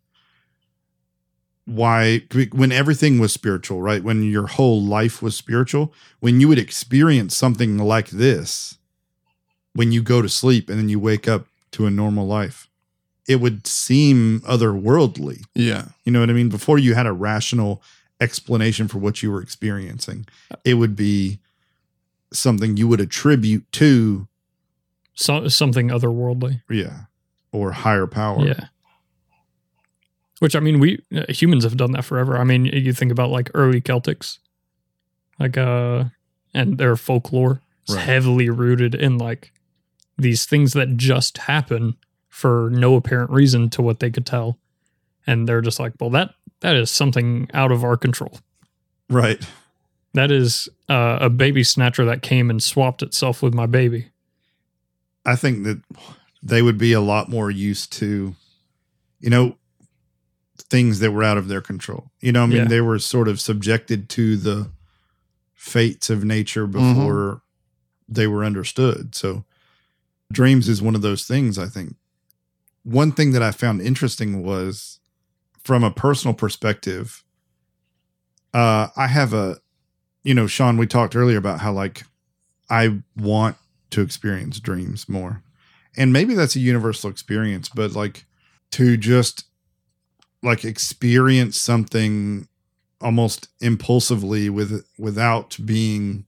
why 1.66 2.20
when 2.52 2.72
everything 2.72 3.18
was 3.18 3.32
spiritual 3.32 3.80
right 3.82 4.02
when 4.02 4.22
your 4.22 4.46
whole 4.46 4.82
life 4.82 5.22
was 5.22 5.36
spiritual 5.36 5.92
when 6.20 6.40
you 6.40 6.48
would 6.48 6.58
experience 6.58 7.36
something 7.36 7.78
like 7.78 8.08
this 8.08 8.78
when 9.74 9.92
you 9.92 10.02
go 10.02 10.20
to 10.22 10.28
sleep 10.28 10.68
and 10.68 10.78
then 10.78 10.88
you 10.88 10.98
wake 10.98 11.28
up 11.28 11.46
to 11.70 11.86
a 11.86 11.90
normal 11.90 12.26
life 12.26 12.68
it 13.28 13.36
would 13.36 13.66
seem 13.66 14.40
otherworldly 14.40 15.42
Yeah. 15.54 15.88
you 16.04 16.12
know 16.12 16.20
what 16.20 16.30
I 16.30 16.32
mean? 16.32 16.48
Before 16.48 16.78
you 16.78 16.94
had 16.94 17.06
a 17.06 17.12
rational 17.12 17.82
explanation 18.20 18.88
for 18.88 18.98
what 18.98 19.22
you 19.22 19.30
were 19.30 19.40
experiencing, 19.42 20.26
it 20.64 20.74
would 20.74 20.94
be 20.96 21.38
something 22.32 22.76
you 22.76 22.86
would 22.88 23.00
attribute 23.00 23.70
to, 23.72 24.28
So, 25.14 25.48
something 25.48 25.88
otherworldly. 25.88 26.62
yeah, 26.70 27.04
or 27.52 27.72
higher 27.72 28.06
power. 28.06 28.46
Yeah. 28.46 28.66
Which 30.38 30.56
I 30.56 30.60
mean, 30.60 30.78
we 30.80 31.02
uh, 31.14 31.24
humans 31.28 31.64
have 31.64 31.76
done 31.76 31.92
that 31.92 32.04
forever. 32.04 32.38
I 32.38 32.44
mean, 32.44 32.64
you 32.64 32.92
think 32.94 33.12
about 33.12 33.30
like 33.30 33.50
early 33.52 33.80
Celtics, 33.80 34.38
like 35.38 35.58
uh, 35.58 36.04
and 36.54 36.78
their 36.78 36.96
folklore 36.96 37.60
is 37.88 37.94
Right. 37.96 38.04
heavily 38.04 38.48
rooted 38.50 38.94
in 38.94 39.18
like 39.18 39.52
these 40.16 40.46
things 40.46 40.72
that 40.74 40.96
just 40.96 41.38
happen 41.38 41.96
for 42.30 42.70
no 42.72 42.94
apparent 42.96 43.30
reason 43.30 43.68
to 43.70 43.82
what 43.82 44.00
they 44.00 44.10
could 44.10 44.24
tell, 44.24 44.58
and 45.26 45.46
they're 45.46 45.60
just 45.60 45.78
like, 45.78 45.92
well, 46.00 46.10
that 46.10 46.30
that 46.60 46.74
is 46.76 46.90
something 46.90 47.48
out 47.52 47.70
of 47.72 47.84
our 47.84 47.96
control. 47.96 48.38
Right. 49.10 49.42
That 50.14 50.30
is 50.30 50.68
uh, 50.88 51.18
a 51.20 51.30
baby 51.30 51.62
snatcher 51.64 52.04
that 52.06 52.22
came 52.22 52.50
and 52.50 52.62
swapped 52.62 53.02
itself 53.02 53.42
with 53.42 53.54
my 53.54 53.66
baby. 53.66 54.08
I 55.24 55.36
think 55.36 55.64
that 55.64 55.80
they 56.42 56.62
would 56.62 56.78
be 56.78 56.92
a 56.92 57.00
lot 57.00 57.28
more 57.28 57.50
used 57.50 57.92
to, 57.94 58.34
you 59.20 59.30
know, 59.30 59.56
things 60.58 61.00
that 61.00 61.12
were 61.12 61.22
out 61.24 61.38
of 61.38 61.48
their 61.48 61.60
control. 61.60 62.10
You 62.20 62.32
know, 62.32 62.42
I 62.42 62.46
mean, 62.46 62.58
Yeah. 62.58 62.64
they 62.68 62.80
were 62.80 62.98
sort 62.98 63.28
of 63.28 63.40
subjected 63.40 64.08
to 64.10 64.36
the 64.36 64.70
fates 65.54 66.10
of 66.10 66.24
nature 66.24 66.66
before 66.66 67.42
they 68.08 68.26
were 68.26 68.44
understood. 68.44 69.14
So, 69.14 69.44
dreams 70.32 70.68
is 70.68 70.80
one 70.82 70.94
of 70.94 71.02
those 71.02 71.24
things, 71.24 71.58
I 71.58 71.66
think. 71.66 71.96
One 72.82 73.12
thing 73.12 73.32
that 73.32 73.42
I 73.42 73.50
found 73.50 73.80
interesting 73.80 74.42
was 74.42 75.00
from 75.62 75.84
a 75.84 75.90
personal 75.90 76.34
perspective, 76.34 77.22
uh, 78.54 78.88
I 78.96 79.06
have 79.06 79.32
a, 79.32 79.58
you 80.22 80.34
know, 80.34 80.46
Sean, 80.46 80.76
we 80.76 80.86
talked 80.86 81.14
earlier 81.14 81.38
about 81.38 81.60
how 81.60 81.72
like 81.72 82.04
I 82.68 83.00
want 83.16 83.56
to 83.90 84.00
experience 84.00 84.60
dreams 84.60 85.08
more. 85.08 85.42
And 85.96 86.12
maybe 86.12 86.34
that's 86.34 86.56
a 86.56 86.60
universal 86.60 87.10
experience, 87.10 87.68
but 87.68 87.92
like 87.92 88.24
to 88.72 88.96
just 88.96 89.44
like 90.42 90.64
experience 90.64 91.60
something 91.60 92.48
almost 93.00 93.48
impulsively 93.60 94.48
with 94.48 94.84
without 94.98 95.56
being 95.64 96.24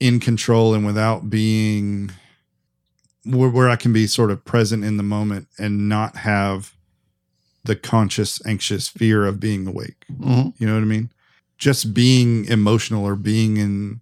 in 0.00 0.20
control 0.20 0.74
and 0.74 0.84
without 0.84 1.30
being 1.30 2.10
where, 3.26 3.48
where 3.50 3.68
I 3.68 3.76
can 3.76 3.92
be 3.92 4.06
sort 4.06 4.30
of 4.30 4.44
present 4.44 4.84
in 4.84 4.96
the 4.96 5.02
moment 5.02 5.48
and 5.58 5.88
not 5.88 6.16
have 6.18 6.74
the 7.64 7.76
conscious 7.76 8.44
anxious 8.46 8.86
fear 8.88 9.26
of 9.26 9.40
being 9.40 9.66
awake. 9.66 10.04
Mhm. 10.12 10.54
You 10.58 10.66
know 10.66 10.74
what 10.74 10.82
I 10.82 10.86
mean? 10.86 11.10
Just 11.58 11.92
being 11.94 12.44
emotional 12.46 13.04
or 13.04 13.16
being 13.16 13.56
in 13.56 14.00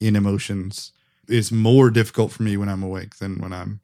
in 0.00 0.16
emotions 0.16 0.92
is 1.28 1.52
more 1.52 1.90
difficult 1.90 2.32
for 2.32 2.42
me 2.42 2.56
when 2.56 2.68
I'm 2.68 2.82
awake 2.82 3.16
than 3.16 3.38
when 3.38 3.52
I'm 3.52 3.80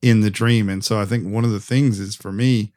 in 0.00 0.20
the 0.20 0.30
dream. 0.30 0.68
And 0.68 0.84
so 0.84 0.98
I 1.00 1.04
think 1.04 1.26
one 1.26 1.44
of 1.44 1.50
the 1.50 1.60
things 1.60 1.98
is 2.00 2.14
for 2.16 2.32
me 2.32 2.72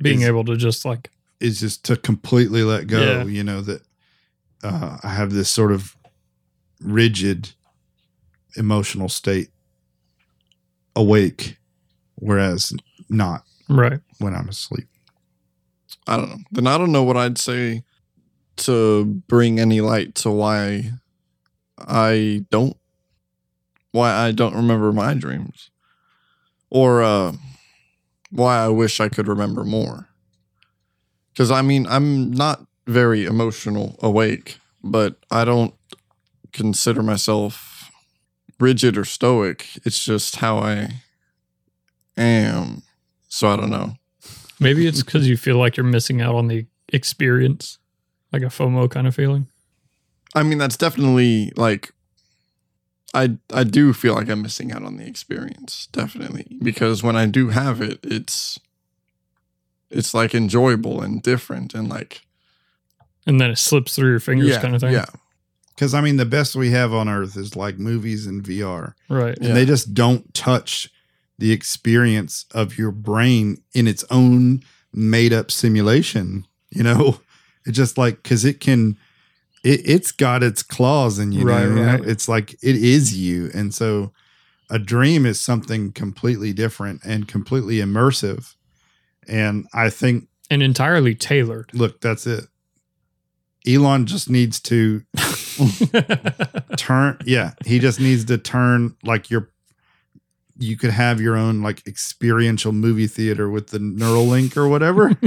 Being 0.00 0.20
Is- 0.22 0.28
able 0.28 0.44
to 0.44 0.56
just 0.56 0.84
like 0.84 1.10
is 1.40 1.58
just 1.60 1.84
to 1.86 1.96
completely 1.96 2.62
let 2.62 2.86
go, 2.86 3.00
Yeah. 3.00 3.24
you 3.24 3.42
know, 3.42 3.60
that 3.62 3.82
uh, 4.62 4.98
I 5.02 5.08
have 5.14 5.32
this 5.32 5.50
sort 5.50 5.72
of 5.72 5.96
rigid 6.80 7.50
emotional 8.56 9.08
state 9.08 9.48
awake, 10.96 11.56
whereas 12.16 12.72
not 13.08 13.44
right. 13.68 14.00
when 14.18 14.34
I'm 14.34 14.48
asleep. 14.48 14.88
I 16.06 16.16
don't 16.16 16.30
know. 16.30 16.38
Then 16.50 16.66
I 16.66 16.78
don't 16.78 16.92
know 16.92 17.02
what 17.02 17.16
I'd 17.16 17.38
say 17.38 17.84
to 18.58 19.04
bring 19.04 19.58
any 19.58 19.80
light 19.80 20.14
to 20.16 20.30
why 20.30 20.92
I 21.78 22.44
don't 22.50 22.76
why 23.92 24.12
I 24.12 24.32
don't 24.32 24.54
remember 24.54 24.92
my 24.92 25.14
dreams. 25.14 25.70
Or 26.70 27.02
uh 27.02 27.32
why 28.30 28.58
I 28.58 28.68
wish 28.68 29.00
I 29.00 29.08
could 29.08 29.28
remember 29.28 29.64
more. 29.64 30.08
Cuz 31.36 31.50
I 31.50 31.62
mean, 31.62 31.86
I'm 31.86 32.30
not 32.30 32.66
very 32.86 33.24
emotional 33.24 33.96
awake, 34.02 34.58
but 34.82 35.16
I 35.30 35.44
don't 35.44 35.74
consider 36.52 37.02
myself 37.02 37.69
rigid 38.60 38.96
or 38.96 39.04
stoic. 39.04 39.66
It's 39.84 40.04
just 40.04 40.36
how 40.36 40.58
I 40.58 41.02
am. 42.16 42.82
So 43.28 43.48
I 43.48 43.56
don't 43.56 43.70
know. 43.70 43.94
Maybe 44.58 44.86
it's 44.86 45.02
because 45.02 45.26
you 45.26 45.36
feel 45.36 45.56
like 45.56 45.76
you're 45.76 45.84
missing 45.84 46.20
out 46.20 46.34
on 46.34 46.48
the 46.48 46.66
experience, 46.92 47.78
like 48.32 48.42
a 48.42 48.46
FOMO 48.46 48.90
kind 48.90 49.06
of 49.06 49.14
feeling. 49.14 49.46
I 50.34 50.42
mean, 50.42 50.58
that's 50.58 50.76
definitely 50.76 51.52
like 51.56 51.92
I 53.14 53.38
I 53.52 53.64
do 53.64 53.92
feel 53.92 54.14
like 54.14 54.28
I'm 54.28 54.42
missing 54.42 54.70
out 54.72 54.84
on 54.84 54.96
the 54.96 55.06
experience, 55.06 55.88
definitely. 55.92 56.58
Because 56.62 57.02
when 57.02 57.16
I 57.16 57.26
do 57.26 57.48
have 57.48 57.80
it, 57.80 57.98
it's 58.02 58.58
it's 59.90 60.14
like 60.14 60.34
enjoyable 60.34 61.00
and 61.02 61.22
different 61.22 61.74
and 61.74 61.88
like 61.88 62.22
And 63.26 63.40
then 63.40 63.50
it 63.50 63.58
slips 63.58 63.96
through 63.96 64.10
your 64.10 64.20
fingers, 64.20 64.48
yeah, 64.48 64.60
kind 64.60 64.74
of 64.74 64.80
thing. 64.80 64.92
Yeah. 64.92 65.06
Because 65.80 65.94
I 65.94 66.02
mean, 66.02 66.18
the 66.18 66.26
best 66.26 66.54
we 66.54 66.72
have 66.72 66.92
on 66.92 67.08
earth 67.08 67.38
is 67.38 67.56
like 67.56 67.78
movies 67.78 68.26
and 68.26 68.42
VR. 68.44 68.92
Right. 69.08 69.38
Yeah. 69.40 69.48
and 69.48 69.56
they 69.56 69.64
just 69.64 69.94
don't 69.94 70.34
touch 70.34 70.90
the 71.38 71.52
experience 71.52 72.44
of 72.52 72.76
your 72.76 72.90
brain 72.90 73.62
in 73.72 73.86
its 73.88 74.04
own 74.10 74.62
made 74.92 75.32
up 75.32 75.50
simulation 75.50 76.46
you 76.68 76.82
know 76.82 77.18
it 77.66 77.70
just 77.72 77.96
like 77.96 78.22
because 78.22 78.44
it 78.44 78.60
can 78.60 78.98
it, 79.64 79.80
it's 79.88 80.12
got 80.12 80.42
its 80.42 80.62
claws 80.62 81.18
in 81.18 81.32
you, 81.32 81.46
Right, 81.46 81.66
know? 81.66 81.82
right. 81.82 82.04
it's 82.04 82.28
like 82.28 82.52
it 82.62 82.76
is 82.76 83.16
you 83.16 83.50
and 83.54 83.72
so 83.72 84.12
a 84.68 84.78
dream 84.78 85.24
is 85.24 85.40
something 85.40 85.92
completely 85.92 86.52
different 86.52 87.00
and 87.06 87.26
completely 87.26 87.76
immersive 87.78 88.54
and 89.26 89.66
i 89.72 89.88
think 89.88 90.28
And 90.50 90.62
entirely 90.62 91.14
tailored. 91.14 91.70
look 91.72 92.02
that's 92.02 92.26
it 92.26 92.44
elon 93.66 94.06
just 94.06 94.30
needs 94.30 94.60
to 94.60 95.02
turn 96.76 97.18
yeah 97.24 97.52
he 97.64 97.78
just 97.78 98.00
needs 98.00 98.24
to 98.24 98.38
turn 98.38 98.96
like 99.04 99.30
your 99.30 99.50
you 100.56 100.76
could 100.76 100.90
have 100.90 101.20
your 101.20 101.36
own 101.36 101.62
like 101.62 101.86
experiential 101.86 102.72
movie 102.72 103.06
theater 103.06 103.48
with 103.48 103.68
the 103.68 103.78
neuralink 103.78 104.58
or 104.58 104.68
whatever. 104.68 105.16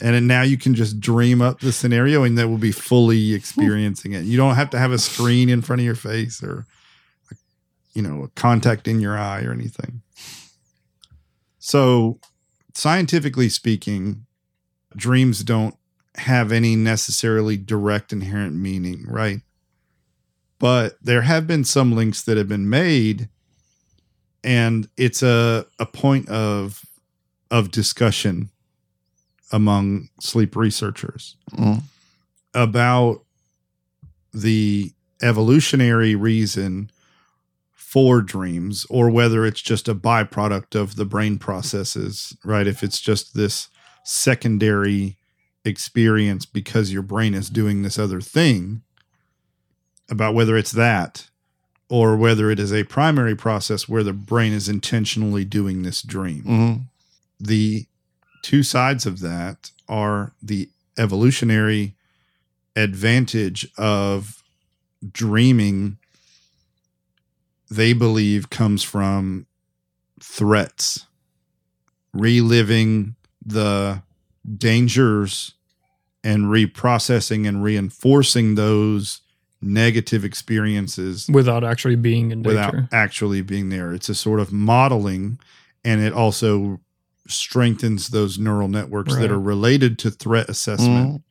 And 0.00 0.14
then 0.14 0.26
now 0.26 0.42
you 0.42 0.58
can 0.58 0.74
just 0.74 1.00
dream 1.00 1.40
up 1.40 1.60
the 1.60 1.72
scenario 1.72 2.22
and 2.22 2.36
that 2.36 2.48
will 2.48 2.58
be 2.58 2.72
fully 2.72 3.32
experiencing 3.32 4.12
it. 4.12 4.24
You 4.24 4.36
don't 4.36 4.54
have 4.54 4.70
to 4.70 4.78
have 4.78 4.92
a 4.92 4.98
screen 4.98 5.48
in 5.48 5.62
front 5.62 5.80
of 5.80 5.86
your 5.86 5.94
face 5.94 6.42
or 6.42 6.66
you 7.94 8.02
know 8.02 8.24
a 8.24 8.28
contact 8.28 8.86
in 8.86 9.00
your 9.00 9.16
eye 9.16 9.42
or 9.42 9.52
anything. 9.52 10.02
So 11.58 12.18
scientifically 12.74 13.48
speaking 13.48 14.26
dreams 14.94 15.42
don't 15.42 15.76
have 16.16 16.52
any 16.52 16.76
necessarily 16.76 17.56
direct 17.56 18.12
inherent 18.12 18.54
meaning 18.56 19.04
right 19.08 19.40
but 20.58 20.96
there 21.02 21.22
have 21.22 21.46
been 21.46 21.64
some 21.64 21.94
links 21.94 22.22
that 22.22 22.36
have 22.36 22.48
been 22.48 22.68
made 22.70 23.28
and 24.42 24.88
it's 24.96 25.22
a 25.22 25.66
a 25.78 25.86
point 25.86 26.28
of 26.28 26.82
of 27.50 27.70
discussion 27.70 28.50
among 29.52 30.08
sleep 30.20 30.56
researchers 30.56 31.36
Mm. 31.52 31.82
about 32.54 33.22
the 34.32 34.92
evolutionary 35.22 36.14
reason 36.14 36.90
for 37.72 38.20
dreams 38.20 38.84
or 38.90 39.08
whether 39.08 39.46
it's 39.46 39.62
just 39.62 39.88
a 39.88 39.94
byproduct 39.94 40.74
of 40.74 40.96
the 40.96 41.04
brain 41.06 41.38
processes 41.38 42.36
right 42.44 42.66
if 42.66 42.82
it's 42.82 43.00
just 43.00 43.34
this 43.34 43.68
secondary 44.04 45.16
experience 45.66 46.46
because 46.46 46.92
your 46.92 47.02
brain 47.02 47.34
is 47.34 47.50
doing 47.50 47.82
this 47.82 47.98
other 47.98 48.20
thing 48.20 48.82
about 50.08 50.34
whether 50.34 50.56
it's 50.56 50.72
that 50.72 51.28
or 51.88 52.16
whether 52.16 52.50
it 52.50 52.58
is 52.60 52.72
a 52.72 52.84
primary 52.84 53.34
process 53.34 53.88
where 53.88 54.02
the 54.04 54.12
brain 54.12 54.52
is 54.52 54.68
intentionally 54.68 55.44
doing 55.44 55.82
this 55.82 56.00
dream 56.02 56.42
Mhm. 56.44 56.86
the 57.40 57.86
two 58.42 58.62
sides 58.62 59.04
of 59.06 59.18
that 59.20 59.70
are 59.88 60.32
the 60.42 60.68
evolutionary 60.96 61.94
advantage 62.76 63.66
of 63.76 64.42
dreaming 65.12 65.98
they 67.68 67.92
believe 67.92 68.48
comes 68.50 68.82
from 68.84 69.46
threats 70.20 71.06
reliving 72.12 73.16
the 73.44 74.02
dangers 74.56 75.54
and 76.26 76.46
reprocessing 76.46 77.46
and 77.46 77.62
reinforcing 77.62 78.56
those 78.56 79.20
negative 79.62 80.24
experiences 80.24 81.28
without 81.30 81.62
actually 81.62 81.94
being 81.96 82.30
in 82.32 82.42
without 82.42 82.72
danger. 82.72 82.88
actually 82.92 83.42
being 83.42 83.68
there. 83.68 83.94
It's 83.94 84.08
a 84.08 84.14
sort 84.14 84.40
of 84.40 84.52
modeling, 84.52 85.38
and 85.84 86.00
it 86.00 86.12
also 86.12 86.80
strengthens 87.28 88.08
those 88.08 88.38
neural 88.38 88.68
networks 88.68 89.12
Right. 89.14 89.22
that 89.22 89.30
are 89.30 89.40
related 89.40 89.98
to 90.00 90.10
threat 90.10 90.48
assessment 90.48 91.08
Mhm. 91.08 91.22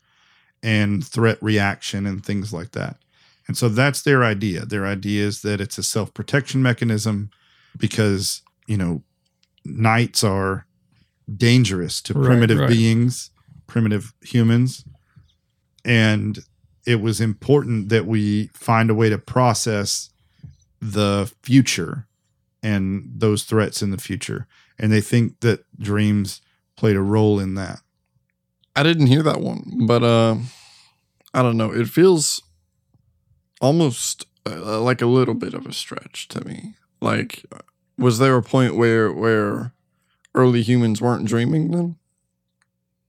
and 0.64 1.06
threat 1.06 1.38
reaction 1.42 2.06
and 2.06 2.26
things 2.26 2.52
like 2.54 2.72
that. 2.72 2.98
And 3.48 3.56
so 3.58 3.70
that's 3.70 4.02
their 4.02 4.24
idea. 4.24 4.66
Their 4.66 4.86
idea 4.86 5.26
is 5.28 5.42
that 5.42 5.60
it's 5.62 5.78
a 5.78 5.84
self 5.84 6.14
protection 6.14 6.62
mechanism 6.62 7.30
because, 7.78 8.42
you 8.66 8.78
know, 8.78 9.04
nights 9.66 10.24
are 10.24 10.66
dangerous 11.38 12.02
to 12.02 12.14
Right, 12.14 12.26
primitive 12.26 12.60
right. 12.60 12.70
beings, 12.70 13.30
primitive 13.68 14.14
humans. 14.22 14.86
And 15.84 16.40
it 16.86 17.02
was 17.02 17.22
important 17.22 17.90
that 17.90 18.06
we 18.06 18.48
find 18.54 18.90
a 18.90 18.96
way 18.96 19.10
to 19.10 19.18
process 19.18 20.10
the 20.82 21.32
future 21.44 22.08
and 22.62 23.12
those 23.16 23.44
threats 23.44 23.82
in 23.82 23.92
the 23.92 23.98
future. 23.98 24.48
And 24.78 24.92
they 24.92 25.02
think 25.02 25.40
that 25.42 25.66
dreams 25.80 26.42
played 26.76 26.96
a 26.96 27.02
role 27.02 27.40
in 27.40 27.56
that. 27.56 27.80
I 28.76 28.84
didn't 28.84 29.08
hear 29.08 29.24
that 29.24 29.40
one, 29.40 29.86
but 29.88 30.04
uh, 30.04 30.36
I 31.34 31.42
don't 31.42 31.58
know. 31.58 31.72
It 31.72 31.88
feels 31.88 32.42
almost 33.62 34.26
uh, 34.46 34.82
like 34.82 35.02
a 35.02 35.06
little 35.06 35.34
bit 35.34 35.54
of 35.54 35.66
a 35.66 35.74
stretch 35.74 36.28
to 36.30 36.46
me. 36.46 36.74
Like, 37.02 37.46
was 37.98 38.20
there 38.20 38.36
a 38.36 38.44
point 38.44 38.76
where 38.76 39.12
where 39.12 39.74
early 40.34 40.62
humans 40.62 41.02
weren't 41.02 41.28
dreaming 41.28 41.72
then? 41.72 41.96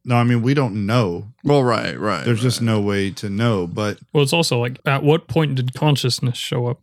No, 0.08 0.14
I 0.14 0.22
mean, 0.22 0.40
we 0.40 0.54
don't 0.54 0.86
know. 0.86 1.32
Well, 1.42 1.64
right, 1.64 1.98
right. 1.98 2.24
There's 2.24 2.40
just 2.40 2.62
no 2.62 2.80
way 2.80 3.10
to 3.10 3.28
know. 3.28 3.66
But 3.66 3.98
Well, 4.12 4.22
it's 4.22 4.32
also 4.32 4.60
like, 4.60 4.78
at 4.86 5.02
what 5.02 5.26
point 5.26 5.56
did 5.56 5.74
consciousness 5.74 6.38
show 6.38 6.68
up? 6.68 6.80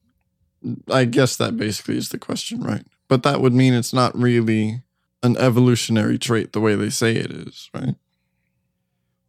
I 0.92 1.06
guess 1.06 1.38
that 1.38 1.56
basically 1.56 1.98
is 1.98 2.10
the 2.10 2.18
question, 2.18 2.62
right? 2.62 2.86
But 3.08 3.24
that 3.24 3.40
would 3.40 3.54
mean 3.54 3.74
it's 3.74 3.94
not 3.94 4.14
really 4.18 4.82
an 5.24 5.38
evolutionary 5.38 6.20
trait 6.20 6.52
the 6.52 6.60
way 6.60 6.76
they 6.76 6.90
say 6.90 7.16
it 7.16 7.32
is, 7.32 7.70
right? 7.74 7.96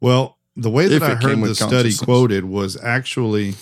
Well, 0.01 0.39
the 0.57 0.69
way 0.69 0.87
that 0.87 0.97
If 0.97 1.01
I 1.01 1.15
heard 1.15 1.41
the 1.41 1.55
study 1.55 1.95
quoted 1.95 2.43
was 2.43 2.75
actually 2.83 3.55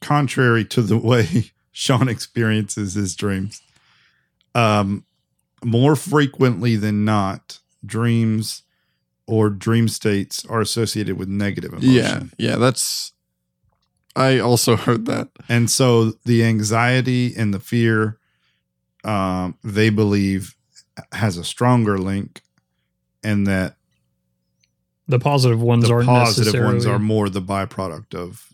contrary 0.00 0.64
to 0.64 0.80
the 0.80 0.96
way 0.96 1.52
Sean 1.70 2.08
experiences 2.08 2.94
his 2.94 3.14
dreams. 3.14 3.60
Um, 4.54 5.04
more 5.62 5.96
frequently 5.96 6.76
than 6.76 7.04
not, 7.04 7.58
dreams 7.84 8.62
or 9.30 9.48
dream 9.48 9.86
states 9.86 10.44
are 10.46 10.60
associated 10.60 11.16
with 11.16 11.28
negative 11.28 11.72
emotion. 11.72 12.32
Yeah, 12.36 12.50
yeah. 12.50 12.56
That's. 12.56 13.12
I 14.16 14.40
also 14.40 14.74
heard 14.86 15.06
that. 15.06 15.28
And 15.48 15.70
so 15.70 16.14
the 16.24 16.42
anxiety 16.44 17.32
and 17.36 17.54
the 17.54 17.60
fear, 17.60 18.18
um, 19.04 19.56
they 19.62 19.88
believe 19.88 20.56
has 21.12 21.36
a 21.36 21.44
stronger 21.44 21.96
link, 21.96 22.42
and 23.22 23.46
that 23.46 23.76
The 25.06 25.20
positive 25.20 25.60
ones 25.60 25.86
the 25.86 25.94
aren't 25.94 26.08
ones 26.64 26.86
are 26.86 26.98
more 26.98 27.28
the 27.28 27.40
byproduct 27.40 28.14
of 28.16 28.52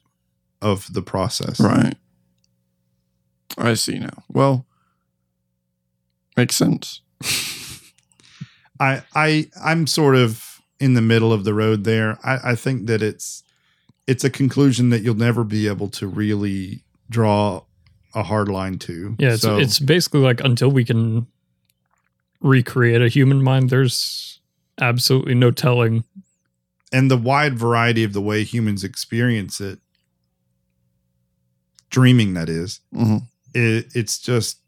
of 0.60 0.92
the 0.92 1.02
process. 1.02 1.58
Right. 1.58 1.94
I 3.56 3.72
see 3.74 3.98
now. 3.98 4.24
Well, 4.28 4.66
makes 6.36 6.54
sense. 6.54 7.00
I 8.78 9.02
I 9.14 9.50
I'm 9.64 9.86
sort 9.86 10.16
of 10.16 10.45
in 10.80 10.94
the 10.94 11.00
middle 11.02 11.32
of 11.32 11.44
the 11.44 11.54
road 11.54 11.84
there. 11.84 12.18
I, 12.24 12.50
I 12.52 12.54
think 12.54 12.86
that 12.86 13.02
it's 13.02 13.42
it's 14.06 14.24
a 14.24 14.30
conclusion 14.30 14.90
that 14.90 15.02
you'll 15.02 15.16
never 15.16 15.42
be 15.44 15.66
able 15.68 15.88
to 15.88 16.06
really 16.06 16.82
draw 17.10 17.62
a 18.14 18.22
hard 18.22 18.48
line 18.48 18.78
to. 18.78 19.16
Yeah, 19.18 19.32
it's, 19.34 19.42
So- 19.42 19.58
it's 19.58 19.78
basically 19.78 20.20
like 20.20 20.40
until 20.40 20.70
we 20.70 20.84
can 20.84 21.26
recreate 22.40 23.02
a 23.02 23.08
human 23.08 23.42
mind, 23.42 23.70
there's 23.70 24.40
absolutely 24.80 25.34
no 25.34 25.50
telling. 25.50 26.04
and 26.92 27.10
the 27.10 27.16
wide 27.16 27.58
variety 27.58 28.04
of 28.04 28.12
the 28.12 28.20
way 28.20 28.44
humans 28.44 28.84
experience 28.84 29.60
it, 29.60 29.80
dreaming 31.90 32.34
that 32.34 32.48
is, 32.48 32.80
hmm 32.94 33.16
it, 33.54 33.86
it's 33.94 34.18
just 34.18 34.58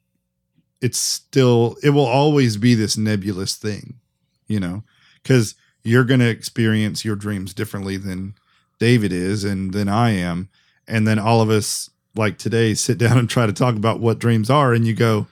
it's 0.81 0.99
still 0.99 1.77
it 1.83 1.91
will 1.91 2.07
always 2.07 2.57
be 2.57 2.75
this 2.75 2.97
nebulous 2.97 3.55
thing 3.57 3.99
you 4.47 4.59
know 4.59 4.83
because 5.23 5.55
you're 5.89 6.05
going 6.05 6.21
to 6.21 6.29
experience 6.29 7.05
your 7.05 7.17
dreams 7.17 7.53
differently 7.55 7.97
than 7.97 8.35
david 8.79 9.13
is 9.13 9.45
and 9.45 9.73
than 9.73 9.89
i 9.89 10.11
am 10.11 10.49
and 10.87 11.07
then 11.07 11.19
all 11.19 11.41
of 11.41 11.51
us 11.51 11.91
like 12.15 12.39
today 12.39 12.75
sit 12.75 12.99
down 12.99 13.17
and 13.19 13.29
try 13.31 13.47
to 13.47 13.53
talk 13.53 13.75
about 13.77 14.01
what 14.01 14.19
dreams 14.19 14.51
are 14.51 14.73
and 14.75 14.87
you 14.87 14.95
go 14.95 15.27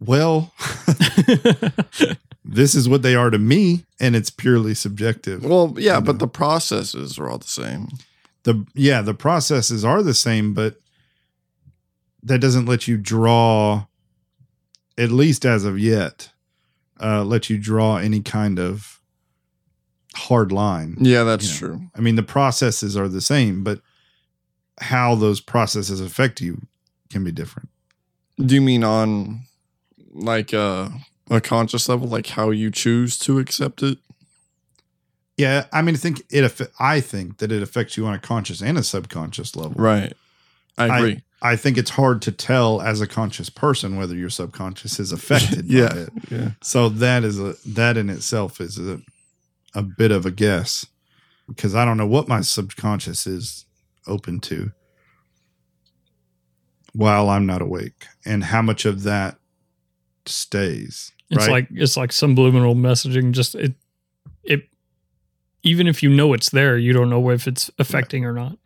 well 0.00 0.52
this 2.44 2.74
is 2.74 2.88
what 2.88 3.02
they 3.02 3.14
are 3.14 3.30
to 3.30 3.38
me 3.38 3.84
and 3.98 4.14
it's 4.14 4.30
purely 4.30 4.74
subjective 4.74 5.42
Well, 5.44 5.74
yeah, 5.78 5.96
You 5.96 6.00
but 6.02 6.12
know. 6.12 6.18
the 6.18 6.28
processes 6.28 7.18
are 7.18 7.28
all 7.28 7.38
the 7.38 7.46
same. 7.46 7.88
the 8.44 8.64
yeah 8.74 9.00
the 9.02 9.14
processes 9.14 9.84
are 9.84 10.02
the 10.02 10.14
same 10.14 10.52
but 10.54 10.76
that 12.22 12.40
doesn't 12.40 12.66
let 12.66 12.86
you 12.88 12.96
draw 12.96 13.86
at 14.98 15.10
least 15.10 15.44
as 15.46 15.64
of 15.64 15.78
yet 15.78 16.30
uh 17.00 17.22
let 17.24 17.48
you 17.50 17.58
draw 17.58 17.96
any 17.96 18.20
kind 18.20 18.58
of 18.58 19.00
hard 20.14 20.50
line 20.52 20.96
Yeah, 21.00 21.24
that's 21.24 21.50
Yeah. 21.52 21.58
true. 21.58 21.80
i 21.94 22.00
mean 22.00 22.16
the 22.16 22.22
processes 22.22 22.96
are 22.96 23.08
the 23.08 23.20
same 23.20 23.62
but 23.64 23.80
how 24.80 25.14
those 25.14 25.40
processes 25.40 26.00
affect 26.00 26.40
you 26.40 26.62
can 27.10 27.22
be 27.24 27.32
different 27.32 27.68
Do 28.44 28.54
you 28.54 28.60
mean 28.62 28.82
on 28.84 29.42
like 30.12 30.54
uh, 30.54 30.88
a 31.30 31.40
conscious 31.40 31.88
level, 31.88 32.08
like 32.08 32.28
how 32.28 32.50
you 32.50 32.70
choose 32.70 33.18
to 33.20 33.38
accept 33.38 33.82
it? 33.82 33.98
yeah 35.36 35.66
i 35.72 35.82
mean 35.82 35.94
i 35.94 35.98
think 35.98 36.22
it 36.30 36.60
i 36.80 37.00
think 37.00 37.38
that 37.38 37.52
it 37.52 37.62
affects 37.62 37.96
you 37.98 38.06
on 38.06 38.14
a 38.14 38.18
conscious 38.18 38.62
and 38.62 38.78
a 38.78 38.82
subconscious 38.82 39.54
level 39.56 39.74
Right. 39.76 40.12
I- 40.78 40.98
agree. 40.98 41.22
I 41.46 41.56
think 41.56 41.78
it's 41.78 41.90
hard 41.90 42.22
to 42.22 42.32
tell 42.32 42.80
as 42.80 43.00
a 43.00 43.06
conscious 43.06 43.50
person 43.50 43.96
whether 43.96 44.14
your 44.14 44.30
subconscious 44.30 44.98
is 44.98 45.12
affected 45.12 45.66
yeah. 45.70 45.88
by 45.88 45.96
it 45.96 46.10
Yeah. 46.30 46.50
So 46.62 46.88
that 46.88 47.24
is 47.24 47.38
a 47.38 47.54
that 47.66 47.96
in 47.96 48.10
itself 48.10 48.60
is 48.60 48.78
a 48.78 49.00
a 49.74 49.82
bit 49.82 50.10
of 50.10 50.24
a 50.24 50.30
guess 50.30 50.86
because 51.46 51.74
I 51.74 51.84
don't 51.84 51.96
know 51.96 52.06
what 52.06 52.28
my 52.28 52.40
subconscious 52.40 53.26
is 53.26 53.66
open 54.06 54.40
to 54.40 54.72
while 56.92 57.28
I'm 57.28 57.46
not 57.46 57.60
awake 57.62 58.06
and 58.24 58.42
how 58.42 58.62
much 58.62 58.86
of 58.86 59.02
that 59.02 59.36
stays. 60.24 61.12
It's 61.30 61.46
right? 61.46 61.50
like 61.50 61.68
it's 61.72 61.96
like 61.96 62.12
some 62.12 62.30
subliminal 62.30 62.74
messaging. 62.74 63.32
Just 63.32 63.54
it, 63.54 63.74
it. 64.42 64.68
Even 65.62 65.86
if 65.86 66.02
you 66.02 66.08
know 66.08 66.32
it's 66.32 66.50
there, 66.50 66.78
you 66.78 66.92
don't 66.92 67.10
know 67.10 67.30
if 67.30 67.46
it's 67.46 67.70
affecting 67.78 68.24
or 68.24 68.32
not. 68.32 68.56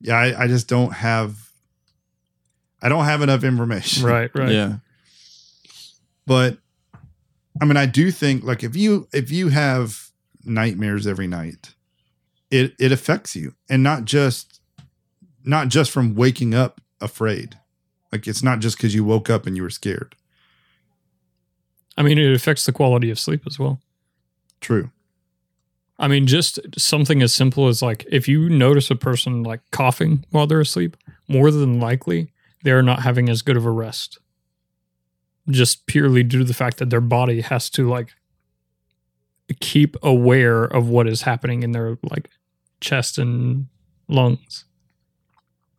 yeah, 0.00 0.16
I, 0.16 0.44
I 0.44 0.46
just 0.48 0.68
don't 0.68 0.92
have 0.92 1.49
I 2.82 2.88
don't 2.88 3.04
have 3.04 3.22
enough 3.22 3.44
information. 3.44 4.06
Right, 4.06 4.30
right. 4.34 4.50
Yeah. 4.50 4.76
But 6.26 6.58
I 7.60 7.64
mean 7.64 7.76
I 7.76 7.86
do 7.86 8.10
think 8.10 8.44
like 8.44 8.62
if 8.62 8.76
you 8.76 9.08
if 9.12 9.30
you 9.30 9.48
have 9.48 10.10
nightmares 10.44 11.06
every 11.06 11.26
night, 11.26 11.74
it 12.50 12.74
it 12.78 12.92
affects 12.92 13.36
you. 13.36 13.54
And 13.68 13.82
not 13.82 14.04
just 14.04 14.60
not 15.44 15.68
just 15.68 15.90
from 15.90 16.14
waking 16.14 16.54
up 16.54 16.80
afraid. 17.00 17.58
Like 18.12 18.26
it's 18.26 18.42
not 18.42 18.58
just 18.58 18.76
because 18.76 18.94
you 18.94 19.04
woke 19.04 19.30
up 19.30 19.46
and 19.46 19.56
you 19.56 19.62
were 19.62 19.70
scared. 19.70 20.16
I 21.96 22.02
mean, 22.02 22.18
it 22.18 22.34
affects 22.34 22.64
the 22.64 22.72
quality 22.72 23.10
of 23.10 23.18
sleep 23.18 23.42
as 23.46 23.58
well. 23.58 23.80
True. 24.60 24.90
I 25.98 26.08
mean, 26.08 26.26
just 26.26 26.58
something 26.78 27.22
as 27.22 27.32
simple 27.34 27.68
as 27.68 27.82
like 27.82 28.06
if 28.10 28.26
you 28.26 28.48
notice 28.48 28.90
a 28.90 28.96
person 28.96 29.42
like 29.42 29.60
coughing 29.70 30.24
while 30.30 30.46
they're 30.46 30.60
asleep, 30.60 30.96
more 31.28 31.50
than 31.50 31.78
likely 31.78 32.32
they're 32.62 32.82
not 32.82 33.02
having 33.02 33.28
as 33.28 33.42
good 33.42 33.56
of 33.56 33.64
a 33.66 33.70
rest. 33.70 34.18
Just 35.48 35.86
purely 35.86 36.22
due 36.22 36.38
to 36.40 36.44
the 36.44 36.54
fact 36.54 36.76
that 36.78 36.90
their 36.90 37.00
body 37.00 37.40
has 37.40 37.70
to 37.70 37.88
like 37.88 38.12
keep 39.60 39.96
aware 40.02 40.64
of 40.64 40.88
what 40.88 41.08
is 41.08 41.22
happening 41.22 41.62
in 41.62 41.72
their 41.72 41.98
like 42.10 42.28
chest 42.80 43.18
and 43.18 43.66
lungs. 44.08 44.64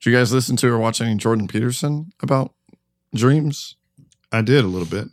Did 0.02 0.10
you 0.10 0.16
guys 0.18 0.34
listen 0.34 0.56
to 0.58 0.68
or 0.70 0.78
watch 0.80 1.00
any 1.00 1.16
Jordan 1.16 1.48
Peterson 1.48 2.12
about 2.22 2.54
dreams? 3.14 3.76
I 4.32 4.42
did 4.42 4.64
a 4.66 4.68
little 4.68 4.88
bit. 4.88 5.08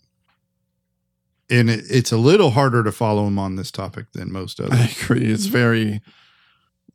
And 1.50 1.70
it, 1.70 1.84
it's 1.90 2.12
a 2.12 2.16
little 2.18 2.50
harder 2.50 2.82
to 2.82 2.92
follow 2.92 3.26
him 3.26 3.38
on 3.38 3.56
this 3.56 3.70
topic 3.70 4.06
than 4.12 4.32
most 4.32 4.60
others. 4.60 4.78
I 4.78 4.84
agree. 5.02 5.30
It's 5.30 5.46
very 5.46 6.00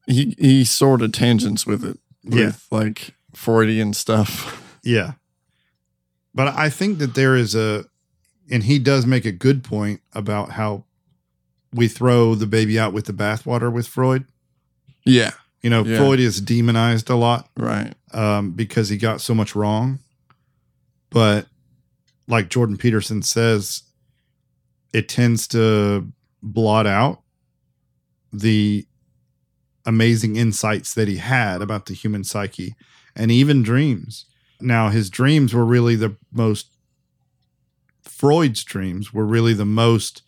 he 0.08 0.36
he 0.38 0.66
sort 0.66 1.02
of 1.02 1.12
tangents 1.12 1.66
with 1.66 1.84
it. 1.86 1.98
With 2.26 2.38
Yeah. 2.38 2.52
like 2.78 3.16
Freudian 3.34 3.94
stuff. 3.94 4.78
Yeah. 4.84 5.14
But 6.36 6.50
I 6.58 6.70
think 6.70 6.98
that 7.00 7.16
there 7.16 7.36
is 7.36 7.56
a, 7.56 7.86
and 8.52 8.64
he 8.64 8.80
does 8.80 9.06
make 9.06 9.26
a 9.26 9.32
good 9.32 9.64
point 9.64 10.02
about 10.14 10.52
how 10.52 10.84
we 11.74 11.88
throw 11.88 12.36
the 12.36 12.46
baby 12.48 12.78
out 12.80 12.92
with 12.94 13.06
the 13.06 13.14
bathwater 13.14 13.72
with 13.72 13.88
Freud. 13.88 14.26
yeah. 15.06 15.32
You 15.62 15.70
know, 15.70 15.86
Yeah. 15.86 15.98
Freud 15.98 16.20
is 16.20 16.42
demonized 16.42 17.10
a 17.10 17.16
lot 17.16 17.50
Right. 17.56 17.94
um, 18.12 18.52
because 18.52 18.90
he 18.90 18.98
got 18.98 19.22
so 19.22 19.34
much 19.34 19.56
wrong. 19.56 20.00
But 21.10 21.48
like 22.28 22.50
Jordan 22.50 22.76
Peterson 22.76 23.22
says, 23.22 23.84
it 24.92 25.08
tends 25.08 25.48
to 25.48 26.12
blot 26.42 26.86
out 26.86 27.22
the 28.34 28.86
amazing 29.86 30.36
insights 30.36 30.94
that 30.96 31.08
he 31.08 31.18
had 31.18 31.62
about 31.62 31.86
the 31.86 31.94
human 31.94 32.24
psyche 32.26 32.76
and 33.16 33.32
even 33.32 33.64
dreams. 33.64 34.26
Now, 34.62 34.90
his 34.90 35.10
dreams 35.10 35.54
were 35.54 35.66
really 35.66 35.96
the 35.96 36.16
most, 36.32 36.68
Freud's 38.02 38.64
dreams 38.64 39.14
were 39.14 39.26
really 39.26 39.54
the 39.54 39.66
most 39.66 40.22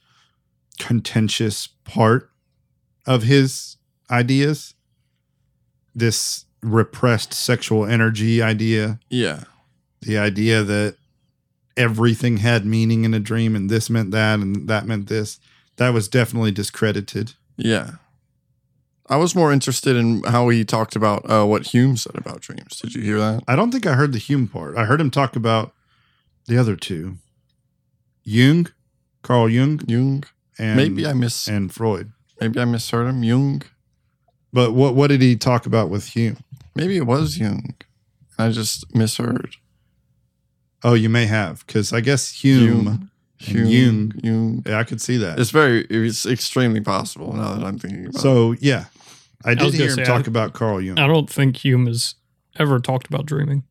contentious 0.80 1.68
part 1.86 2.30
of 3.06 3.24
his 3.24 3.78
ideas. 4.12 4.74
This 5.94 6.46
repressed 6.62 7.34
sexual 7.34 7.86
energy 7.86 8.42
idea, 8.42 9.00
Yeah. 9.10 9.44
the 10.02 10.18
idea 10.18 10.64
that 10.64 10.98
everything 11.78 12.38
had 12.38 12.66
meaning 12.66 13.04
in 13.06 13.14
a 13.14 13.20
dream 13.20 13.56
and 13.56 13.70
this 13.70 13.90
meant 13.90 14.12
that 14.12 14.40
and 14.40 14.68
that 14.68 14.86
meant 14.88 15.08
this. 15.08 15.40
That 15.78 15.90
was 15.90 16.08
definitely 16.08 16.52
discredited. 16.52 17.34
Yeah. 17.58 17.92
I 19.08 19.18
was 19.18 19.36
more 19.36 19.52
interested 19.52 19.96
in 19.96 20.24
how 20.24 20.50
he 20.50 20.66
talked 20.66 20.96
about 20.96 21.30
uh, 21.30 21.46
what 21.46 21.68
Hume 21.68 21.96
said 21.96 22.16
about 22.16 22.42
dreams. 22.42 22.80
Did 22.80 22.96
you 22.96 23.04
hear 23.04 23.20
that? 23.20 23.44
I 23.48 23.56
don't 23.56 23.72
think 23.72 23.86
I 23.86 23.94
heard 23.94 24.14
the 24.14 24.20
Hume 24.20 24.48
part. 24.48 24.78
I 24.78 24.86
heard 24.86 25.00
him 25.00 25.12
talk 25.12 25.36
about 25.36 25.74
the 26.48 26.58
other 26.58 26.76
two 26.76 27.18
Jung, 28.24 28.68
Carl 29.22 29.50
Jung, 29.50 29.82
Jung? 29.88 30.24
and 30.58 30.76
maybe 30.76 31.06
I 31.06 31.14
miss 31.14 31.48
and 31.48 31.72
Freud. 31.72 32.12
maybe 32.42 32.60
I 32.60 32.66
misheard 32.66 33.08
him. 33.08 33.24
Jung? 33.24 33.62
But 34.52 34.74
what 34.74 34.96
what 34.96 35.08
did 35.08 35.22
he 35.22 35.36
talk 35.36 35.66
about 35.66 35.90
with 35.90 36.08
Hume? 36.10 36.38
Maybe 36.74 36.98
it 36.98 37.06
was 37.06 37.38
Jung. 37.38 37.76
I 38.38 38.50
just 38.50 38.94
misheard. 38.96 39.56
Oh, 40.84 40.94
you 40.94 41.10
may 41.10 41.26
have, 41.26 41.66
because 41.66 41.94
I 41.94 42.02
guess 42.02 42.32
Hume. 42.32 42.88
And 42.88 43.10
Jung. 43.40 44.14
Jung. 44.24 44.64
Yeah, 44.66 44.80
I 44.80 44.84
could 44.84 45.02
see 45.02 45.18
that. 45.18 45.40
It's 45.40 45.52
very 45.52 45.86
it's 45.90 46.26
extremely 46.26 46.82
possible 46.82 47.34
now 47.34 47.54
that 47.56 47.66
I'm 47.66 47.78
thinking 47.78 48.06
about 48.08 48.16
it. 48.16 48.22
So 48.22 48.56
yeah, 48.60 48.86
I 49.46 49.56
did 49.56 49.64
was 49.66 49.74
gonna 49.74 49.84
hear 49.84 49.90
him 49.92 49.96
say, 49.98 50.04
talk 50.06 50.26
I- 50.28 50.30
about 50.30 50.54
Carl 50.54 50.82
Jung. 50.82 51.00
I 51.00 51.08
don't 51.08 51.30
think 51.30 51.58
Hume 51.58 51.88
has 51.88 52.16
ever 52.58 52.80
talked 52.80 53.08
about 53.08 53.26
dreaming. 53.26 53.64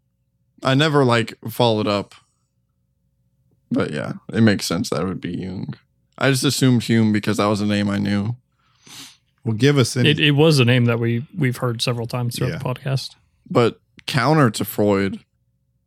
I 0.62 0.74
never 0.74 1.04
like 1.04 1.34
followed 1.50 1.86
up. 1.86 2.14
But 3.70 3.90
yeah, 3.92 4.14
it 4.32 4.40
makes 4.42 4.66
sense 4.66 4.90
that 4.90 5.00
it 5.02 5.06
would 5.06 5.20
be 5.20 5.36
Jung. 5.36 5.74
I 6.16 6.30
just 6.30 6.44
assumed 6.44 6.84
Hume 6.84 7.12
because 7.12 7.38
that 7.38 7.46
was 7.46 7.60
a 7.60 7.66
name 7.66 7.90
I 7.90 7.98
knew. 7.98 8.36
Well, 9.44 9.54
give 9.56 9.76
us 9.78 9.96
any. 9.96 10.10
It, 10.10 10.20
it 10.20 10.30
was 10.32 10.58
a 10.58 10.64
name 10.64 10.84
that 10.86 10.98
we 11.00 11.26
we've 11.36 11.56
heard 11.58 11.82
several 11.82 12.06
times 12.06 12.36
throughout 12.36 12.52
Yeah. 12.52 12.58
the 12.58 12.64
podcast. 12.64 13.16
But 13.50 13.80
counter 14.06 14.48
to 14.50 14.64
Freud, 14.64 15.20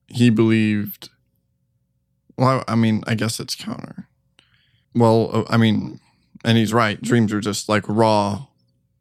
he 0.07 0.29
believed. 0.29 1.09
Well, 2.37 2.63
I 2.67 2.75
mean, 2.75 3.03
I 3.07 3.15
guess 3.15 3.39
it's 3.39 3.55
counter. 3.55 4.07
Well, 4.93 5.29
uh, 5.33 5.43
I 5.49 5.57
mean, 5.57 5.99
and 6.43 6.57
he's 6.57 6.73
right. 6.73 7.01
Dreams 7.01 7.31
are 7.33 7.39
just 7.39 7.67
like 7.69 7.83
raw 7.87 8.45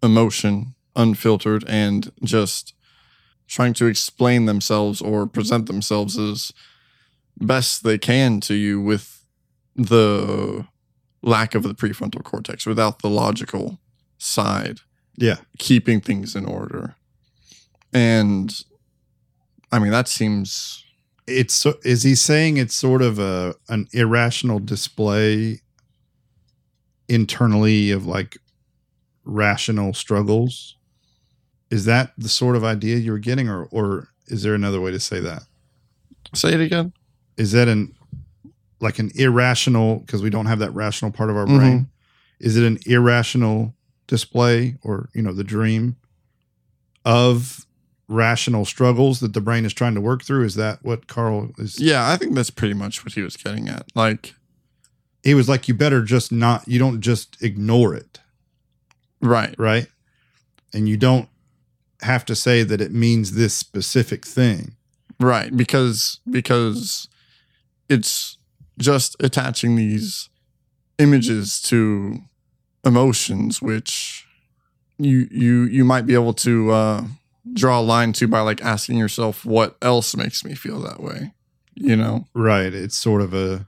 emotion, 0.03 0.75
unfiltered, 0.97 1.65
and 1.69 2.11
just 2.25 2.75
trying 3.47 3.75
to 3.75 3.87
explain 3.87 4.47
themselves 4.47 5.01
or 5.01 5.27
present 5.27 5.67
themselves 5.67 6.19
as 6.19 6.53
best 7.37 7.85
they 7.85 7.99
can 7.99 8.41
to 8.41 8.55
you 8.55 8.81
with 8.81 9.25
the 9.77 10.67
lack 11.23 11.55
of 11.55 11.63
the 11.63 11.75
prefrontal 11.75 12.25
cortex, 12.25 12.67
without 12.67 13.03
the 13.03 13.11
logical 13.11 13.79
side 14.19 14.81
yeah, 15.17 15.37
keeping 15.59 16.01
things 16.01 16.37
in 16.37 16.45
order. 16.45 16.95
And 17.93 18.55
I 19.73 19.79
mean, 19.79 19.91
that 19.91 20.09
seems 20.09 20.85
it's 21.27 21.55
so, 21.55 21.75
is 21.83 22.03
he 22.03 22.15
saying 22.15 22.57
it's 22.57 22.77
sort 22.77 23.03
of 23.03 23.19
a 23.19 23.55
an 23.69 23.89
irrational 23.93 24.59
display 24.59 25.61
internally 27.09 27.91
of 27.91 28.07
like 28.07 28.37
rational 29.25 29.95
struggles? 29.95 30.76
Is 31.71 31.85
that 31.87 32.13
the 32.17 32.29
sort 32.29 32.55
of 32.57 32.65
idea 32.65 32.97
you 32.97 33.13
were 33.13 33.19
getting, 33.19 33.49
or 33.49 33.65
or 33.71 34.09
is 34.29 34.43
there 34.43 34.55
another 34.55 34.81
way 34.81 34.91
to 34.91 35.01
say 35.01 35.21
that? 35.21 35.43
say 36.35 36.53
it 36.53 36.61
again. 36.61 36.93
Is 37.37 37.53
that 37.53 37.69
an 37.69 37.95
like 38.81 38.99
an 38.99 39.11
irrational 39.15 40.01
because 40.01 40.23
we 40.23 40.31
don't 40.31 40.47
have 40.47 40.59
that 40.59 40.71
rational 40.75 41.11
part 41.11 41.31
of 41.31 41.37
our 41.37 41.47
Mhm. 41.47 41.57
brain? 41.59 41.89
Is 42.41 42.57
it 42.57 42.65
an 42.65 42.79
irrational 42.87 43.75
display 44.07 44.77
or 44.83 45.09
you 45.15 45.23
know 45.23 45.33
the 45.33 45.45
dream 45.45 45.97
of 47.05 47.67
rational 48.09 48.65
struggles 48.65 49.21
that 49.21 49.33
the 49.33 49.41
brain 49.41 49.65
is 49.65 49.73
trying 49.73 49.95
to 49.95 50.01
work 50.01 50.23
through? 50.23 50.45
Is 50.45 50.55
that 50.57 50.85
what 50.85 51.07
Carl 51.07 51.51
is? 51.59 51.81
Yeah, 51.81 52.09
I 52.11 52.17
think 52.17 52.35
that's 52.35 52.51
pretty 52.51 52.75
much 52.75 53.05
what 53.05 53.15
he 53.15 53.23
was 53.23 53.37
getting 53.37 53.69
at. 53.69 53.87
Like, 53.95 54.35
He 55.23 55.35
was 55.35 55.49
like, 55.49 55.67
you 55.67 55.75
better 55.75 56.03
just 56.03 56.31
not. 56.31 56.69
You 56.69 56.79
don't 56.79 57.01
just 57.01 57.37
ignore 57.43 57.95
it, 57.95 58.21
right. 59.21 59.55
right? 59.59 59.89
And 60.73 60.89
you 60.89 60.97
don't 60.97 61.29
have 62.03 62.25
to 62.27 62.35
say 62.37 62.63
that 62.63 62.81
it 62.81 62.93
means 62.93 63.33
this 63.33 63.55
specific 63.55 64.25
thing. 64.27 64.77
Right. 65.19 65.55
Because 65.57 66.21
because 66.31 67.09
it's 67.89 68.37
just 68.79 69.17
attaching 69.21 69.77
these 69.77 70.29
images 70.99 71.61
to 71.63 72.19
emotions 72.85 73.61
which 73.63 74.27
you 74.99 75.27
you 75.31 75.63
you 75.65 75.85
might 75.85 76.07
be 76.07 76.15
able 76.15 76.33
to 76.35 76.71
uh 76.71 77.05
draw 77.53 77.81
a 77.81 77.83
line 77.83 78.13
to 78.13 78.27
by 78.29 78.41
like 78.41 78.63
asking 78.63 78.97
yourself 78.99 79.45
what 79.45 79.77
else 79.83 80.15
makes 80.17 80.45
me 80.45 80.55
feel 80.55 80.81
that 80.81 81.01
way. 81.03 81.33
You 81.75 81.97
know? 81.97 82.27
Right. 82.35 82.73
It's 82.75 82.97
sort 82.97 83.23
of 83.23 83.33
a 83.35 83.67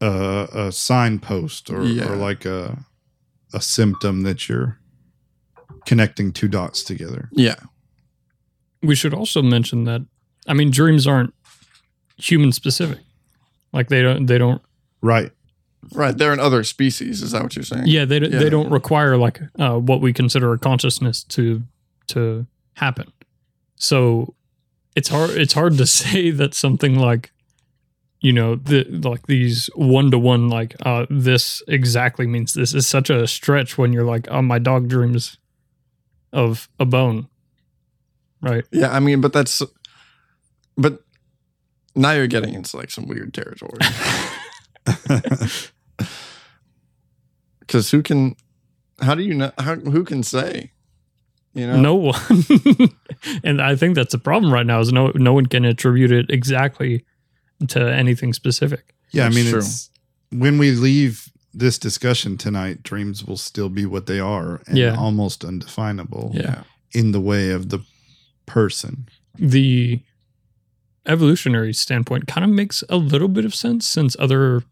a, 0.00 0.48
a 0.52 0.72
signpost 0.72 1.70
or, 1.70 1.84
Yeah. 1.84 2.10
or 2.12 2.16
like 2.16 2.44
a 2.44 2.84
a 3.52 3.60
symptom 3.60 4.22
that 4.22 4.48
you're 4.48 4.78
connecting 5.86 6.32
two 6.32 6.48
dots 6.48 6.82
together. 6.82 7.28
Yeah. 7.32 7.56
We 8.82 8.94
should 8.94 9.14
also 9.14 9.42
mention 9.42 9.84
that 9.84 10.02
I 10.46 10.52
mean 10.54 10.70
dreams 10.70 11.06
aren't 11.06 11.32
human 12.16 12.52
specific. 12.52 12.98
Like 13.72 13.88
they 13.88 14.02
don't 14.02 14.26
they 14.26 14.38
don't 14.38 14.62
Right. 15.00 15.32
Right. 15.92 16.16
They're 16.16 16.32
in 16.32 16.40
other 16.40 16.64
species. 16.64 17.20
Is 17.22 17.32
that 17.32 17.42
what 17.42 17.56
you're 17.56 17.62
saying? 17.64 17.84
yeah 17.86 18.04
they 18.04 18.18
don't 18.18 18.32
Yeah. 18.32 18.38
they 18.38 18.50
don't 18.50 18.70
require 18.70 19.16
like 19.16 19.40
uh, 19.58 19.78
what 19.78 20.00
we 20.00 20.12
consider 20.12 20.52
a 20.52 20.58
consciousness 20.58 21.24
to 21.24 21.62
to 22.08 22.46
happen. 22.74 23.12
So 23.76 24.34
it's 24.96 25.08
hard 25.08 25.30
it's 25.30 25.52
hard 25.54 25.76
to 25.78 25.86
say 26.00 26.30
that 26.30 26.54
something 26.54 26.98
like 26.98 27.30
you 28.20 28.32
know 28.32 28.54
the 28.56 28.84
like 28.84 29.26
these 29.26 29.68
one 29.74 30.10
to 30.10 30.18
one 30.18 30.48
like 30.48 30.74
uh 30.86 31.04
this 31.10 31.62
exactly 31.68 32.26
means 32.26 32.54
this 32.54 32.72
is 32.74 32.86
such 32.86 33.10
a 33.10 33.26
stretch 33.26 33.76
when 33.76 33.92
you're 33.92 34.04
like 34.04 34.26
oh 34.30 34.40
my 34.40 34.58
dog 34.58 34.88
dreams 34.88 35.36
of 36.34 36.68
a 36.78 36.84
bone 36.84 37.28
right 38.42 38.64
Yeah, 38.70 38.92
I 38.92 39.00
mean, 39.00 39.20
but 39.22 39.32
that's 39.32 39.62
but 40.76 41.00
now 41.94 42.10
you're 42.12 42.26
getting 42.26 42.52
into 42.54 42.76
like 42.76 42.90
some 42.90 43.06
weird 43.08 43.32
territory. 43.32 43.78
Because 47.60 47.90
who 47.90 48.02
can? 48.02 48.36
How 49.00 49.14
do 49.14 49.22
you 49.22 49.34
know? 49.34 49.52
How, 49.58 49.76
who 49.76 50.04
can 50.04 50.22
say? 50.22 50.72
You 51.54 51.66
know, 51.66 51.80
No 51.80 51.94
one. 51.94 52.20
and 53.44 53.62
I 53.62 53.74
think 53.76 53.94
that's 53.94 54.12
the 54.12 54.18
problem 54.18 54.52
right 54.52 54.66
now 54.66 54.80
is 54.80 54.92
no 54.92 55.12
no 55.14 55.32
one 55.32 55.46
can 55.46 55.64
attribute 55.64 56.12
it 56.12 56.26
exactly 56.28 57.04
to 57.68 57.80
anything 57.80 58.32
specific. 58.32 58.94
Yeah, 59.12 59.24
That's 59.24 59.36
I 59.36 59.40
mean, 59.40 59.50
true. 59.50 59.58
it's 59.60 59.90
when 60.30 60.58
we 60.58 60.72
leave 60.72 61.30
this 61.54 61.78
discussion 61.78 62.36
tonight, 62.36 62.82
dreams 62.82 63.24
will 63.24 63.36
still 63.36 63.68
be 63.68 63.86
what 63.86 64.06
they 64.06 64.18
are 64.20 64.60
and 64.66 64.76
Yeah. 64.76 64.96
almost 64.96 65.44
undefinable 65.44 66.32
Yeah. 66.34 66.64
in 66.92 67.12
the 67.12 67.20
way 67.20 67.50
of 67.50 67.68
the 67.70 67.80
person. 68.46 69.08
The 69.38 70.00
evolutionary 71.06 71.72
standpoint 71.74 72.26
kind 72.26 72.44
of 72.44 72.50
makes 72.50 72.82
a 72.88 72.96
little 72.96 73.28
bit 73.28 73.44
of 73.44 73.54
sense 73.54 73.86
since 73.86 74.16
other 74.18 74.64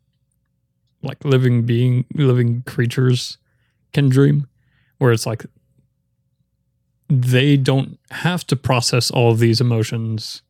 like 1.03 1.25
living 1.25 1.63
being 1.67 2.05
living 2.15 2.63
creatures 2.63 3.37
can 3.93 4.09
dream 4.09 4.47
where 4.99 5.13
it's 5.13 5.27
like 5.27 5.45
they 7.09 7.57
don't 7.57 7.99
have 8.11 8.47
to 8.47 8.57
process 8.57 9.11
all 9.11 9.33
of 9.33 9.39
these 9.41 9.61
emotions 9.61 10.43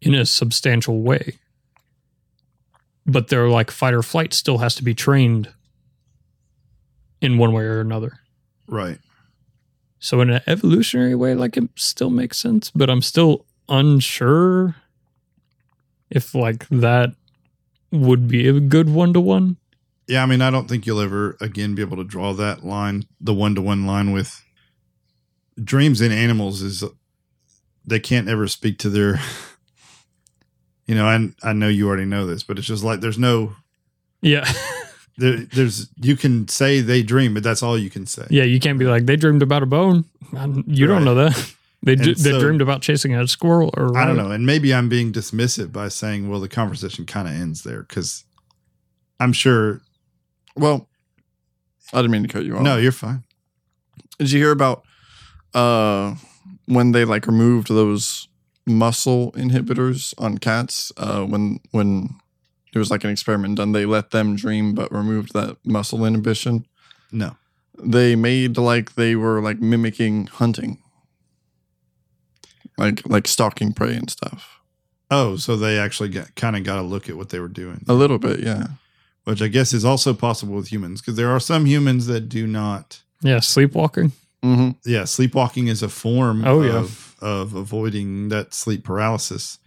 in 0.00 0.14
a 0.14 0.24
substantial 0.26 1.00
way 1.02 1.34
but 3.06 3.28
their 3.28 3.48
like 3.48 3.70
fight 3.70 3.94
or 3.94 4.02
flight 4.02 4.32
still 4.34 4.58
has 4.58 4.74
to 4.74 4.84
be 4.84 4.94
trained 4.94 5.52
in 7.20 7.38
one 7.38 7.52
way 7.52 7.64
or 7.64 7.80
another 7.80 8.20
Right. 8.66 8.98
so 9.98 10.20
in 10.20 10.30
an 10.30 10.40
evolutionary 10.46 11.14
way, 11.14 11.34
like 11.34 11.56
it 11.56 11.68
still 11.76 12.10
makes 12.10 12.36
sense, 12.38 12.70
but 12.70 12.88
I'm 12.90 13.02
still 13.02 13.44
unsure 13.68 14.76
if 16.10 16.34
like 16.34 16.68
that 16.68 17.14
would 17.90 18.28
be 18.28 18.46
a 18.48 18.60
good 18.60 18.88
one 18.90 19.12
to 19.14 19.20
one. 19.20 19.56
Yeah, 20.06 20.22
I 20.22 20.26
mean, 20.26 20.40
I 20.40 20.50
don't 20.50 20.68
think 20.68 20.86
you'll 20.86 21.00
ever 21.00 21.36
again 21.40 21.74
be 21.74 21.82
able 21.82 21.96
to 21.98 22.04
draw 22.04 22.32
that 22.34 22.64
line, 22.64 23.04
the 23.20 23.34
one 23.34 23.54
to 23.56 23.62
one 23.62 23.86
line 23.86 24.12
with 24.12 24.42
dreams 25.62 26.00
in 26.00 26.12
animals 26.12 26.62
is 26.62 26.84
they 27.84 27.98
can't 28.00 28.28
ever 28.28 28.46
speak 28.48 28.78
to 28.78 28.88
their 28.90 29.20
you 30.86 30.94
know, 30.94 31.06
I 31.06 31.30
I 31.42 31.52
know 31.52 31.68
you 31.68 31.88
already 31.88 32.04
know 32.06 32.26
this, 32.26 32.42
but 32.42 32.58
it's 32.58 32.66
just 32.66 32.84
like 32.84 33.00
there's 33.00 33.18
no 33.18 33.56
Yeah. 34.22 34.50
there, 35.18 35.36
there's 35.52 35.88
you 36.00 36.16
can 36.16 36.48
say 36.48 36.80
they 36.80 37.02
dream, 37.02 37.34
but 37.34 37.42
that's 37.42 37.62
all 37.62 37.76
you 37.76 37.90
can 37.90 38.06
say. 38.06 38.26
yeah, 38.30 38.44
you 38.44 38.58
can't 38.60 38.78
be 38.78 38.86
like 38.86 39.04
they 39.06 39.16
dreamed 39.16 39.42
about 39.42 39.62
a 39.62 39.66
bone. 39.66 40.04
I'm- 40.36 40.64
You 40.66 40.86
Right. 40.88 40.94
don't 40.94 41.04
know 41.04 41.14
that. 41.16 41.54
They 41.80 41.92
And 41.92 42.02
d- 42.02 42.14
they 42.14 42.36
dreamed 42.40 42.60
about 42.60 42.82
chasing 42.82 43.14
a 43.14 43.28
squirrel 43.28 43.70
or 43.76 43.96
I 43.96 44.04
don't 44.04 44.16
know, 44.16 44.32
and 44.32 44.44
maybe 44.44 44.74
I'm 44.74 44.88
being 44.88 45.12
dismissive 45.12 45.70
by 45.70 45.86
saying, 45.88 46.28
well, 46.28 46.40
the 46.40 46.48
conversation 46.48 47.06
kind 47.06 47.28
of 47.28 47.34
ends 47.34 47.62
there 47.62 47.82
because 47.84 48.24
I'm 49.20 49.32
sure. 49.32 49.80
well, 50.56 50.88
I 51.92 51.98
didn't 52.02 52.10
mean 52.10 52.22
to 52.22 52.28
cut 52.28 52.44
you 52.44 52.56
off. 52.56 52.62
No, 52.62 52.78
you're 52.78 52.90
fine. 52.90 53.22
Did 54.18 54.32
you 54.32 54.40
hear 54.40 54.50
about 54.50 54.82
uh 55.54 56.16
when 56.66 56.90
they 56.92 57.04
like 57.04 57.26
removed 57.28 57.68
those 57.68 58.26
muscle 58.66 59.30
inhibitors 59.32 60.14
on 60.18 60.38
cats? 60.38 60.90
Uh 60.96 61.22
when 61.22 61.60
when 61.70 62.10
it 62.74 62.78
was 62.78 62.90
like 62.90 63.04
an 63.04 63.10
experiment 63.10 63.56
done, 63.56 63.72
they 63.72 63.86
let 63.86 64.10
them 64.10 64.36
dream 64.36 64.74
but 64.74 64.92
removed 64.92 65.32
that 65.34 65.56
muscle 65.64 66.04
inhibition. 66.04 66.66
No, 67.10 67.36
They 67.82 68.14
made 68.16 68.58
like 68.58 68.94
they 68.94 69.16
were 69.16 69.40
like 69.40 69.60
mimicking 69.60 70.26
hunting. 70.26 70.78
Like 72.76 73.08
like 73.08 73.26
stalking 73.26 73.72
prey 73.72 73.94
and 73.96 74.08
stuff. 74.10 74.60
oh, 75.10 75.36
so 75.36 75.56
they 75.56 75.78
actually 75.78 76.10
got 76.10 76.34
kind 76.36 76.54
of 76.56 76.62
got 76.64 76.78
a 76.78 76.82
look 76.82 77.08
at 77.08 77.16
what 77.16 77.30
they 77.30 77.40
were 77.40 77.48
doing, 77.48 77.84
A 77.88 77.94
little 77.94 78.18
bit, 78.18 78.40
yeah. 78.40 78.66
which 79.24 79.42
I 79.42 79.48
guess 79.48 79.72
is 79.72 79.84
also 79.84 80.14
possible 80.14 80.54
with 80.54 80.68
humans 80.70 81.00
because 81.00 81.16
there 81.16 81.30
are 81.30 81.40
some 81.40 81.66
humans 81.66 82.06
that 82.06 82.28
do 82.28 82.46
not. 82.46 83.02
Yeah, 83.22 83.40
sleepwalking. 83.40 84.12
hmm 84.42 84.70
Yeah, 84.84 85.04
sleepwalking 85.04 85.66
is 85.68 85.82
a 85.82 85.88
form 85.88 86.44
Oh, 86.44 86.62
yeah. 86.62 86.76
of 86.78 87.16
of 87.20 87.54
avoiding 87.54 88.28
that 88.28 88.54
sleep 88.54 88.84
paralysis, 88.84 89.58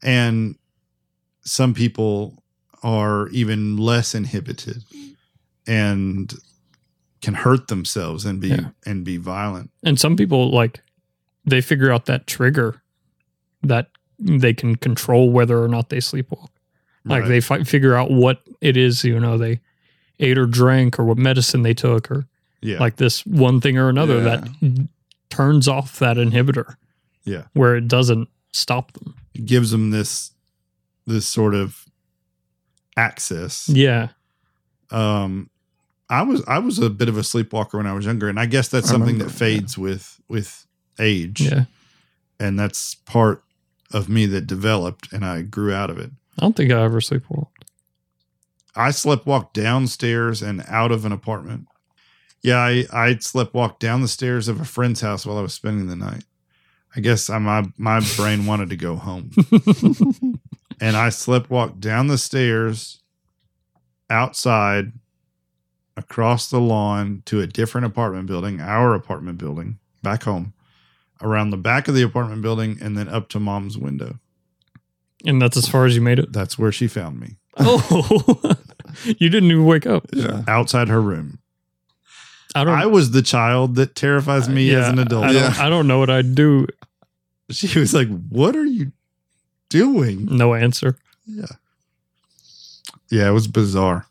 and 0.00 0.54
some 1.42 1.74
people 1.74 2.39
are 2.82 3.28
even 3.28 3.76
less 3.76 4.14
inhibited 4.14 4.82
and 5.66 6.34
can 7.20 7.34
hurt 7.34 7.68
themselves 7.68 8.24
and 8.24 8.40
be 8.40 8.48
Yeah. 8.48 8.70
and 8.86 9.04
be 9.04 9.16
violent. 9.18 9.70
And 9.82 9.98
some 10.00 10.16
people 10.16 10.50
like 10.50 10.80
they 11.44 11.60
figure 11.60 11.90
out 11.92 12.06
that 12.06 12.26
trigger 12.26 12.82
that 13.62 13.90
they 14.18 14.52
can 14.54 14.76
control 14.76 15.30
whether 15.30 15.62
or 15.62 15.68
not 15.68 15.88
they 15.90 15.98
sleepwalk. 15.98 16.48
Like 17.04 17.22
Right. 17.22 17.28
they 17.28 17.40
fi- 17.40 17.64
figure 17.64 17.94
out 17.94 18.10
what 18.10 18.42
it 18.60 18.76
is, 18.76 19.04
you 19.04 19.18
know, 19.18 19.36
they 19.38 19.60
ate 20.18 20.38
or 20.38 20.46
drank 20.46 20.98
or 20.98 21.04
what 21.04 21.16
medicine 21.18 21.62
they 21.62 21.74
took 21.74 22.10
or 22.10 22.26
yeah, 22.62 22.78
like 22.78 22.96
this 22.96 23.24
one 23.24 23.60
thing 23.60 23.78
or 23.78 23.88
another 23.88 24.18
Yeah. 24.18 24.22
that 24.36 24.88
turns 25.30 25.66
off 25.68 25.98
that 25.98 26.16
inhibitor. 26.18 26.76
Yeah. 27.24 27.44
Where 27.54 27.76
it 27.76 27.88
doesn't 27.88 28.28
stop 28.52 28.92
them. 28.92 29.14
it 29.34 29.46
gives 29.46 29.70
them 29.70 29.90
this 29.90 30.32
this 31.06 31.26
sort 31.26 31.54
of 31.54 31.86
access. 32.96 33.68
Yeah. 33.68 34.08
Um, 34.90 35.50
I 36.08 36.22
was 36.22 36.42
I 36.48 36.58
was 36.58 36.78
a 36.78 36.90
bit 36.90 37.08
of 37.08 37.16
a 37.16 37.22
sleepwalker 37.22 37.76
when 37.78 37.86
I 37.86 37.92
was 37.92 38.04
younger, 38.06 38.28
and 38.28 38.40
I 38.40 38.46
guess 38.46 38.68
that's 38.68 38.88
I 38.88 38.92
something 38.92 39.14
remember, 39.14 39.32
that 39.32 39.38
fades 39.38 39.78
with 39.78 40.20
with 40.28 40.66
age. 40.98 41.40
Yeah. 41.40 41.64
and 42.38 42.58
that's 42.58 42.94
part 42.94 43.44
of 43.92 44.08
me 44.08 44.26
that 44.26 44.46
developed, 44.46 45.12
and 45.12 45.24
I 45.24 45.42
grew 45.42 45.72
out 45.72 45.90
of 45.90 45.98
it. 45.98 46.10
I 46.38 46.42
don't 46.42 46.56
think 46.56 46.72
I 46.72 46.82
ever 46.82 47.00
sleepwalked. 47.00 47.46
I 48.74 48.90
slept 48.92 49.26
walk 49.26 49.52
downstairs 49.52 50.42
and 50.42 50.64
out 50.68 50.90
of 50.92 51.04
an 51.04 51.12
apartment. 51.12 51.66
Yeah, 52.42 52.58
I 52.58 52.86
I 52.92 53.16
slept 53.18 53.54
walk 53.54 53.78
down 53.78 54.00
the 54.00 54.08
stairs 54.08 54.48
of 54.48 54.60
a 54.60 54.64
friend's 54.64 55.00
house 55.02 55.24
while 55.26 55.38
I 55.38 55.42
was 55.42 55.54
spending 55.54 55.86
the 55.88 55.96
night. 55.96 56.24
I 56.96 57.00
guess 57.00 57.30
I, 57.30 57.38
my 57.38 57.64
my 57.76 58.00
brain 58.16 58.46
wanted 58.46 58.70
to 58.70 58.76
go 58.76 58.96
home, 58.96 59.30
and 60.80 60.96
I 60.96 61.10
slept 61.10 61.50
walk 61.50 61.78
down 61.78 62.06
the 62.08 62.18
stairs, 62.18 63.00
outside, 64.08 64.92
across 65.96 66.48
the 66.50 66.60
lawn 66.60 67.22
to 67.26 67.40
a 67.40 67.46
different 67.46 67.86
apartment 67.86 68.26
building, 68.26 68.60
our 68.60 68.94
apartment 68.94 69.38
building, 69.38 69.78
back 70.02 70.22
home, 70.24 70.54
around 71.22 71.50
the 71.50 71.56
back 71.56 71.88
of 71.88 71.94
the 71.94 72.02
apartment 72.02 72.42
building, 72.42 72.78
and 72.80 72.96
then 72.96 73.08
up 73.08 73.28
to 73.30 73.40
mom's 73.40 73.76
window. 73.76 74.18
and 75.26 75.40
that's 75.42 75.56
as 75.56 75.68
far 75.68 75.84
as 75.84 75.94
you 75.94 76.00
made 76.00 76.18
it. 76.18 76.32
That's 76.32 76.58
where 76.58 76.72
she 76.72 76.88
found 76.88 77.20
me 77.20 77.36
Oh. 77.58 78.54
you 79.04 79.28
didn't 79.28 79.50
even 79.50 79.66
wake 79.66 79.84
up. 79.86 80.06
Yeah. 80.14 80.42
outside 80.48 80.88
her 80.88 81.00
room. 81.02 81.40
I 82.54 82.64
don't 82.64 82.74
I 82.78 82.86
was 82.86 83.10
the 83.10 83.22
child 83.22 83.74
that 83.76 83.94
terrifies 83.94 84.48
me 84.48 84.74
as 84.74 84.88
an 84.88 84.98
adult. 84.98 85.24
I 85.24 85.32
don't, 85.32 85.42
Yeah. 85.42 85.54
I 85.58 85.68
don't 85.68 85.86
know 85.86 85.98
what 85.98 86.10
I'd 86.10 86.34
do. 86.34 86.66
She 87.50 87.78
was 87.78 87.92
like, 87.92 88.08
"What 88.28 88.56
are 88.56 88.64
you 88.64 88.92
doing?" 89.70 90.26
No 90.26 90.54
answer. 90.54 90.98
Yeah, 91.26 91.46
yeah, 93.10 93.28
it 93.28 93.32
was 93.32 93.48
bizarre. 93.48 94.06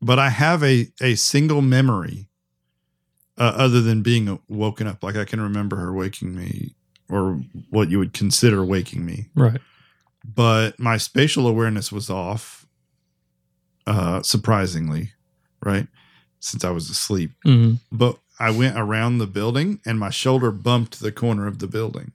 But 0.00 0.18
I 0.18 0.30
have 0.30 0.62
a 0.64 0.90
a 1.00 1.14
single 1.14 1.62
memory, 1.62 2.28
uh, 3.38 3.52
other 3.56 3.80
than 3.80 4.02
being 4.02 4.38
woken 4.48 4.86
up. 4.86 5.02
Like 5.04 5.16
I 5.16 5.24
can 5.24 5.40
remember 5.40 5.76
her 5.76 5.92
waking 5.92 6.34
me, 6.34 6.74
or 7.08 7.34
what 7.70 7.90
you 7.90 7.98
would 7.98 8.12
consider 8.12 8.64
waking 8.64 9.04
me. 9.04 9.26
Right. 9.34 9.60
But 10.24 10.78
my 10.78 10.96
spatial 10.98 11.46
awareness 11.48 11.90
was 11.92 12.08
off, 12.08 12.66
uh, 13.86 14.22
surprisingly, 14.22 15.12
right? 15.64 15.86
Since 16.40 16.64
I 16.64 16.70
was 16.70 16.90
asleep. 16.90 17.32
hmm 17.44 17.74
but 17.90 18.18
I 18.38 18.50
went 18.50 18.76
around 18.76 19.18
the 19.18 19.26
building 19.28 19.80
and 19.86 20.00
my 20.00 20.10
shoulder 20.10 20.50
bumped 20.50 20.98
the 20.98 21.12
corner 21.12 21.46
of 21.46 21.60
the 21.60 21.68
building. 21.68 22.10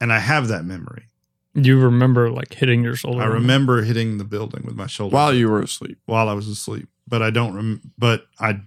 And 0.00 0.10
I 0.12 0.18
have 0.20 0.48
that 0.48 0.64
memory. 0.64 1.08
You 1.54 1.78
remember 1.80 2.30
like 2.30 2.52
hitting 2.54 2.82
your 2.82 2.96
shoulder. 2.96 3.22
I 3.22 3.26
remember 3.26 3.82
hitting 3.82 4.18
the 4.18 4.24
building 4.24 4.62
with 4.64 4.74
my 4.74 4.86
shoulder 4.88 5.14
While 5.14 5.32
you 5.34 5.48
were 5.48 5.62
asleep. 5.62 5.98
while 6.06 6.28
I 6.28 6.32
was 6.32 6.48
asleep, 6.48 6.88
but 7.06 7.22
I 7.22 7.30
don't 7.30 7.54
rem- 7.54 7.92
but 7.96 8.26
I 8.40 8.60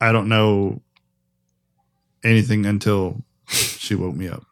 I 0.00 0.12
don't 0.12 0.28
know 0.28 0.80
anything 2.24 2.66
until 2.66 3.24
she 3.48 3.94
woke 3.94 4.14
me 4.14 4.28
up. 4.28 4.44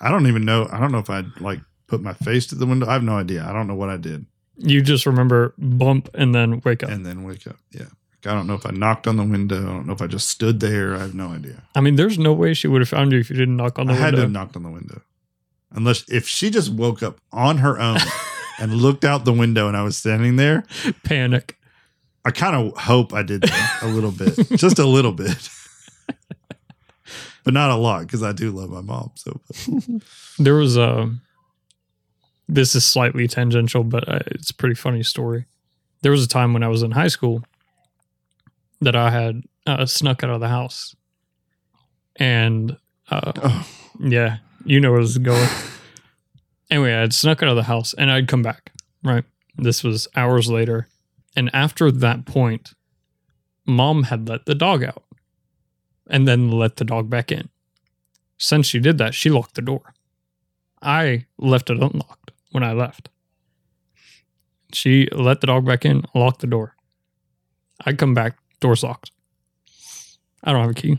I 0.00 0.10
don't 0.10 0.26
even 0.26 0.44
know. 0.44 0.68
I 0.70 0.78
don't 0.80 0.92
know 0.92 0.98
if 0.98 1.10
I 1.10 1.24
like 1.40 1.60
put 1.86 2.00
my 2.02 2.12
face 2.14 2.46
to 2.48 2.54
the 2.54 2.66
window. 2.66 2.86
I 2.86 2.92
have 2.94 3.02
no 3.02 3.16
idea. 3.18 3.44
I 3.48 3.52
don't 3.52 3.66
know 3.66 3.74
what 3.74 3.88
I 3.90 3.96
did 3.96 4.26
You 4.56 4.82
just 4.82 5.06
remember 5.06 5.54
bump 5.58 6.08
and 6.14 6.34
then 6.34 6.60
wake 6.64 6.82
up. 6.82 6.90
and 6.90 7.04
then 7.04 7.24
wake 7.24 7.46
up. 7.46 7.56
Yeah. 7.72 7.86
I 8.26 8.32
don't 8.32 8.46
know 8.46 8.54
if 8.54 8.64
I 8.64 8.70
knocked 8.70 9.06
on 9.06 9.16
the 9.16 9.22
window. 9.24 9.62
I 9.62 9.66
don't 9.66 9.86
know 9.86 9.92
if 9.92 10.00
I 10.00 10.06
just 10.06 10.30
stood 10.30 10.60
there. 10.60 10.94
I 10.94 11.00
have 11.00 11.14
no 11.14 11.28
idea. 11.28 11.62
I 11.74 11.82
mean, 11.82 11.96
there's 11.96 12.18
no 12.18 12.32
way 12.32 12.54
she 12.54 12.68
would 12.68 12.80
have 12.80 12.88
found 12.88 13.12
you 13.12 13.18
if 13.18 13.28
you 13.28 13.36
didn't 13.36 13.56
knock 13.58 13.78
on 13.78 13.86
the 13.86 13.92
window. 13.92 14.02
I 14.02 14.04
had 14.06 14.10
to 14.12 14.16
window. 14.16 14.22
have 14.22 14.32
knocked 14.32 14.56
on 14.56 14.62
the 14.62 14.70
window. 14.70 15.02
Unless 15.74 16.04
if 16.08 16.26
she 16.28 16.50
just 16.50 16.70
woke 16.72 17.02
up 17.02 17.20
on 17.32 17.58
her 17.58 17.78
own 17.78 17.98
and 18.60 18.74
looked 18.74 19.04
out 19.04 19.24
the 19.24 19.32
window 19.32 19.68
and 19.68 19.76
I 19.76 19.82
was 19.82 19.96
standing 19.96 20.36
there, 20.36 20.64
Panic. 21.02 21.58
I 22.24 22.30
kind 22.30 22.56
of 22.56 22.76
hope 22.78 23.12
I 23.12 23.22
did 23.22 23.42
that 23.42 23.78
a 23.82 23.86
little 23.88 24.10
bit, 24.10 24.34
just 24.56 24.78
a 24.78 24.86
little 24.86 25.12
bit, 25.12 25.50
but 27.44 27.52
not 27.52 27.70
a 27.70 27.74
lot 27.76 28.00
because 28.02 28.22
I 28.22 28.32
do 28.32 28.50
love 28.50 28.70
my 28.70 28.80
mom. 28.80 29.10
So 29.16 29.40
There 30.38 30.54
was 30.54 30.76
a. 30.76 31.14
This 32.48 32.74
is 32.74 32.84
slightly 32.84 33.26
tangential, 33.28 33.84
but 33.84 34.08
uh, 34.08 34.20
it's 34.26 34.50
a 34.50 34.54
pretty 34.54 34.74
funny 34.74 35.02
story. 35.02 35.46
There 36.02 36.12
was 36.12 36.24
a 36.24 36.28
time 36.28 36.52
when 36.52 36.62
I 36.62 36.68
was 36.68 36.82
in 36.82 36.90
high 36.92 37.08
school 37.08 37.42
that 38.80 38.94
I 38.94 39.10
had 39.10 39.42
uh, 39.66 39.86
snuck 39.86 40.22
out 40.22 40.30
of 40.30 40.40
the 40.40 40.48
house, 40.48 40.94
and 42.16 42.76
uh, 43.10 43.32
Oh, 43.36 43.68
yeah, 44.00 44.38
you 44.64 44.80
know 44.80 44.92
where 44.92 45.00
this 45.00 45.10
is 45.10 45.18
going. 45.18 45.48
anyway, 46.70 46.94
I'd 46.94 47.12
snuck 47.12 47.42
out 47.42 47.48
of 47.48 47.56
the 47.56 47.64
house 47.64 47.94
and 47.94 48.10
I'd 48.10 48.28
come 48.28 48.42
back. 48.42 48.72
Right, 49.02 49.24
this 49.56 49.84
was 49.84 50.08
hours 50.16 50.50
later, 50.50 50.88
and 51.36 51.50
after 51.52 51.90
that 51.90 52.24
point, 52.24 52.72
mom 53.66 54.04
had 54.04 54.28
let 54.28 54.46
the 54.46 54.54
dog 54.54 54.82
out, 54.82 55.04
and 56.08 56.26
then 56.26 56.50
let 56.50 56.76
the 56.76 56.84
dog 56.84 57.10
back 57.10 57.30
in. 57.30 57.50
Since 58.38 58.66
she 58.66 58.78
did 58.78 58.98
that, 58.98 59.14
she 59.14 59.30
locked 59.30 59.54
the 59.54 59.62
door. 59.62 59.94
I 60.80 61.26
left 61.38 61.70
it 61.70 61.82
unlocked 61.82 62.30
when 62.50 62.62
I 62.62 62.72
left. 62.72 63.10
She 64.72 65.08
let 65.12 65.40
the 65.40 65.46
dog 65.46 65.64
back 65.64 65.84
in, 65.84 66.04
locked 66.14 66.40
the 66.40 66.46
door. 66.46 66.74
I 67.84 67.92
come 67.92 68.14
back, 68.14 68.36
door's 68.60 68.82
locked. 68.82 69.10
I 70.42 70.52
don't 70.52 70.62
have 70.62 70.70
a 70.70 70.74
key. 70.74 70.98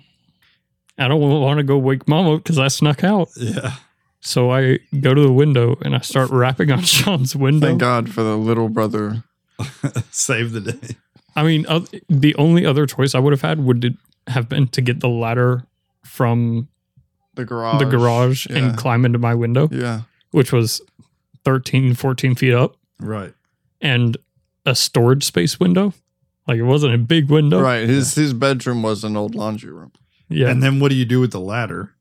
I 0.97 1.07
don't 1.07 1.19
want 1.19 1.57
to 1.57 1.63
go 1.63 1.77
wake 1.77 2.07
mom 2.07 2.27
up 2.27 2.43
because 2.43 2.57
I 2.59 2.67
snuck 2.69 3.03
out. 3.03 3.29
Yeah. 3.35 3.73
So 4.21 4.49
I 4.51 4.79
go 4.99 5.13
to 5.13 5.21
the 5.21 5.31
window 5.33 5.77
and 5.83 5.95
I 5.95 5.99
start 5.99 6.29
rapping 6.31 6.71
on 6.71 6.81
Sean's 6.83 7.35
window. 7.35 7.67
thank 7.67 7.79
God 7.79 8.09
for 8.11 8.23
the 8.23 8.37
little 8.37 8.69
brother. 8.69 9.23
Save 10.11 10.51
the 10.51 10.61
day. 10.61 10.95
I 11.35 11.43
mean, 11.43 11.65
uh, 11.67 11.81
the 12.09 12.33
only 12.35 12.65
other 12.65 12.85
choice 12.85 13.13
I 13.13 13.19
would 13.19 13.33
have 13.33 13.41
had 13.41 13.59
would 13.63 13.97
have 14.27 14.47
been 14.49 14.67
to 14.69 14.81
get 14.81 15.01
the 15.01 15.09
ladder 15.09 15.65
from 16.05 16.69
The 17.35 17.45
garage. 17.45 17.79
the 17.79 17.85
garage 17.85 18.47
Yeah. 18.49 18.57
and 18.57 18.77
climb 18.77 19.05
into 19.05 19.19
my 19.19 19.35
window, 19.35 19.67
Yeah. 19.71 20.01
which 20.31 20.51
was 20.53 20.81
13, 21.43 21.93
14 21.93 22.35
feet 22.35 22.53
up, 22.53 22.75
Right. 22.99 23.33
and 23.81 24.17
a 24.65 24.73
storage 24.75 25.23
space 25.25 25.59
window. 25.59 25.93
Like 26.47 26.57
it 26.57 26.63
wasn't 26.63 26.93
a 26.93 26.97
big 26.97 27.29
window. 27.29 27.59
Right. 27.61 27.87
His 27.87 28.15
his 28.15 28.33
bedroom 28.33 28.81
was 28.81 29.03
an 29.03 29.17
old 29.17 29.35
laundry 29.35 29.71
room. 29.71 29.91
Yeah. 30.29 30.49
And 30.49 30.61
then 30.63 30.79
what 30.79 30.89
do 30.89 30.95
you 30.95 31.05
do 31.05 31.19
with 31.19 31.31
the 31.31 31.39
ladder? 31.39 31.91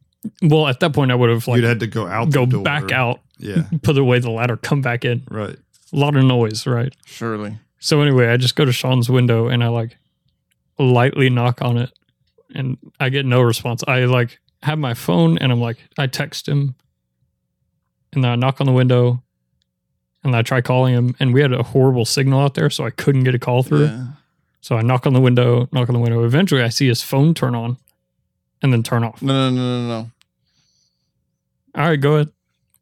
well, 0.42 0.66
at 0.68 0.80
that 0.80 0.92
point, 0.94 1.10
I 1.10 1.14
would 1.14 1.28
have 1.30 1.46
like 1.46 1.60
You'd 1.60 1.66
had 1.68 1.80
to 1.80 1.86
go 1.86 2.06
out 2.06 2.30
go 2.30 2.46
the 2.46 2.52
door. 2.52 2.62
back 2.62 2.90
out, 2.92 3.20
Yeah. 3.38 3.64
put 3.82 3.98
away 3.98 4.18
the 4.20 4.30
ladder, 4.30 4.56
come 4.56 4.80
back 4.80 5.04
in. 5.04 5.22
Right. 5.30 5.56
A 5.92 5.96
lot 5.96 6.16
of 6.16 6.24
noise, 6.24 6.66
right? 6.66 6.92
Surely. 7.04 7.58
So 7.78 8.00
anyway, 8.00 8.28
I 8.28 8.36
just 8.38 8.56
go 8.56 8.64
to 8.64 8.72
Sean's 8.72 9.10
window 9.10 9.48
and 9.48 9.62
I 9.62 9.68
like 9.68 9.96
lightly 10.78 11.28
knock 11.30 11.60
on 11.62 11.76
it 11.76 11.90
and 12.54 12.78
I 12.98 13.10
get 13.10 13.26
no 13.26 13.42
response. 13.42 13.84
I 13.86 14.06
like 14.06 14.38
have 14.62 14.78
my 14.78 14.94
phone 14.94 15.36
and 15.38 15.52
I'm 15.52 15.60
like 15.60 15.76
I 15.98 16.06
text 16.06 16.48
him 16.48 16.74
and 18.14 18.24
then 18.24 18.30
I 18.30 18.36
knock 18.36 18.60
on 18.60 18.66
the 18.66 18.72
window 18.72 19.22
and 20.24 20.34
I 20.34 20.40
try 20.42 20.62
calling 20.62 20.94
him 20.94 21.14
and 21.20 21.34
we 21.34 21.42
had 21.42 21.52
a 21.52 21.62
horrible 21.62 22.06
signal 22.06 22.40
out 22.40 22.54
there 22.54 22.70
so 22.70 22.84
I 22.86 22.90
couldn't 22.90 23.24
get 23.24 23.34
a 23.34 23.38
call 23.38 23.62
through. 23.62 23.84
Yeah. 23.86 24.06
So 24.62 24.76
I 24.76 24.80
knock 24.80 25.06
on 25.06 25.12
the 25.12 25.20
window, 25.20 25.68
knock 25.70 25.90
on 25.90 25.94
the 25.94 26.00
window. 26.00 26.24
Eventually 26.24 26.62
I 26.62 26.70
see 26.70 26.88
his 26.88 27.02
phone 27.02 27.34
turn 27.34 27.54
on 27.54 27.76
and 28.62 28.72
then 28.72 28.82
turn 28.82 29.04
off. 29.04 29.20
No, 29.22 29.50
no, 29.50 29.56
no, 29.56 29.80
no, 29.80 29.88
no. 29.88 30.10
All 31.76 31.88
right, 31.88 32.00
go 32.00 32.14
ahead. 32.14 32.30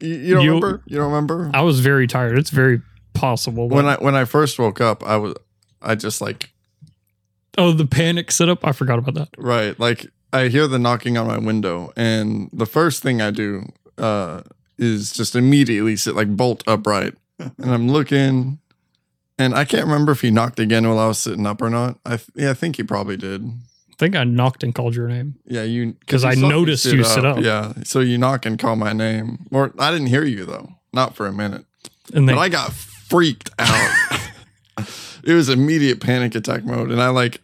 You, 0.01 0.09
you 0.17 0.35
don't 0.35 0.45
You- 0.45 0.49
remember? 0.55 0.83
You 0.87 0.97
don't 0.99 1.07
remember? 1.13 1.51
I 1.55 1.63
was 1.63 1.81
very 1.81 2.07
tired. 2.07 2.39
It's 2.39 2.51
very 2.51 2.83
possible. 3.15 3.69
when 3.69 3.87
I 3.87 3.97
when 3.97 4.15
I 4.15 4.25
first 4.25 4.59
woke 4.59 4.81
up, 4.81 5.05
I 5.07 5.17
was 5.17 5.35
I 5.81 5.95
just 5.95 6.21
like 6.21 6.51
Oh, 7.59 7.73
the 7.73 7.87
panic 7.87 8.31
setup. 8.33 8.67
I 8.67 8.73
forgot 8.73 8.99
about 8.99 9.15
that. 9.15 9.29
right 9.39 9.79
like 9.79 10.07
I 10.33 10.49
hear 10.49 10.67
the 10.67 10.79
knocking 10.79 11.19
on 11.19 11.27
my 11.27 11.37
window, 11.39 11.93
and 11.97 12.49
the 12.53 12.65
first 12.67 13.03
thing 13.03 13.21
I 13.21 13.31
do 13.31 13.67
uh, 13.99 14.41
is 14.79 15.13
just 15.13 15.37
immediately 15.37 15.95
sit 15.97 16.17
like 16.17 16.35
bolt 16.37 16.65
upright, 16.67 17.15
and 17.39 17.53
I'm 17.71 17.91
looking, 17.91 18.59
and 19.39 19.55
I 19.55 19.67
can't 19.67 19.85
remember 19.85 20.13
if 20.13 20.23
he 20.23 20.31
knocked 20.31 20.59
again 20.59 20.89
while 20.89 20.99
I 20.99 21.07
was 21.07 21.19
sitting 21.19 21.45
up 21.47 21.61
or 21.61 21.69
not. 21.69 21.99
I 22.07 22.17
th- 22.17 22.31
yeah, 22.35 22.51
I 22.51 22.55
think 22.55 22.77
he 22.77 22.83
probably 22.83 23.19
did. 23.19 23.47
I 24.03 24.05
think 24.07 24.17
I 24.17 24.25
knocked 24.25 24.65
and 24.65 24.75
called 24.75 24.97
your 24.97 25.07
name. 25.07 25.37
Yeah, 25.45 25.63
you 25.63 25.93
because 25.93 26.25
I 26.25 26.35
noticed 26.35 26.85
you 26.87 27.05
sit 27.05 27.25
up. 27.25 27.39
Yeah, 27.39 27.73
so 27.85 28.01
you 28.01 28.19
knock 28.19 28.45
and 28.45 28.59
call 28.59 28.75
my 28.75 28.93
name, 28.93 29.47
or 29.53 29.73
I 29.79 29.93
didn't 29.93 30.09
hear 30.09 30.25
you 30.25 30.45
though, 30.45 30.71
not 30.93 31.15
for 31.15 31.29
a 31.29 31.33
minute. 31.33 31.65
And 32.13 32.29
then 32.29 32.35
But 32.35 32.41
I 32.41 32.49
got 32.49 32.73
freaked 32.73 33.51
out. 33.61 33.93
it 35.25 35.35
was 35.35 35.49
immediate 35.49 36.01
panic 36.01 36.35
attack 36.35 36.65
mode, 36.65 36.91
and 36.91 37.01
I 37.01 37.11
like, 37.11 37.43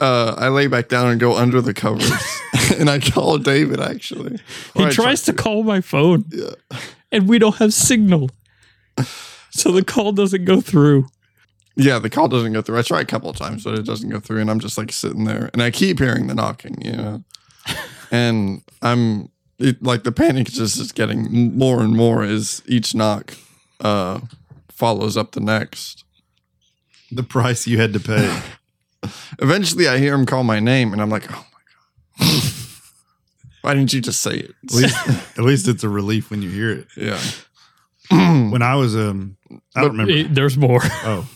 uh, 0.00 0.34
I 0.36 0.48
lay 0.48 0.66
back 0.66 0.88
down 0.88 1.12
and 1.12 1.20
go 1.20 1.36
under 1.36 1.60
the 1.60 1.72
covers, 1.72 2.10
and 2.76 2.90
I 2.90 2.98
call 2.98 3.38
David 3.38 3.78
actually. 3.78 4.40
he 4.74 4.90
tries 4.90 5.22
to 5.22 5.32
try 5.32 5.44
call 5.44 5.62
my 5.62 5.80
phone 5.80 6.24
Yeah, 6.28 6.78
and 7.12 7.28
we 7.28 7.38
don't 7.38 7.54
have 7.56 7.72
signal. 7.72 8.30
So 9.50 9.70
the 9.70 9.84
call 9.84 10.10
doesn't 10.10 10.44
go 10.44 10.60
through. 10.60 11.06
Yeah. 11.76 11.98
The 11.98 12.10
call 12.10 12.28
doesn't 12.28 12.52
go 12.52 12.62
through. 12.62 12.78
I 12.78 12.82
try 12.82 13.00
a 13.00 13.04
couple 13.04 13.30
of 13.30 13.36
times, 13.36 13.64
but 13.64 13.78
it 13.78 13.84
doesn't 13.86 14.08
go 14.10 14.20
through, 14.20 14.40
and 14.40 14.50
I'm 14.50 14.60
just 14.60 14.76
like 14.78 14.92
sitting 14.92 15.24
there, 15.24 15.50
and 15.52 15.62
I 15.62 15.70
keep 15.70 15.98
hearing 15.98 16.26
the 16.26 16.34
knocking, 16.34 16.80
you 16.80 16.92
know, 16.92 17.24
and 18.10 18.62
I'm 18.82 19.30
it, 19.58 19.82
like 19.82 20.02
the 20.04 20.12
panic 20.12 20.48
is 20.48 20.54
just 20.54 20.78
is 20.78 20.92
getting 20.92 21.56
more 21.56 21.80
and 21.82 21.94
more 21.96 22.22
as 22.22 22.62
each 22.66 22.94
knock 22.94 23.34
uh 23.80 24.20
follows 24.70 25.16
up 25.16 25.32
the 25.32 25.40
next. 25.40 26.04
The 27.12 27.22
price 27.22 27.66
you 27.66 27.78
had 27.78 27.92
to 27.92 28.00
pay. 28.00 28.40
Eventually, 29.38 29.86
I 29.86 29.98
hear 29.98 30.14
him 30.14 30.26
call 30.26 30.42
my 30.44 30.58
name, 30.60 30.92
and 30.92 31.00
I'm 31.02 31.10
like, 31.10 31.30
"Oh 31.30 31.46
my 31.52 32.26
god, 32.26 32.52
why 33.60 33.74
didn't 33.74 33.92
you 33.92 34.00
just 34.00 34.20
say 34.22 34.36
it?" 34.36 34.50
At 34.64 34.72
least, 34.74 35.08
at 35.38 35.44
least 35.44 35.68
it's 35.68 35.84
a 35.84 35.88
relief 35.88 36.30
when 36.30 36.42
you 36.42 36.50
hear 36.50 36.70
it. 36.70 36.86
yeah. 36.96 37.20
When 38.10 38.62
I 38.62 38.74
was 38.76 38.94
um, 38.96 39.36
I 39.76 39.80
don't 39.82 39.92
remember. 39.92 40.12
It- 40.12 40.34
there's 40.34 40.56
more. 40.56 40.80
oh, 40.82 41.28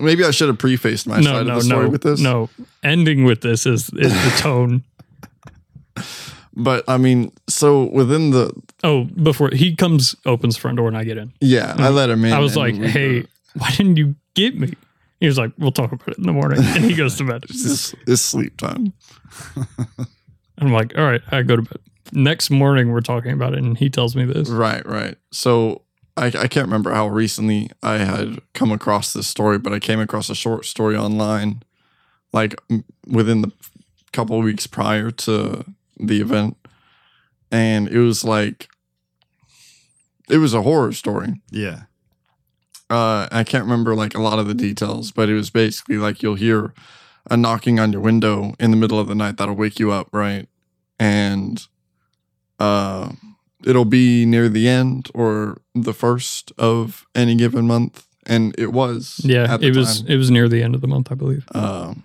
Maybe 0.00 0.24
I 0.24 0.30
should 0.30 0.48
have 0.48 0.58
prefaced 0.58 1.06
my 1.06 1.18
no, 1.18 1.22
side 1.22 1.46
no, 1.46 1.52
of 1.52 1.58
the 1.58 1.64
story 1.64 1.84
no, 1.84 1.90
with 1.90 2.02
this. 2.02 2.20
no. 2.20 2.50
Ending 2.82 3.24
with 3.24 3.42
this 3.42 3.66
is 3.66 3.90
is 3.90 4.12
the 4.12 4.34
tone. 4.38 4.84
but 6.56 6.84
I 6.88 6.96
mean, 6.96 7.32
so 7.48 7.84
within 7.84 8.30
the 8.30 8.52
Oh, 8.84 9.04
before 9.04 9.50
he 9.52 9.76
comes, 9.76 10.16
opens 10.26 10.54
the 10.56 10.60
front 10.60 10.76
door, 10.76 10.88
and 10.88 10.96
I 10.96 11.04
get 11.04 11.18
in. 11.18 11.32
yeah, 11.40 11.74
I 11.78 11.88
mm. 11.88 11.94
let 11.94 12.10
him 12.10 12.24
in. 12.24 12.32
I 12.32 12.38
was 12.38 12.56
like, 12.56 12.74
"Hey, 12.74 13.20
were- 13.20 13.26
why 13.54 13.70
didn't 13.70 13.96
you 13.96 14.16
get 14.34 14.58
me?" 14.58 14.74
He 15.20 15.26
was 15.26 15.38
like, 15.38 15.52
"We'll 15.58 15.72
talk 15.72 15.92
about 15.92 16.08
it 16.08 16.18
in 16.18 16.24
the 16.24 16.32
morning," 16.32 16.58
and 16.60 16.84
he 16.84 16.94
goes 16.94 17.16
to 17.18 17.24
bed. 17.24 17.44
it's, 17.48 17.94
it's 18.06 18.22
sleep 18.22 18.56
time. 18.56 18.92
I'm 20.58 20.72
like, 20.72 20.96
"All 20.98 21.04
right, 21.04 21.22
I 21.30 21.42
go 21.42 21.56
to 21.56 21.62
bed." 21.62 21.78
Next 22.12 22.50
morning, 22.50 22.90
we're 22.90 23.00
talking 23.00 23.32
about 23.32 23.52
it, 23.54 23.60
and 23.60 23.78
he 23.78 23.88
tells 23.88 24.16
me 24.16 24.24
this. 24.24 24.48
Right, 24.48 24.84
right. 24.86 25.16
So 25.30 25.82
I, 26.16 26.26
I 26.26 26.46
can't 26.48 26.66
remember 26.66 26.92
how 26.92 27.08
recently 27.08 27.70
I 27.82 27.98
had 27.98 28.40
come 28.52 28.70
across 28.70 29.12
this 29.12 29.26
story, 29.26 29.58
but 29.58 29.72
I 29.72 29.78
came 29.78 30.00
across 30.00 30.28
a 30.28 30.34
short 30.34 30.66
story 30.66 30.96
online, 30.96 31.62
like 32.32 32.54
m- 32.70 32.84
within 33.06 33.42
the 33.42 33.52
couple 34.12 34.38
of 34.38 34.44
weeks 34.44 34.66
prior 34.66 35.10
to 35.10 35.64
the 35.98 36.20
event, 36.20 36.56
and 37.50 37.88
it 37.88 37.98
was 37.98 38.24
like 38.24 38.68
it 40.28 40.38
was 40.38 40.54
a 40.54 40.62
horror 40.62 40.92
story. 40.92 41.40
yeah. 41.50 41.82
Uh, 42.90 43.26
I 43.32 43.42
can't 43.42 43.64
remember 43.64 43.94
like 43.94 44.14
a 44.14 44.20
lot 44.20 44.38
of 44.38 44.46
the 44.46 44.52
details, 44.54 45.12
but 45.12 45.30
it 45.30 45.34
was 45.34 45.48
basically 45.48 45.96
like 45.96 46.22
you'll 46.22 46.34
hear 46.34 46.74
a 47.30 47.38
knocking 47.38 47.80
on 47.80 47.90
your 47.90 48.02
window 48.02 48.54
in 48.60 48.70
the 48.70 48.76
middle 48.76 49.00
of 49.00 49.08
the 49.08 49.14
night 49.14 49.38
that'll 49.38 49.54
wake 49.54 49.78
you 49.78 49.90
up, 49.90 50.08
right? 50.12 50.46
And 50.98 51.58
uh, 52.58 53.12
it'll 53.66 53.84
be 53.84 54.24
near 54.26 54.48
the 54.48 54.68
end 54.68 55.10
or 55.14 55.60
the 55.74 55.92
first 55.92 56.52
of 56.58 57.06
any 57.14 57.34
given 57.34 57.66
month, 57.66 58.06
and 58.26 58.54
it 58.58 58.72
was. 58.72 59.20
Yeah, 59.24 59.54
at 59.54 59.60
the 59.60 59.68
it 59.68 59.76
was 59.76 60.02
time. 60.02 60.10
it 60.10 60.16
was 60.16 60.30
near 60.30 60.48
the 60.48 60.62
end 60.62 60.74
of 60.74 60.80
the 60.80 60.88
month, 60.88 61.10
I 61.10 61.14
believe. 61.14 61.44
Um, 61.54 62.04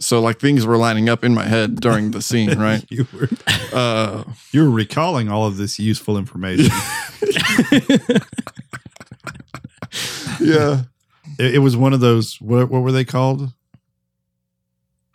so 0.00 0.20
like 0.20 0.38
things 0.40 0.66
were 0.66 0.76
lining 0.76 1.08
up 1.08 1.24
in 1.24 1.34
my 1.34 1.44
head 1.44 1.80
during 1.80 2.10
the 2.10 2.20
scene, 2.20 2.58
right? 2.58 2.84
you 2.90 3.06
were 3.12 3.28
Uh, 3.72 4.24
you 4.52 4.64
were 4.64 4.70
recalling 4.70 5.28
all 5.28 5.46
of 5.46 5.56
this 5.56 5.78
useful 5.78 6.18
information. 6.18 6.66
yeah. 10.40 10.82
it, 11.38 11.54
it 11.56 11.58
was 11.60 11.76
one 11.76 11.92
of 11.92 12.00
those. 12.00 12.40
What, 12.40 12.70
what 12.70 12.82
were 12.82 12.92
they 12.92 13.04
called? 13.04 13.52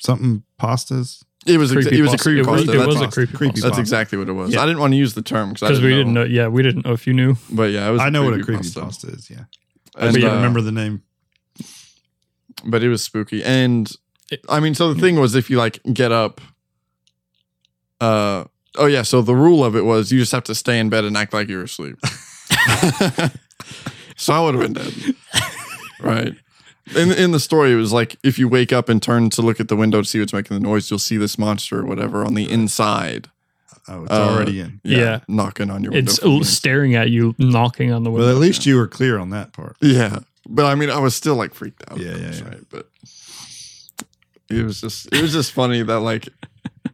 Something 0.01 0.43
pastas. 0.59 1.23
It 1.49 1.57
was 1.57 1.71
exa- 1.71 1.91
it 1.91 2.01
was 2.01 2.13
a 2.13 2.17
Creepypasta. 2.17 2.21
creepy 2.21 2.39
It 2.39 2.45
was, 2.47 2.61
pasta. 2.65 2.71
it 2.73 2.77
That's, 2.77 2.87
was 2.87 2.95
a 2.95 2.99
Creepypasta. 3.07 3.11
creepy 3.13 3.33
Creepy 3.37 3.61
that's 3.61 3.77
exactly 3.77 4.17
what 4.17 4.29
it 4.29 4.33
was. 4.33 4.53
Yeah. 4.53 4.61
I 4.61 4.65
didn't 4.65 4.79
want 4.79 4.93
to 4.93 4.97
use 4.97 5.13
the 5.13 5.21
term 5.21 5.49
because 5.53 5.69
because 5.69 5.81
we 5.81 5.89
didn't 5.89 6.13
know. 6.13 6.23
Yeah, 6.23 6.47
we 6.47 6.61
didn't 6.63 6.85
know 6.85 6.93
if 6.93 7.05
you 7.07 7.13
knew. 7.13 7.35
But 7.51 7.71
yeah, 7.71 7.87
it 7.87 7.91
was. 7.91 8.01
I 8.01 8.07
a 8.07 8.11
know 8.11 8.23
what 8.23 8.33
a 8.33 8.37
creepypasta. 8.37 8.45
creepy 8.73 8.79
pasta 8.81 9.07
is. 9.07 9.29
Yeah, 9.29 9.37
I 9.95 10.05
And, 10.05 10.13
just 10.13 10.17
yeah, 10.23 10.29
don't 10.29 10.33
uh, 10.37 10.41
remember 10.41 10.61
the 10.61 10.71
name. 10.71 11.01
but 12.65 12.83
it 12.83 12.89
was 12.89 13.03
spooky. 13.03 13.43
And 13.43 13.91
It- 14.31 14.45
I 14.49 14.59
mean, 14.59 14.75
so 14.75 14.93
the 14.93 14.99
thing 15.01 15.15
was, 15.19 15.33
if 15.35 15.49
you 15.49 15.57
like 15.57 15.79
get 15.91 16.11
up, 16.11 16.39
uh, 18.01 18.43
oh 18.77 18.85
yeah, 18.85 19.01
so 19.01 19.21
the 19.21 19.35
rule 19.35 19.63
of 19.65 19.75
it 19.75 19.83
was 19.85 20.11
you 20.11 20.19
just 20.19 20.31
have 20.31 20.43
to 20.45 20.55
stay 20.55 20.79
in 20.79 20.89
bed 20.89 21.03
and 21.05 21.17
act 21.17 21.33
like 21.33 21.47
you're 21.49 21.63
asleep. 21.63 21.95
so 24.15 24.33
I 24.33 24.39
would 24.41 24.55
have 24.55 24.63
been 24.63 24.73
dead, 24.73 24.93
right? 26.01 26.33
In 26.95 27.11
in 27.11 27.31
the 27.31 27.39
story, 27.39 27.71
it 27.71 27.75
was 27.75 27.93
like 27.93 28.17
if 28.23 28.39
you 28.39 28.47
wake 28.47 28.73
up 28.73 28.89
and 28.89 29.01
turn 29.01 29.29
to 29.31 29.41
look 29.41 29.59
at 29.59 29.67
the 29.67 29.75
window 29.75 30.01
to 30.01 30.07
see 30.07 30.19
what's 30.19 30.33
making 30.33 30.57
the 30.57 30.63
noise, 30.63 30.89
you'll 30.89 30.99
see 30.99 31.17
this 31.17 31.37
monster 31.37 31.79
or 31.79 31.85
whatever 31.85 32.25
on 32.25 32.33
the 32.33 32.49
inside. 32.49 33.29
Oh, 33.87 34.03
it's 34.03 34.11
uh, 34.11 34.29
already 34.29 34.59
in. 34.59 34.81
Yeah. 34.83 35.21
knocking 35.27 35.69
on 35.71 35.83
your 35.83 35.91
window. 35.91 36.09
It's 36.11 36.19
from 36.19 36.29
the 36.31 36.35
inside. 36.37 36.51
staring 36.51 36.95
at 36.95 37.09
you, 37.09 37.33
knocking 37.39 37.91
on 37.91 38.03
the 38.03 38.11
window. 38.11 38.27
Well, 38.27 38.35
at 38.35 38.39
least 38.39 38.65
you 38.65 38.75
were 38.75 38.87
clear 38.87 39.17
on 39.17 39.29
that 39.31 39.51
part. 39.53 39.77
Yeah, 39.81 40.19
but 40.47 40.65
I 40.65 40.75
mean, 40.75 40.89
I 40.89 40.99
was 40.99 41.15
still 41.15 41.35
like 41.35 41.53
freaked 41.53 41.83
out. 41.89 41.97
Yeah, 41.99 42.15
yeah, 42.15 42.31
yeah. 42.33 42.43
Right? 42.43 42.63
But 42.69 42.87
it 44.49 44.63
was 44.63 44.81
just, 44.81 45.07
it 45.13 45.21
was 45.21 45.31
just 45.33 45.51
funny 45.53 45.81
that 45.83 45.99
like 45.99 46.27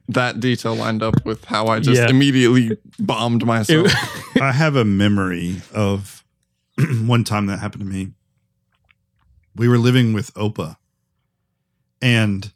that 0.09 0.39
detail 0.39 0.75
lined 0.75 1.01
up 1.03 1.25
with 1.25 1.43
how 1.45 1.67
I 1.67 1.79
just 1.79 1.99
Yeah. 2.01 2.09
immediately 2.09 2.77
bombed 2.99 3.45
myself. 3.45 3.91
I 4.41 4.51
have 4.51 4.75
a 4.75 4.85
memory 4.85 5.61
of 5.73 6.23
one 7.05 7.23
time 7.23 7.47
that 7.47 7.59
happened 7.59 7.81
to 7.83 7.89
me. 7.89 8.11
We 9.55 9.67
were 9.67 9.77
living 9.77 10.13
with 10.13 10.33
Opa. 10.33 10.77
And 12.01 12.51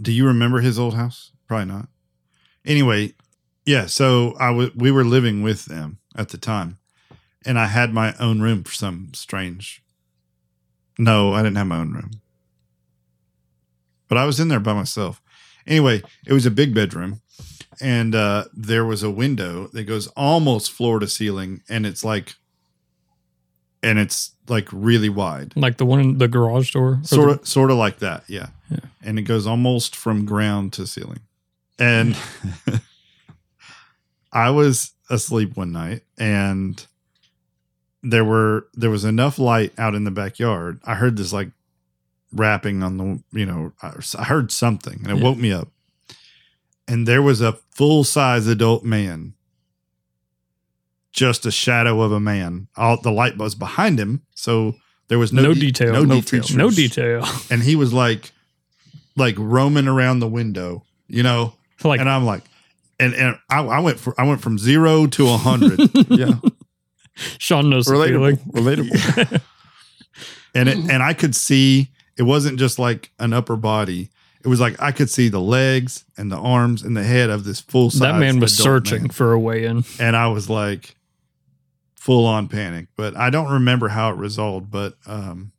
do 0.00 0.12
you 0.12 0.26
remember 0.26 0.60
his 0.60 0.78
old 0.78 0.94
house? 0.94 1.32
Probably 1.46 1.66
not. 1.66 1.88
Anyway, 2.64 3.14
yeah, 3.64 3.86
so 3.86 4.34
I 4.38 4.50
was 4.50 4.74
we 4.74 4.90
were 4.90 5.04
living 5.04 5.42
with 5.42 5.66
them 5.66 5.98
at 6.16 6.30
the 6.30 6.38
time. 6.38 6.78
And 7.44 7.58
I 7.58 7.66
had 7.66 7.92
my 7.92 8.14
own 8.18 8.40
room 8.40 8.64
for 8.64 8.72
some 8.72 9.10
strange 9.14 9.82
No, 10.98 11.32
I 11.32 11.42
didn't 11.42 11.56
have 11.56 11.66
my 11.66 11.78
own 11.78 11.92
room. 11.92 12.10
But 14.08 14.18
I 14.18 14.24
was 14.24 14.40
in 14.40 14.48
there 14.48 14.60
by 14.60 14.72
myself. 14.72 15.22
Anyway, 15.66 16.02
it 16.26 16.32
was 16.32 16.46
a 16.46 16.50
big 16.50 16.74
bedroom 16.74 17.20
and 17.80 18.14
uh, 18.14 18.44
there 18.54 18.84
was 18.84 19.02
a 19.02 19.10
window 19.10 19.68
that 19.72 19.84
goes 19.84 20.06
almost 20.08 20.72
floor 20.72 20.98
to 20.98 21.08
ceiling, 21.08 21.62
and 21.68 21.84
it's 21.84 22.04
like, 22.04 22.34
and 23.82 23.98
it's 23.98 24.32
like 24.48 24.68
really 24.72 25.08
wide, 25.08 25.52
like 25.56 25.76
the 25.76 25.86
one 25.86 26.00
in 26.00 26.18
the 26.18 26.28
garage 26.28 26.72
door. 26.72 27.00
or 27.00 27.04
sort 27.04 27.28
the- 27.28 27.40
of, 27.42 27.48
sort 27.48 27.70
of 27.70 27.76
like 27.76 27.98
that, 28.00 28.24
yeah. 28.28 28.48
Yeah. 28.70 28.78
And 29.02 29.18
it 29.18 29.22
goes 29.22 29.46
almost 29.46 29.94
from 29.94 30.24
ground 30.24 30.72
to 30.74 30.86
ceiling, 30.86 31.20
and 31.78 32.16
I 34.32 34.50
was 34.50 34.92
asleep 35.08 35.56
one 35.56 35.72
night, 35.72 36.02
and 36.18 36.84
there 38.02 38.24
were 38.24 38.66
there 38.74 38.90
was 38.90 39.04
enough 39.04 39.38
light 39.38 39.72
out 39.78 39.94
in 39.94 40.04
the 40.04 40.10
backyard. 40.10 40.80
I 40.84 40.94
heard 40.94 41.16
this 41.16 41.32
like 41.32 41.50
rapping 42.32 42.82
on 42.82 42.96
the, 42.98 43.22
you 43.38 43.46
know, 43.46 43.72
I 43.82 43.92
I 44.18 44.24
heard 44.24 44.50
something, 44.52 45.00
and 45.04 45.10
it 45.12 45.16
Yeah. 45.18 45.22
woke 45.24 45.38
me 45.38 45.52
up 45.52 45.68
and 46.88 47.06
there 47.08 47.22
was 47.22 47.40
a 47.40 47.52
full 47.74 48.04
size 48.04 48.46
adult 48.46 48.84
man, 48.84 49.34
just 51.16 51.44
a 51.46 51.50
shadow 51.50 52.02
of 52.02 52.12
a 52.12 52.20
man. 52.20 52.68
All 52.76 53.00
the 53.00 53.10
light 53.10 53.36
was 53.38 53.54
behind 53.56 53.98
him, 53.98 54.22
so 54.34 54.76
there 55.08 55.18
was 55.18 55.32
no, 55.32 55.42
No 55.42 55.54
de- 55.54 55.60
detail. 55.60 55.92
no, 55.94 56.02
No 56.04 56.14
detail, 56.20 56.42
features. 56.42 56.56
no 56.56 56.70
detail. 56.70 57.24
and 57.50 57.62
he 57.62 57.74
was 57.74 57.92
like, 57.92 58.30
like 59.16 59.34
roaming 59.38 59.88
around 59.88 60.20
the 60.20 60.28
window, 60.28 60.84
you 61.08 61.22
know. 61.22 61.54
like 61.82 62.00
and 62.00 62.08
I'm 62.08 62.24
like, 62.24 62.42
and 63.00 63.14
and 63.14 63.36
I, 63.50 63.60
I 63.64 63.80
went 63.80 63.98
for 63.98 64.14
I 64.20 64.24
went 64.24 64.40
from 64.42 64.58
zero 64.58 65.06
to 65.06 65.26
a 65.28 65.36
hundred, 65.36 65.80
yeah. 66.10 66.34
Sean 67.38 67.70
knows 67.70 67.86
the 67.86 67.92
Relatable. 67.94 68.52
feeling. 68.52 68.88
Relatable. 68.90 69.40
and 70.54 70.68
it 70.68 70.76
and 70.78 71.02
I 71.02 71.14
could 71.14 71.34
see 71.34 71.88
it 72.18 72.22
wasn't 72.24 72.58
just 72.58 72.78
like 72.78 73.10
an 73.18 73.32
upper 73.32 73.56
body. 73.56 74.10
It 74.44 74.48
was 74.48 74.60
like 74.60 74.80
I 74.80 74.92
could 74.92 75.10
see 75.10 75.28
the 75.28 75.40
legs 75.40 76.04
and 76.16 76.30
the 76.30 76.36
arms 76.36 76.82
and 76.82 76.96
the 76.96 77.02
head 77.02 77.30
of 77.30 77.44
this 77.44 77.60
full 77.60 77.90
size. 77.90 78.00
that 78.00 78.18
man 78.18 78.38
was 78.38 78.56
searching 78.56 79.02
man. 79.02 79.10
for 79.10 79.32
a 79.32 79.38
way 79.40 79.64
in. 79.64 79.84
and 79.98 80.14
I 80.16 80.28
was 80.28 80.48
like 80.50 80.94
full 82.06 82.24
on 82.24 82.46
panic. 82.46 82.86
But 82.96 83.16
I 83.16 83.30
don't 83.30 83.50
remember 83.52 83.88
how 83.88 84.10
it 84.10 84.16
resolved. 84.16 84.70
But 84.70 84.94
um, 85.06 85.50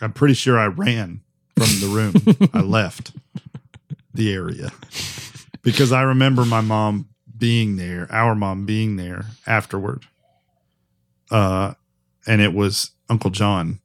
I'm 0.00 0.12
pretty 0.14 0.34
sure 0.34 0.58
I 0.58 0.66
ran 0.66 1.20
from 1.56 1.66
the 1.80 1.88
room. 1.94 2.50
I 2.54 2.62
left 2.62 3.12
the 4.14 4.32
area 4.32 4.70
because 5.62 5.92
I 5.92 6.00
remember 6.02 6.44
my 6.46 6.62
mom 6.62 7.08
being 7.36 7.76
there, 7.76 8.08
our 8.10 8.34
mom 8.34 8.64
being 8.66 8.96
there 8.96 9.26
afterward. 9.46 10.04
Uh, 11.30 11.74
and 12.26 12.40
it 12.40 12.54
was 12.54 12.90
Uncle 13.08 13.30
John 13.30 13.80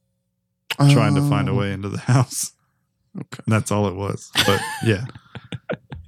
trying 0.90 1.14
to 1.14 1.28
find 1.28 1.48
a 1.48 1.52
Oh, 1.52 1.56
way 1.56 1.72
into 1.72 1.88
the 1.88 1.98
house. 1.98 2.52
Okay. 3.16 3.42
And 3.46 3.52
that's 3.52 3.70
all 3.70 3.86
it 3.88 3.94
was. 3.94 4.30
But 4.46 4.60
yeah, 4.84 5.04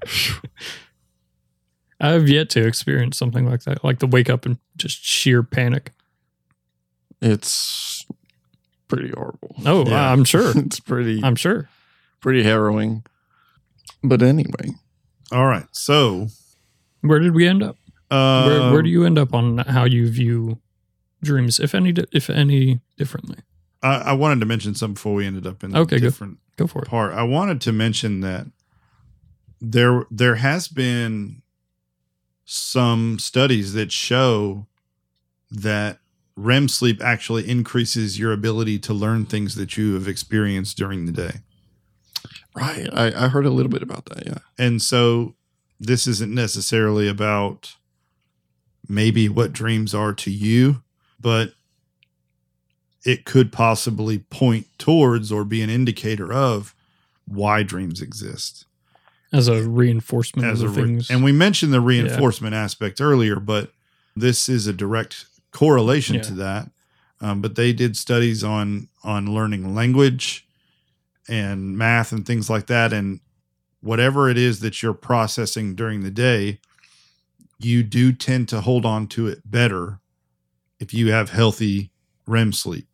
I 2.01 2.11
have 2.11 2.29
yet 2.29 2.51
to 2.51 2.67
experience 2.67 3.17
something 3.19 3.49
like 3.49 3.63
that, 3.65 3.83
like 3.85 3.99
the 3.99 4.07
wake 4.07 4.31
up 4.31 4.47
and 4.47 4.59
just 4.77 5.03
sheer 5.05 5.43
panic. 5.43 5.93
It's 7.21 8.07
pretty 8.89 9.11
horrible. 9.11 9.55
Oh, 9.67 9.87
Yeah. 9.87 10.13
I'm 10.13 10.25
sure. 10.25 10.53
it's 10.57 10.81
pretty 10.81 11.21
I'm 11.23 11.37
sure. 11.37 11.69
pretty 12.21 12.43
harrowing. 12.43 13.05
But 14.03 14.23
anyway, 14.23 14.75
all 15.33 15.47
right. 15.47 15.67
So, 15.73 16.29
Where 17.01 17.19
did 17.19 17.35
we 17.35 17.47
end 17.49 17.63
up? 17.63 17.77
uh, 18.11 18.45
Where, 18.47 18.73
where 18.73 18.83
do 18.83 18.89
you 18.89 19.05
end 19.05 19.19
up 19.19 19.35
on 19.35 19.59
how 19.59 19.85
you 19.85 20.09
view 20.09 20.59
dreams, 21.23 21.59
if 21.59 21.75
any, 21.75 21.93
if 22.13 22.31
any, 22.31 22.81
differently? 22.97 23.39
I, 23.83 23.97
I 23.97 24.13
wanted 24.13 24.41
to 24.41 24.47
mention 24.47 24.75
something 24.75 24.95
before 24.95 25.15
we 25.15 25.27
ended 25.27 25.47
up 25.47 25.63
in 25.65 25.73
the 25.73 25.79
Okay, 25.81 25.99
go. 25.99 26.07
different 26.07 26.39
Go 26.57 26.67
for 26.69 26.83
it. 26.83 26.89
part. 26.89 27.13
I 27.13 27.25
wanted 27.25 27.61
to 27.63 27.73
mention 27.73 28.21
that 28.21 28.47
there 29.61 30.05
there 30.11 30.37
has 30.37 30.69
been 30.69 31.43
some 32.45 33.19
studies 33.19 33.73
that 33.75 33.91
show 33.93 34.67
that 35.51 35.99
REM 36.39 36.69
sleep 36.69 37.03
actually 37.03 37.49
increases 37.49 38.19
your 38.19 38.33
ability 38.33 38.79
to 38.79 38.95
learn 38.95 39.27
things 39.27 39.57
that 39.57 39.77
you 39.77 39.95
have 39.95 40.07
experienced 40.07 40.77
during 40.79 41.05
the 41.07 41.13
day. 41.13 41.41
right. 42.55 42.89
I, 42.93 43.25
I 43.25 43.29
heard 43.29 43.45
a 43.45 43.51
little 43.51 43.71
bit 43.71 43.83
about 43.83 44.05
that. 44.07 44.25
Yeah. 44.25 44.39
And 44.57 44.81
so 44.81 45.35
this 45.81 46.07
isn't 46.07 46.33
necessarily 46.33 47.09
about 47.09 47.75
maybe 48.89 49.29
what 49.29 49.53
dreams 49.53 49.95
are 49.95 50.13
to 50.15 50.31
you, 50.31 50.83
but 51.21 51.55
it 53.05 53.25
could 53.25 53.51
possibly 53.53 54.19
point 54.19 54.67
towards 54.79 55.33
or 55.33 55.45
be 55.45 55.61
an 55.63 55.71
indicator 55.71 56.33
of 56.33 56.75
why 57.27 57.63
dreams 57.63 58.01
exist. 58.01 58.65
As 59.33 59.49
a 59.49 59.63
reinforcement 59.69 60.49
As 60.49 60.63
a 60.63 60.67
of 60.67 60.75
the 60.75 60.83
re- 60.83 60.87
things. 60.89 61.11
and 61.11 61.23
we 61.23 61.33
mentioned 61.33 61.73
the 61.73 61.81
reinforcement 61.81 62.55
aspect 62.55 63.01
earlier, 63.01 63.39
but 63.41 63.73
this 64.17 64.49
is 64.49 64.67
a 64.67 64.73
direct 64.73 65.27
correlation 65.53 66.17
Yeah. 66.17 66.23
to 66.23 66.35
that. 66.35 66.71
Um, 67.21 67.41
but 67.41 67.57
they 67.57 67.73
did 67.73 67.97
studies 67.97 68.45
on 68.45 68.89
on 69.03 69.33
learning 69.35 69.75
language 69.75 70.47
and 71.29 71.77
math 71.77 72.13
and 72.13 72.25
things 72.25 72.49
like 72.49 72.67
that, 72.69 72.93
and 72.93 73.21
whatever 73.81 74.29
it 74.29 74.39
is 74.39 74.61
that 74.61 74.83
you're 74.83 74.95
processing 74.95 75.75
during 75.75 76.03
the 76.03 76.11
day, 76.11 76.61
you 77.59 77.83
do 77.83 78.13
tend 78.13 78.49
to 78.51 78.61
hold 78.61 78.87
on 78.87 79.07
to 79.09 79.27
it 79.27 79.43
better 79.51 80.01
if 80.81 80.95
you 80.95 81.11
have 81.11 81.31
healthy 81.31 81.91
REM 82.27 82.53
sleep. 82.53 82.87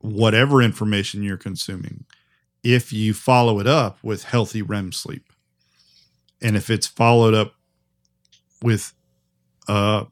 Whatever 0.00 0.62
information 0.62 1.22
you're 1.24 1.36
consuming, 1.36 2.04
if 2.62 2.92
you 2.92 3.12
follow 3.12 3.58
it 3.58 3.66
up 3.66 3.98
with 4.02 4.22
healthy 4.24 4.62
REM 4.62 4.92
sleep 4.92 5.32
and 6.40 6.56
if 6.56 6.70
it's 6.70 6.86
followed 6.86 7.34
up 7.34 7.54
with 8.62 8.92
uh 9.66 10.04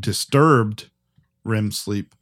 disturbed 0.00 0.88
REM 1.46 1.70
sleep 1.72 2.14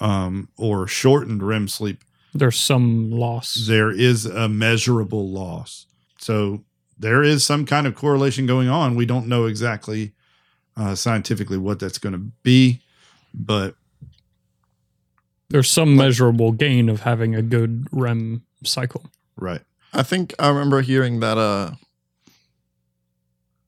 um 0.00 0.48
or 0.56 0.86
shortened 0.86 1.42
REM 1.42 1.68
sleep 1.68 2.04
There's 2.34 2.58
some 2.58 3.10
loss. 3.10 3.66
there 3.66 3.90
is 3.90 4.24
a 4.26 4.48
measurable 4.48 5.28
loss 5.30 5.86
so 6.18 6.64
there 6.98 7.22
is 7.22 7.44
some 7.46 7.64
kind 7.66 7.86
of 7.86 7.94
correlation 7.94 8.46
going 8.46 8.68
on 8.68 8.94
we 8.94 9.06
don't 9.06 9.26
know 9.26 9.46
exactly 9.46 10.12
uh 10.76 10.94
scientifically 10.94 11.58
what 11.58 11.78
that's 11.80 11.98
going 11.98 12.12
to 12.12 12.30
be 12.42 12.80
but 13.34 13.74
There's 15.50 15.70
some 15.70 15.96
measurable 15.96 16.52
gain 16.52 16.88
of 16.88 17.00
having 17.02 17.34
a 17.34 17.42
good 17.42 17.86
REM 17.90 18.42
cycle. 18.64 19.10
right 19.36 19.62
I 19.92 20.02
think 20.02 20.34
I 20.38 20.48
remember 20.48 20.80
hearing 20.82 21.20
that 21.20 21.38
uh 21.38 21.72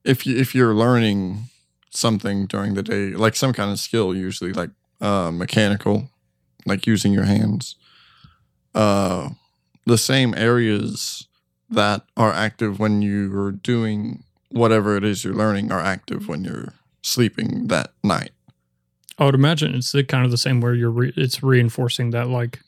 if 0.03 0.25
you 0.25 0.37
if 0.37 0.55
you're 0.55 0.73
learning 0.73 1.49
something 1.91 2.45
during 2.47 2.73
the 2.73 2.83
day, 2.83 3.09
like 3.11 3.35
some 3.35 3.53
kind 3.53 3.71
of 3.71 3.79
skill, 3.79 4.15
usually 4.15 4.53
like 4.53 4.71
uh 4.99 5.31
mechanical, 5.31 6.09
like 6.65 6.85
using 6.87 7.13
your 7.13 7.25
hands, 7.25 7.75
uh 8.75 9.29
the 9.85 9.97
same 9.97 10.33
areas 10.35 11.27
that 11.69 12.03
are 12.17 12.31
active 12.33 12.79
when 12.79 13.01
you're 13.01 13.51
doing 13.51 14.23
whatever 14.49 14.95
it 14.97 15.03
is 15.03 15.23
you're 15.23 15.33
learning 15.33 15.71
are 15.71 15.79
active 15.79 16.27
when 16.27 16.43
you're 16.43 16.73
sleeping 17.01 17.67
that 17.67 17.93
night. 18.03 18.31
I 19.17 19.25
would 19.25 19.35
imagine 19.35 19.75
it's 19.75 19.91
the, 19.91 20.03
kind 20.03 20.25
of 20.25 20.31
the 20.31 20.37
same 20.37 20.61
where 20.61 20.73
you're 20.73 20.91
re- 20.91 21.13
it's 21.15 21.41
reinforcing 21.41 22.09
that 22.11 22.27
like 22.27 22.59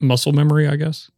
muscle 0.00 0.32
memory, 0.32 0.66
I 0.66 0.76
guess. 0.76 1.10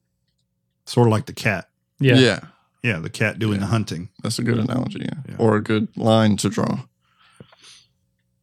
sort 0.86 1.06
of 1.06 1.12
like 1.12 1.26
the 1.26 1.32
cat 1.32 1.68
Yeah. 2.00 2.16
yeah 2.16 2.40
yeah 2.82 2.98
the 2.98 3.08
cat 3.10 3.38
doing 3.38 3.60
the 3.60 3.66
hunting 3.66 4.10
that's 4.22 4.38
a 4.38 4.42
good 4.42 4.58
analogy, 4.58 5.00
yeah. 5.00 5.20
Yeah. 5.28 5.36
Or 5.38 5.56
a 5.56 5.62
good 5.62 5.88
line 5.96 6.36
to 6.38 6.48
draw. 6.50 6.80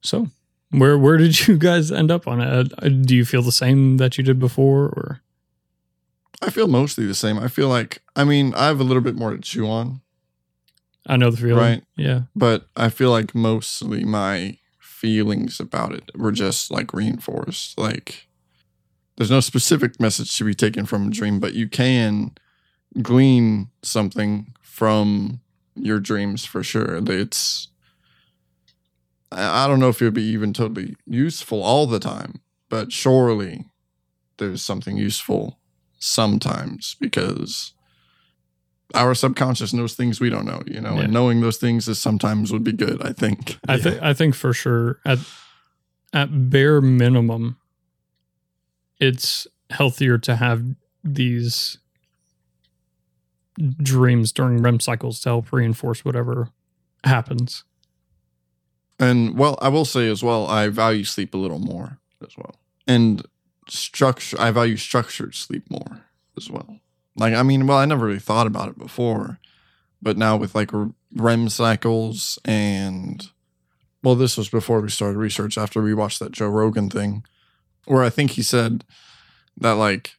So, 0.02 0.28
where 0.72 0.98
where 0.98 1.18
did 1.18 1.48
you 1.48 1.58
guys 1.58 1.92
end 1.92 2.12
up 2.12 2.28
on 2.28 2.42
it? 2.42 2.74
Uh, 2.78 2.90
Do 2.90 3.16
you 3.16 3.26
feel 3.26 3.42
the 3.42 3.52
same 3.52 3.98
that 3.98 4.18
you 4.18 4.24
did 4.24 4.40
before, 4.40 4.86
or 4.86 5.22
I 6.42 6.50
feel 6.50 6.68
mostly 6.68 7.06
the 7.06 7.14
same. 7.16 7.38
I 7.38 7.48
feel 7.48 7.68
like 7.70 8.02
I 8.16 8.24
mean 8.24 8.54
I 8.56 8.66
have 8.68 8.80
a 8.80 8.84
little 8.84 9.04
bit 9.04 9.16
more 9.16 9.32
to 9.32 9.38
chew 9.40 9.68
on, 9.68 10.02
I 11.06 11.18
know 11.18 11.30
the 11.32 11.38
feeling, 11.38 11.56
Right. 11.58 11.84
Yeah, 11.96 12.22
but 12.36 12.68
I 12.76 12.90
feel 12.90 13.12
like 13.12 13.36
mostly 13.36 14.04
my 14.04 14.58
feelings 14.80 15.60
about 15.60 15.94
it 15.94 16.12
were 16.16 16.32
just 16.32 16.72
like 16.72 16.94
reinforced. 16.94 17.78
Like 17.78 18.28
there's 19.18 19.32
no 19.32 19.40
specific 19.40 20.00
message 20.00 20.36
to 20.38 20.44
be 20.46 20.54
taken 20.56 20.86
from 20.86 21.08
a 21.08 21.12
dream, 21.12 21.40
but 21.40 21.54
you 21.54 21.68
can 21.68 22.32
glean 23.02 23.70
something 23.84 24.54
from 24.62 25.42
your 25.76 26.00
dreams 26.00 26.44
for 26.46 26.64
sure. 26.64 27.00
It's 27.08 27.68
I 29.32 29.68
don't 29.68 29.80
know 29.80 29.90
if 29.90 30.02
it 30.02 30.06
would 30.06 30.14
be 30.14 30.24
even 30.24 30.52
totally 30.54 30.96
useful 31.06 31.64
all 31.64 31.88
the 31.88 32.00
time, 32.00 32.42
but 32.70 32.92
surely 32.92 33.66
there's 34.38 34.62
something 34.62 34.98
useful 34.98 35.58
sometimes 36.00 36.96
because 37.00 37.74
our 38.94 39.16
subconscious 39.16 39.72
knows 39.74 39.94
things 39.94 40.20
we 40.20 40.30
don't 40.30 40.46
know, 40.46 40.62
you 40.68 40.82
know, 40.82 40.96
Yeah. 40.96 41.02
and 41.04 41.14
knowing 41.14 41.40
those 41.40 41.58
things 41.58 41.88
is 41.88 41.98
sometimes 42.00 42.52
would 42.52 42.64
be 42.64 42.74
good, 42.74 43.02
I 43.02 43.14
think. 43.14 43.58
I 43.68 43.78
think 43.78 44.02
I 44.02 44.14
think 44.14 44.36
for 44.36 44.52
sure 44.54 45.00
at 45.06 45.20
at 46.12 46.50
bare 46.50 46.82
minimum, 46.82 47.58
it's 49.00 49.48
healthier 49.70 50.18
to 50.18 50.36
have 50.36 50.64
these 51.06 51.78
dreams 53.82 54.32
during 54.32 54.62
REM 54.62 54.80
cycles 54.82 55.22
to 55.22 55.30
help 55.30 55.52
reinforce 55.54 56.04
whatever 56.04 56.50
happens. 57.06 57.64
And 59.00 59.38
well, 59.38 59.58
I 59.62 59.70
will 59.70 59.86
say 59.86 60.10
as 60.10 60.24
well, 60.24 60.46
I 60.48 60.68
value 60.68 61.04
sleep 61.04 61.34
a 61.34 61.38
little 61.38 61.60
more 61.60 61.98
as 62.24 62.38
well. 62.38 62.56
And 62.88 63.26
structure, 63.68 64.40
I 64.40 64.52
value 64.52 64.78
structured 64.78 65.36
sleep 65.36 65.70
more 65.70 66.06
as 66.38 66.50
well. 66.50 66.80
Like, 67.16 67.34
I 67.34 67.44
mean, 67.44 67.68
well, 67.68 67.78
I 67.78 67.86
never 67.86 68.06
really 68.06 68.20
thought 68.20 68.48
about 68.48 68.70
it 68.70 68.78
before, 68.78 69.40
but 70.02 70.18
now 70.18 70.38
with 70.38 70.56
like 70.56 70.72
REM 71.16 71.50
cycles 71.50 72.40
and, 72.46 73.28
well, 74.04 74.16
this 74.16 74.38
was 74.38 74.50
before 74.50 74.82
we 74.82 74.90
started 74.90 75.18
research 75.18 75.58
after 75.58 75.82
we 75.82 75.94
watched 75.94 76.20
that 76.20 76.32
Joe 76.32 76.48
Rogan 76.48 76.90
thing, 76.90 77.26
where 77.86 78.04
I 78.04 78.10
think 78.10 78.32
he 78.32 78.44
said 78.44 78.84
that 79.58 79.74
like 79.74 80.16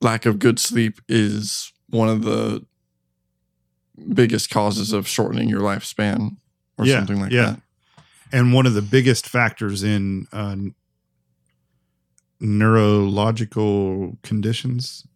lack 0.00 0.26
of 0.26 0.38
good 0.38 0.58
sleep 0.58 1.00
is 1.08 1.72
one 1.88 2.08
of 2.08 2.22
the 2.22 2.64
biggest 4.14 4.50
causes 4.50 4.92
of 4.92 5.06
shortening 5.06 5.48
your 5.48 5.60
lifespan 5.60 6.36
or 6.80 6.86
Yeah, 6.86 6.98
something 6.98 7.20
like 7.20 7.32
yeah. 7.32 7.42
that. 7.52 7.60
and 8.32 8.52
one 8.52 8.66
of 8.66 8.74
the 8.74 8.82
biggest 8.82 9.28
factors 9.28 9.82
in 9.82 10.26
uh, 10.32 10.56
neurological 12.40 14.16
conditions, 14.22 15.06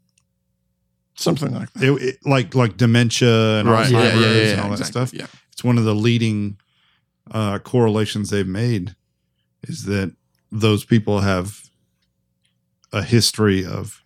Something 1.16 1.52
like 1.54 1.72
that. 1.74 1.82
it, 1.84 2.02
it- 2.02 2.26
like 2.26 2.54
like 2.54 2.76
dementia 2.76 3.60
and 3.60 3.68
right. 3.68 3.88
Yeah, 3.90 3.98
Alzheimer's 4.10 4.20
yeah, 4.20 4.32
yeah, 4.42 4.52
and 4.52 4.60
all 4.60 4.76
that 4.76 4.84
stuff. 4.84 5.12
Yeah. 5.14 5.26
It's 5.52 5.62
one 5.62 5.78
of 5.78 5.84
the 5.84 5.94
leading 5.94 6.56
uh, 7.30 7.58
correlations 7.60 8.30
they've 8.30 8.46
made 8.46 8.94
is 9.62 9.84
that 9.84 10.14
those 10.50 10.84
people 10.84 11.20
have 11.20 11.60
a 12.92 13.02
history 13.02 13.64
of 13.64 14.02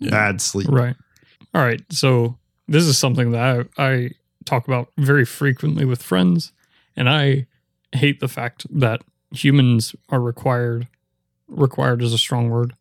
Yeah. 0.00 0.10
bad 0.10 0.40
sleep. 0.40 0.68
Right. 0.68 0.96
All 1.54 1.62
right. 1.62 1.80
So 1.90 2.36
this 2.68 2.84
is 2.84 2.98
something 2.98 3.30
that 3.30 3.68
I, 3.78 3.84
I 3.84 4.10
talk 4.44 4.66
about 4.66 4.88
very 4.96 5.24
frequently 5.24 5.84
with 5.84 6.02
friends, 6.02 6.52
and 6.96 7.08
I 7.08 7.46
hate 7.92 8.20
the 8.20 8.28
fact 8.28 8.66
that 8.70 9.02
humans 9.30 9.94
are 10.10 10.20
required 10.20 10.88
required 11.48 12.00
is 12.02 12.12
a 12.12 12.18
strong 12.18 12.48
word. 12.50 12.74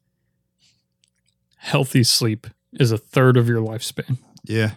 Healthy 1.57 2.03
sleep 2.03 2.47
is 2.73 2.91
a 2.91 2.97
third 2.97 3.37
of 3.37 3.47
your 3.47 3.61
lifespan. 3.61 4.17
Yeah, 4.45 4.71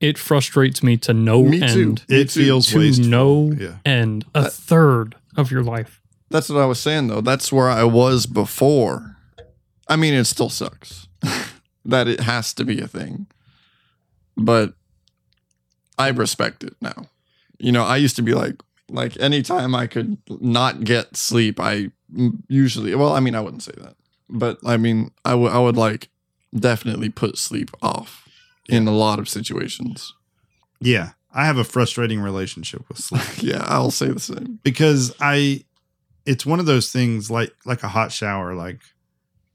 It 0.00 0.18
frustrates 0.18 0.82
me 0.82 0.96
to 0.98 1.14
no 1.14 1.42
Me 1.44 1.58
too. 1.60 1.64
end 1.66 2.04
it 2.08 2.30
too. 2.30 2.44
feels 2.44 2.68
to 2.68 2.78
wasteful. 2.78 3.06
no 3.08 3.52
Yeah, 3.52 3.76
end 3.84 4.24
a 4.34 4.42
That- 4.42 4.52
third 4.52 5.16
of 5.36 5.50
your 5.50 5.62
life. 5.62 6.00
That's 6.30 6.48
what 6.48 6.60
I 6.60 6.66
was 6.66 6.80
saying 6.80 7.08
though. 7.08 7.20
That's 7.20 7.52
where 7.52 7.68
I 7.70 7.84
was 7.84 8.26
before. 8.26 9.16
I 9.88 9.96
mean, 9.96 10.14
it 10.14 10.24
still 10.24 10.50
sucks 10.50 11.08
that 11.84 12.08
it 12.08 12.20
has 12.20 12.52
to 12.54 12.64
be 12.64 12.80
a 12.80 12.86
thing, 12.88 13.26
but 14.36 14.74
I 15.98 16.08
respect 16.08 16.64
it 16.64 16.74
now. 16.80 17.06
You 17.58 17.72
know, 17.72 17.84
I 17.84 17.96
used 17.96 18.16
to 18.16 18.22
be 18.22 18.34
like, 18.34 18.62
like 18.88 19.18
anytime 19.20 19.74
I 19.74 19.86
could 19.86 20.18
not 20.28 20.84
get 20.84 21.16
sleep, 21.16 21.58
I 21.60 21.90
usually, 22.48 22.94
well, 22.94 23.12
I 23.12 23.20
mean, 23.20 23.34
I 23.34 23.40
wouldn't 23.40 23.62
say 23.62 23.72
that, 23.78 23.94
but 24.28 24.58
I 24.64 24.76
mean, 24.76 25.10
I 25.24 25.34
would, 25.34 25.52
I 25.52 25.58
would 25.58 25.76
like 25.76 26.08
definitely 26.54 27.08
put 27.08 27.38
sleep 27.38 27.70
off 27.82 28.28
in 28.68 28.86
a 28.88 28.92
lot 28.92 29.18
of 29.18 29.28
situations. 29.28 30.14
yeah. 30.80 31.10
I 31.36 31.46
have 31.46 31.58
a 31.58 31.64
frustrating 31.64 32.20
relationship 32.20 32.88
with 32.88 32.98
sleep. 33.00 33.42
yeah, 33.42 33.64
I'll 33.66 33.90
say 33.90 34.06
the 34.06 34.20
same. 34.20 34.60
because 34.62 35.12
I 35.20 35.64
it's 36.26 36.46
one 36.46 36.60
of 36.60 36.66
those 36.66 36.92
things 36.92 37.28
like 37.28 37.52
like 37.66 37.82
a 37.82 37.88
hot 37.88 38.12
shower 38.12 38.54
like 38.54 38.80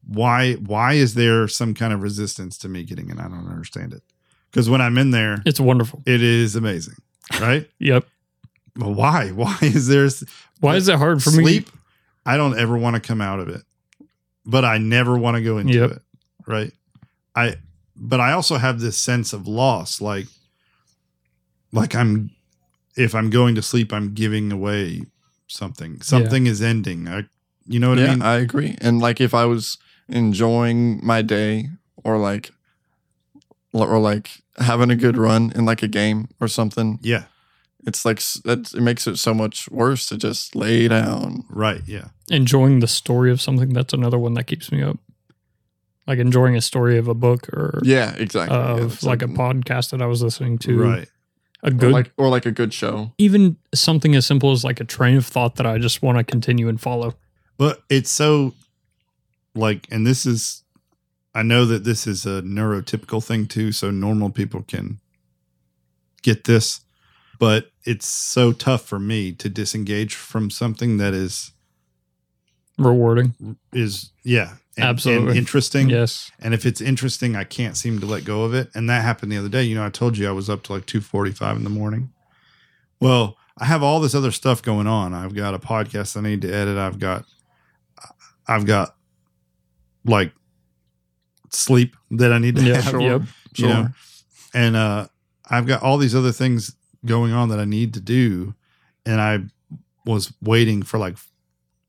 why 0.05 0.55
why 0.55 0.93
is 0.93 1.13
there 1.13 1.47
some 1.47 1.73
kind 1.73 1.93
of 1.93 2.01
resistance 2.01 2.57
to 2.57 2.67
me 2.67 2.83
getting 2.83 3.09
in 3.09 3.17
I 3.17 3.29
don't 3.29 3.47
understand 3.47 3.93
it 3.93 4.03
because 4.51 4.69
when 4.69 4.81
I'm 4.81 4.97
in 4.97 5.11
there 5.11 5.41
It's 5.45 5.59
wonderful. 5.59 6.01
it 6.05 6.21
is 6.21 6.55
amazing 6.55 6.95
right 7.39 7.69
Yep. 7.79 8.05
but 8.75 8.89
why 8.89 9.29
why 9.41 9.57
is 9.61 9.87
there 9.87 10.07
Why 10.59 10.75
is 10.75 10.87
it 10.87 10.95
hard 10.97 11.21
for 11.23 11.31
me? 11.31 11.43
sleep 11.43 11.69
I 12.25 12.37
don't 12.37 12.57
ever 12.59 12.77
want 12.77 12.95
to 12.95 12.99
come 13.01 13.21
out 13.21 13.39
of 13.39 13.49
it 13.49 13.61
but 14.45 14.65
I 14.65 14.77
never 14.77 15.17
want 15.17 15.35
to 15.37 15.43
go 15.43 15.57
into 15.57 15.73
Yep. 15.73 15.91
it 15.91 16.01
right 16.47 16.71
I 17.35 17.55
but 17.95 18.19
I 18.19 18.31
also 18.33 18.57
have 18.57 18.79
this 18.79 18.97
sense 18.97 19.33
of 19.33 19.47
loss 19.47 19.99
like 20.01 20.27
like 21.71 21.95
I'm 21.95 22.31
if 22.95 23.13
I'm 23.15 23.29
going 23.29 23.55
to 23.55 23.61
sleep 23.61 23.93
I'm 23.93 24.13
giving 24.13 24.51
away 24.51 25.03
something 25.47 26.01
something 26.01 26.47
is 26.47 26.61
ending 26.61 27.07
I 27.07 27.25
you 27.67 27.79
know 27.79 27.89
what 27.89 27.99
I 27.99 28.07
mean 28.07 28.21
I 28.21 28.35
agree. 28.35 28.75
And 28.81 28.99
like 28.99 29.21
if 29.21 29.33
I 29.33 29.45
was 29.45 29.77
enjoying 30.07 30.99
my 31.05 31.21
day 31.21 31.69
or 32.03 32.17
like 32.17 32.51
or 33.73 33.99
like 33.99 34.41
having 34.57 34.89
a 34.89 34.95
good 34.95 35.17
run 35.17 35.51
in 35.55 35.65
like 35.65 35.83
a 35.83 35.87
game 35.87 36.29
or 36.39 36.47
something, 36.47 36.99
yeah. 37.01 37.25
It's 37.87 38.03
like 38.03 38.19
that 38.43 38.73
it 38.73 38.81
makes 38.81 39.07
it 39.07 39.17
so 39.17 39.33
much 39.33 39.69
worse 39.69 40.07
to 40.09 40.17
just 40.17 40.55
lay 40.55 40.87
down. 40.87 41.45
right 41.49 41.81
yeah. 41.85 42.09
Enjoying 42.29 42.81
the 42.81 42.87
story 42.87 43.31
of 43.31 43.41
something 43.41 43.69
that's 43.73 43.93
another 43.93 44.19
one 44.19 44.33
that 44.33 44.45
keeps 44.45 44.71
me 44.71 44.83
up. 44.83 44.97
Like 46.05 46.19
enjoying 46.19 46.55
a 46.55 46.61
story 46.61 46.97
of 46.97 47.07
a 47.07 47.13
book 47.13 47.47
or 47.49 47.79
Yeah, 47.83 48.13
exactly. 48.15 48.57
Uh, 48.57 48.77
of 48.77 48.93
it's 48.95 49.03
like 49.03 49.21
a 49.21 49.27
podcast 49.27 49.91
that 49.91 50.01
i 50.01 50.07
was 50.07 50.21
listening 50.21 50.57
to. 50.59 50.81
Right. 50.81 51.07
A 51.63 51.67
or 51.67 51.71
good 51.71 51.91
like 51.91 52.11
or 52.17 52.29
like 52.29 52.45
a 52.45 52.51
good 52.51 52.73
show. 52.73 53.11
even 53.17 53.57
something 53.73 54.15
as 54.15 54.25
simple 54.25 54.51
as 54.51 54.63
like 54.63 54.79
a 54.79 54.85
train 54.85 55.17
of 55.17 55.25
thought 55.25 55.55
that 55.57 55.65
i 55.65 55.77
just 55.77 56.01
want 56.01 56.17
to 56.17 56.23
continue 56.23 56.67
and 56.67 56.79
follow. 56.81 57.15
But 57.57 57.83
it's 57.89 58.11
so 58.11 58.53
like 59.55 59.87
and 59.91 60.05
this 60.05 60.25
is 60.25 60.63
I 61.35 61.43
know 61.43 61.65
that 61.65 61.83
this 61.83 62.07
is 62.07 62.25
a 62.25 62.41
neurotypical 62.41 63.23
thing 63.23 63.45
too 63.47 63.71
so 63.71 63.91
normal 63.91 64.29
people 64.29 64.63
can 64.63 64.99
get 66.21 66.43
this 66.43 66.81
but 67.39 67.71
it's 67.85 68.05
so 68.05 68.51
tough 68.51 68.85
for 68.85 68.99
me 68.99 69.31
to 69.31 69.49
disengage 69.49 70.13
from 70.13 70.49
something 70.49 70.97
that 70.97 71.13
is 71.13 71.53
rewarding. 72.77 73.57
Is 73.71 74.11
yeah 74.23 74.55
and- 74.75 74.85
Absolutely. 74.85 75.29
and 75.29 75.37
interesting. 75.37 75.89
Yes. 75.89 76.31
And 76.39 76.53
if 76.53 76.65
it's 76.65 76.81
interesting 76.81 77.35
i 77.35 77.43
can't 77.43 77.75
seem 77.77 77.99
to 77.99 78.05
let 78.05 78.25
go 78.25 78.43
of 78.43 78.53
it. 78.53 78.69
And 78.75 78.89
that 78.89 79.03
happened 79.03 79.31
the 79.31 79.37
other 79.37 79.49
day. 79.49 79.63
You 79.63 79.75
know 79.75 79.85
i 79.85 79.89
told 79.89 80.17
you 80.17 80.27
i 80.27 80.31
was 80.31 80.49
up 80.49 80.63
to 80.63 80.73
like 80.73 80.85
2.45 80.85 81.55
in 81.57 81.63
the 81.63 81.69
morning. 81.69 82.11
Well 82.99 83.37
i 83.57 83.65
have 83.65 83.83
all 83.83 83.99
this 83.99 84.15
other 84.15 84.31
stuff 84.31 84.61
going 84.61 84.87
on. 84.87 85.13
I've 85.13 85.35
got 85.35 85.53
a 85.53 85.59
podcast 85.59 86.17
i 86.17 86.21
need 86.21 86.41
to 86.41 86.53
edit. 86.53 86.77
I've 86.77 86.99
got 86.99 87.25
i've 88.47 88.65
got 88.65 88.95
like 90.05 90.33
sleep 91.53 91.95
that 92.11 92.31
i 92.33 92.37
need 92.37 92.55
to 92.55 92.63
Yeah, 92.63 92.75
have. 92.75 92.83
Sure. 92.91 93.01
yep. 93.01 93.21
You 93.55 93.67
know? 93.67 93.73
Sure. 93.83 93.93
and 94.53 94.75
uh 94.75 95.07
i've 95.49 95.65
got 95.67 95.81
all 95.83 95.97
these 95.97 96.15
other 96.15 96.31
things 96.31 96.75
going 97.05 97.31
on 97.33 97.49
that 97.49 97.59
i 97.59 97.65
need 97.65 97.93
to 97.95 97.99
do 98.01 98.53
and 99.05 99.19
i 99.21 99.39
was 100.05 100.33
waiting 100.41 100.83
for 100.83 100.97
like 100.97 101.15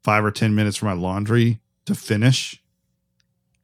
five 0.04 0.24
or 0.24 0.30
ten 0.30 0.54
minutes 0.54 0.76
for 0.76 0.86
my 0.86 0.92
laundry 0.92 1.60
to 1.86 1.94
finish 1.94 2.62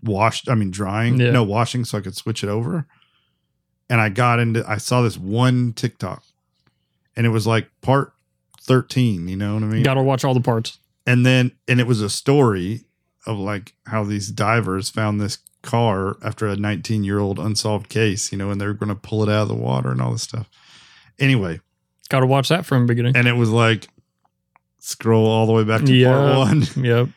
washed 0.03 0.49
i 0.49 0.55
mean 0.55 0.71
drying 0.71 1.19
Yeah. 1.19 1.31
no 1.31 1.43
washing 1.43 1.85
so 1.85 1.99
i 1.99 2.01
could 2.01 2.17
switch 2.17 2.43
it 2.45 2.49
over. 2.49 2.87
And 3.89 4.01
i 4.01 4.09
got 4.09 4.39
into 4.41 4.65
i 4.69 4.77
saw 4.79 5.03
this 5.03 5.17
one 5.17 5.73
tiktok 5.73 6.23
and 7.17 7.25
it 7.27 7.31
was 7.31 7.47
like 7.47 7.69
part 7.83 8.13
13 8.63 9.29
you 9.29 9.37
know 9.37 9.55
what 9.55 9.63
i 9.63 9.67
mean? 9.67 9.83
Gotta 9.83 10.03
watch 10.03 10.25
all 10.25 10.35
the 10.35 10.41
parts. 10.41 10.79
And 11.07 11.25
then 11.25 11.53
and 11.69 11.81
it 11.81 11.87
was 11.87 12.01
a 12.03 12.11
story 12.11 12.85
of 13.27 13.39
like 13.39 13.75
how 13.87 14.03
these 14.05 14.29
divers 14.31 14.91
found 14.91 15.21
this 15.21 15.39
car 15.67 16.17
after 16.25 16.47
a 16.47 16.57
19 16.57 17.05
year 17.05 17.19
old 17.19 17.39
unsolved 17.39 17.89
case 17.91 18.31
you 18.33 18.39
know 18.39 18.51
and 18.51 18.61
they 18.61 18.67
were 18.67 18.73
going 18.73 18.89
to 18.89 18.95
pull 18.95 19.23
it 19.23 19.29
out 19.29 19.43
of 19.43 19.49
the 19.49 19.55
water 19.55 19.91
and 19.91 20.01
all 20.01 20.13
this 20.13 20.23
stuff 20.23 20.49
anyway 21.19 21.61
gotta 22.09 22.27
watch 22.27 22.49
that 22.49 22.65
from 22.65 22.83
the 22.87 22.91
beginning 22.93 23.17
and 23.17 23.27
it 23.27 23.33
was 23.35 23.51
like 23.51 23.89
scroll 24.79 25.27
all 25.27 25.47
the 25.47 25.53
way 25.53 25.65
back 25.65 25.83
to 25.83 25.93
Yeah. 25.95 26.13
part 26.13 26.37
one 26.39 26.63
yep 26.85 27.09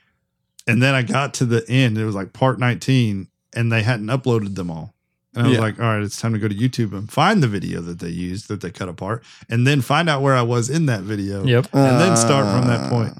and 0.67 0.81
then 0.81 0.95
i 0.95 1.01
got 1.03 1.33
to 1.35 1.45
the 1.45 1.63
end 1.69 1.97
it 1.97 2.05
was 2.05 2.15
like 2.15 2.33
part 2.33 2.59
19 2.59 3.27
and 3.55 3.71
they 3.71 3.83
hadn't 3.83 4.07
uploaded 4.07 4.55
them 4.55 4.71
all 4.71 4.93
and 5.35 5.43
i 5.45 5.47
was 5.49 5.55
Yeah. 5.57 5.61
like 5.63 5.79
all 5.79 5.85
right 5.85 6.01
it's 6.01 6.19
time 6.19 6.33
to 6.33 6.39
go 6.39 6.47
to 6.47 6.55
youtube 6.55 6.91
and 6.93 7.11
find 7.11 7.43
the 7.43 7.47
video 7.47 7.81
that 7.81 7.99
they 7.99 8.09
used 8.09 8.47
that 8.49 8.61
they 8.61 8.71
cut 8.71 8.89
apart 8.89 9.23
and 9.49 9.67
then 9.67 9.81
find 9.81 10.09
out 10.09 10.21
where 10.23 10.35
i 10.35 10.41
was 10.41 10.69
in 10.69 10.87
that 10.87 11.01
video 11.01 11.43
yep 11.45 11.67
and 11.73 11.99
then 12.01 12.17
start 12.17 12.45
from 12.45 12.67
that 12.67 12.85
Uh, 12.85 12.89
point. 12.89 13.13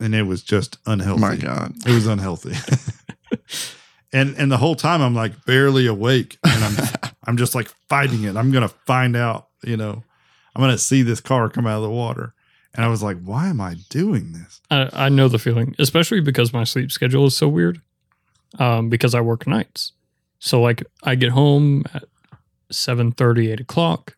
and 0.00 0.14
it 0.14 0.22
was 0.22 0.42
just 0.42 0.78
unhealthy 0.86 1.20
My 1.20 1.36
God. 1.36 1.74
it 1.86 1.92
was 1.92 2.06
unhealthy. 2.06 2.54
and 4.12 4.34
and 4.36 4.50
the 4.50 4.56
whole 4.56 4.74
time 4.74 5.00
I'm 5.00 5.14
like 5.14 5.44
barely 5.44 5.86
awake 5.86 6.38
and 6.44 6.64
I'm 6.64 6.88
I'm 7.24 7.36
just 7.36 7.54
like 7.54 7.68
fighting 7.88 8.24
it. 8.24 8.36
I'm 8.36 8.50
gonna 8.50 8.68
find 8.68 9.16
out. 9.16 9.48
You 9.62 9.76
know, 9.76 10.02
I'm 10.54 10.62
gonna 10.62 10.78
see 10.78 11.02
this 11.02 11.20
car 11.20 11.48
come 11.48 11.66
out 11.66 11.76
of 11.76 11.82
the 11.82 11.90
water. 11.90 12.34
And 12.74 12.84
I 12.84 12.88
was 12.88 13.02
like, 13.02 13.20
why 13.22 13.48
am 13.48 13.60
I 13.60 13.76
doing 13.88 14.32
this? 14.32 14.60
I, 14.70 14.88
I 14.92 15.08
know 15.08 15.26
the 15.26 15.40
feeling, 15.40 15.74
especially 15.80 16.20
because 16.20 16.52
my 16.52 16.62
sleep 16.62 16.92
schedule 16.92 17.26
is 17.26 17.36
so 17.36 17.48
weird. 17.48 17.80
Um, 18.58 18.88
because 18.88 19.14
I 19.14 19.20
work 19.20 19.46
nights, 19.46 19.92
so 20.40 20.60
like 20.60 20.82
I 21.04 21.14
get 21.14 21.30
home 21.30 21.84
at 21.94 22.02
7 22.72 23.14
8 23.16 23.60
o'clock, 23.60 24.16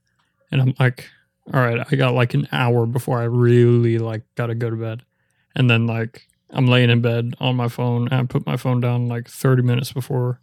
and 0.51 0.63
I'm 0.63 0.75
like, 0.81 1.11
all 1.53 1.61
right, 1.61 1.87
I 1.91 1.97
got 1.97 2.15
like 2.15 2.33
an 2.33 2.49
hour 2.51 2.87
before 2.87 3.21
I 3.21 3.25
really 3.25 3.99
like 3.99 4.23
gotta 4.35 4.55
go 4.55 4.71
to 4.71 4.77
bed, 4.77 5.03
and 5.55 5.69
then 5.69 5.87
like 5.87 6.27
I'm 6.53 6.67
laying 6.67 6.91
in 6.91 7.01
bed 7.01 7.35
on 7.41 7.57
my 7.57 7.69
phone, 7.69 8.09
and 8.09 8.15
I 8.15 8.25
put 8.25 8.47
my 8.47 8.57
phone 8.57 8.81
down 8.81 9.09
like 9.09 9.29
30 9.29 9.63
minutes 9.63 9.93
before, 9.93 10.41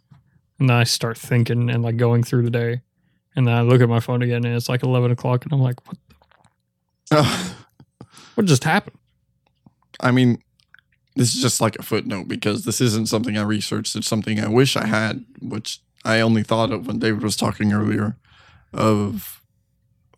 and 0.58 0.68
then 0.68 0.76
I 0.76 0.84
start 0.84 1.16
thinking 1.16 1.70
and 1.70 1.82
like 1.82 1.96
going 1.96 2.22
through 2.24 2.42
the 2.42 2.50
day, 2.50 2.82
and 3.36 3.46
then 3.46 3.54
I 3.54 3.62
look 3.62 3.80
at 3.80 3.88
my 3.88 4.00
phone 4.00 4.22
again, 4.22 4.44
and 4.44 4.54
it's 4.54 4.68
like 4.68 4.82
11 4.82 5.10
o'clock, 5.10 5.44
and 5.44 5.52
I'm 5.52 5.60
like, 5.60 5.76
what? 5.86 5.96
What 8.34 8.46
just 8.46 8.64
happened? 8.64 8.96
I 10.00 10.12
mean, 10.12 10.38
this 11.16 11.34
is 11.34 11.42
just 11.42 11.60
like 11.60 11.78
a 11.78 11.82
footnote 11.82 12.28
because 12.28 12.64
this 12.64 12.80
isn't 12.80 13.08
something 13.08 13.36
I 13.36 13.42
researched. 13.42 13.94
It's 13.96 14.06
something 14.06 14.40
I 14.40 14.48
wish 14.48 14.76
I 14.76 14.86
had, 14.86 15.26
which 15.42 15.80
I 16.04 16.20
only 16.20 16.42
thought 16.42 16.72
of 16.72 16.86
when 16.86 16.98
David 16.98 17.22
was 17.22 17.36
talking 17.36 17.72
earlier. 17.72 18.16
Of, 18.72 19.42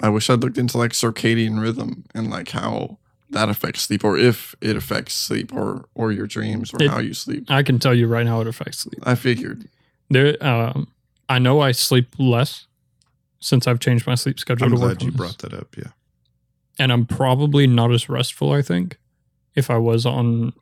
I 0.01 0.09
wish 0.11 0.31
I'd 0.31 0.41
looked 0.41 0.59
into 0.59 0.79
like 0.79 0.93
circadian 0.93 1.61
rhythm 1.61 2.05
and 2.15 2.31
like 2.31 2.51
how 2.51 2.99
that 3.33 3.49
affects 3.49 3.83
sleep, 3.83 4.05
or 4.05 4.17
if 4.17 4.55
it 4.61 4.77
affects 4.77 5.15
sleep, 5.15 5.53
or 5.55 5.87
or 5.95 6.13
your 6.13 6.27
dreams, 6.27 6.73
or 6.73 6.83
It- 6.83 6.91
how 6.91 6.99
you 7.01 7.15
sleep. 7.15 7.45
I 7.51 7.63
can 7.63 7.79
tell 7.79 7.95
you 7.95 8.07
right 8.07 8.25
now 8.25 8.41
it 8.41 8.47
affects 8.47 8.79
sleep. 8.81 9.01
I 9.03 9.15
figured. 9.15 9.69
There, 10.11 10.37
um, 10.45 10.89
I 11.29 11.39
know 11.39 11.61
I 11.61 11.73
sleep 11.73 12.15
less 12.19 12.67
since 13.41 13.67
I've 13.67 13.81
changed 13.81 14.07
my 14.07 14.15
sleep 14.15 14.39
schedule 14.39 14.67
I'm 14.67 14.71
to 14.75 14.77
work 14.81 14.99
glad 14.99 15.03
you 15.03 15.11
this. 15.11 15.17
brought 15.17 15.39
that 15.39 15.53
up. 15.55 15.77
Yeah. 15.77 15.91
and 16.79 16.91
I'm 16.93 17.05
probably 17.07 17.67
not 17.67 17.93
as 17.93 18.09
restful. 18.09 18.51
I 18.53 18.63
think 18.63 18.99
if 19.55 19.71
I 19.71 19.77
was 19.77 20.07
on 20.07 20.53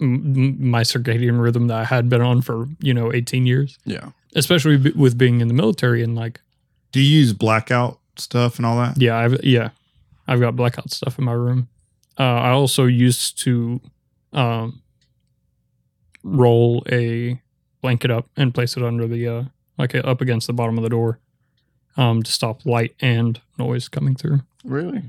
m- 0.00 0.34
m- 0.36 0.70
my 0.70 0.82
circadian 0.82 1.40
rhythm 1.40 1.68
that 1.68 1.76
I 1.78 1.84
had 1.84 2.08
been 2.08 2.20
on 2.20 2.42
for 2.42 2.68
you 2.80 2.92
know 2.92 3.12
18 3.12 3.46
years, 3.46 3.78
Yeah. 3.84 4.10
especially 4.34 4.76
b- 4.76 4.92
with 4.96 5.16
being 5.16 5.40
in 5.40 5.46
the 5.48 5.54
military 5.54 6.02
and 6.02 6.14
like 6.16 6.40
Do 6.92 7.00
you 7.00 7.18
use 7.20 7.32
blackout 7.32 7.98
stuff 8.16 8.56
and 8.58 8.66
all 8.66 8.76
that? 8.78 9.00
yeah, 9.00 9.16
I've 9.16 9.42
yeah, 9.44 9.70
I've 10.26 10.40
got 10.40 10.56
blackout 10.56 10.90
stuff 10.90 11.16
in 11.18 11.24
my 11.24 11.32
room. 11.32 11.68
Uh, 12.18 12.22
I 12.22 12.50
also 12.50 12.86
used 12.86 13.38
to 13.40 13.80
um, 14.32 14.82
roll 16.22 16.82
a 16.90 17.40
blanket 17.82 18.10
up 18.10 18.28
and 18.36 18.54
place 18.54 18.76
it 18.76 18.82
under 18.82 19.06
the 19.06 19.28
uh, 19.28 19.44
like 19.78 19.94
uh, 19.94 19.98
up 19.98 20.20
against 20.20 20.46
the 20.46 20.52
bottom 20.52 20.76
of 20.78 20.82
the 20.84 20.90
door 20.90 21.18
um, 21.96 22.22
to 22.22 22.30
stop 22.30 22.64
light 22.66 22.94
and 23.00 23.40
noise 23.58 23.88
coming 23.88 24.14
through. 24.14 24.40
Really? 24.64 25.02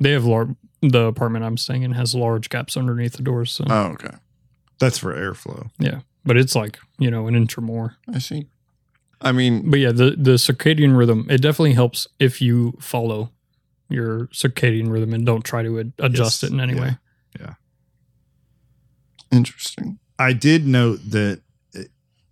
They 0.00 0.12
have 0.12 0.24
large. 0.24 0.50
The 0.80 1.06
apartment 1.06 1.44
I'm 1.44 1.56
staying 1.56 1.82
in 1.82 1.92
has 1.92 2.14
large 2.14 2.50
gaps 2.50 2.76
underneath 2.76 3.14
the 3.14 3.22
doors, 3.24 3.50
so 3.50 3.64
Oh, 3.68 3.86
okay. 3.94 4.14
That's 4.78 4.98
for 4.98 5.12
airflow. 5.12 5.70
yeah. 5.80 6.00
But 6.24 6.36
it's 6.36 6.54
like 6.54 6.78
you 6.98 7.10
know 7.10 7.26
an 7.26 7.34
inch 7.34 7.58
or 7.58 7.62
more. 7.62 7.96
I 8.12 8.18
see. 8.20 8.46
I 9.20 9.32
mean, 9.32 9.70
But 9.70 9.80
yeah, 9.80 9.90
the 9.90 10.10
the 10.16 10.32
circadian 10.34 10.96
rhythm 10.96 11.26
it 11.28 11.38
definitely 11.42 11.72
helps 11.72 12.06
if 12.20 12.40
you 12.40 12.76
follow 12.80 13.32
your 13.88 14.26
circadian 14.28 14.90
rhythm 14.90 15.14
and 15.14 15.24
don't 15.24 15.44
try 15.44 15.62
to 15.62 15.80
ad- 15.80 15.92
adjust 15.98 16.42
Yes, 16.42 16.50
it 16.50 16.54
in 16.54 16.60
any 16.60 16.74
yeah. 16.74 16.80
way. 16.80 16.96
Yeah. 17.40 17.54
Interesting. 19.30 19.98
I 20.18 20.32
did 20.32 20.66
note 20.66 21.00
that 21.10 21.42
uh, 21.76 21.82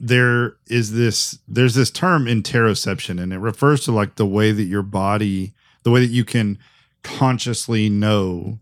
there 0.00 0.56
is 0.66 0.92
this 0.92 1.38
there's 1.46 1.74
this 1.74 1.90
term 1.90 2.24
interoception 2.26 3.20
and 3.20 3.32
it 3.32 3.38
refers 3.38 3.84
to 3.84 3.92
like 3.92 4.16
the 4.16 4.26
way 4.26 4.52
that 4.52 4.64
your 4.64 4.82
body 4.82 5.52
the 5.82 5.90
way 5.90 6.00
that 6.00 6.10
you 6.12 6.24
can 6.24 6.58
consciously 7.02 7.88
know 7.88 8.58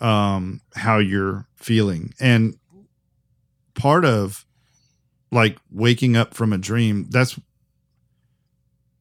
um 0.00 0.60
how 0.74 0.98
you're 0.98 1.46
feeling 1.56 2.12
and 2.18 2.56
part 3.74 4.04
of 4.04 4.44
like 5.30 5.58
waking 5.70 6.16
up 6.16 6.34
from 6.34 6.52
a 6.52 6.58
dream 6.58 7.06
that's 7.10 7.38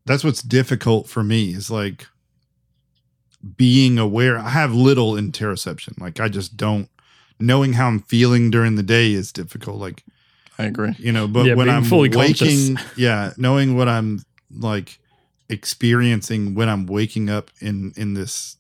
that's 0.05 0.23
what's 0.23 0.41
difficult 0.43 1.07
for 1.07 1.23
me 1.23 1.49
is 1.53 1.71
like 1.71 2.05
being 3.57 3.97
aware 3.99 4.37
i 4.39 4.49
have 4.49 4.73
little 4.73 5.13
interoception 5.13 5.99
like 5.99 6.19
i 6.19 6.27
just 6.29 6.55
don't 6.55 6.89
knowing 7.39 7.73
how 7.73 7.87
i'm 7.87 7.99
feeling 7.99 8.49
during 8.49 8.75
the 8.75 8.83
day 8.83 9.11
is 9.13 9.31
difficult 9.33 9.77
like 9.77 10.03
I 10.57 10.65
agree. 10.65 10.93
you 10.97 11.11
know 11.11 11.27
but 11.27 11.45
Yeah, 11.45 11.55
when 11.55 11.69
i'm 11.69 11.83
fully 11.83 12.09
waking 12.09 12.75
conscious. 12.75 12.97
yeah 12.97 13.33
knowing 13.37 13.75
what 13.75 13.89
i'm 13.89 14.23
like 14.49 14.99
experiencing 15.49 16.55
when 16.55 16.69
i'm 16.69 16.85
waking 16.85 17.29
up 17.29 17.49
in 17.59 17.91
in 17.97 18.13
this 18.13 18.55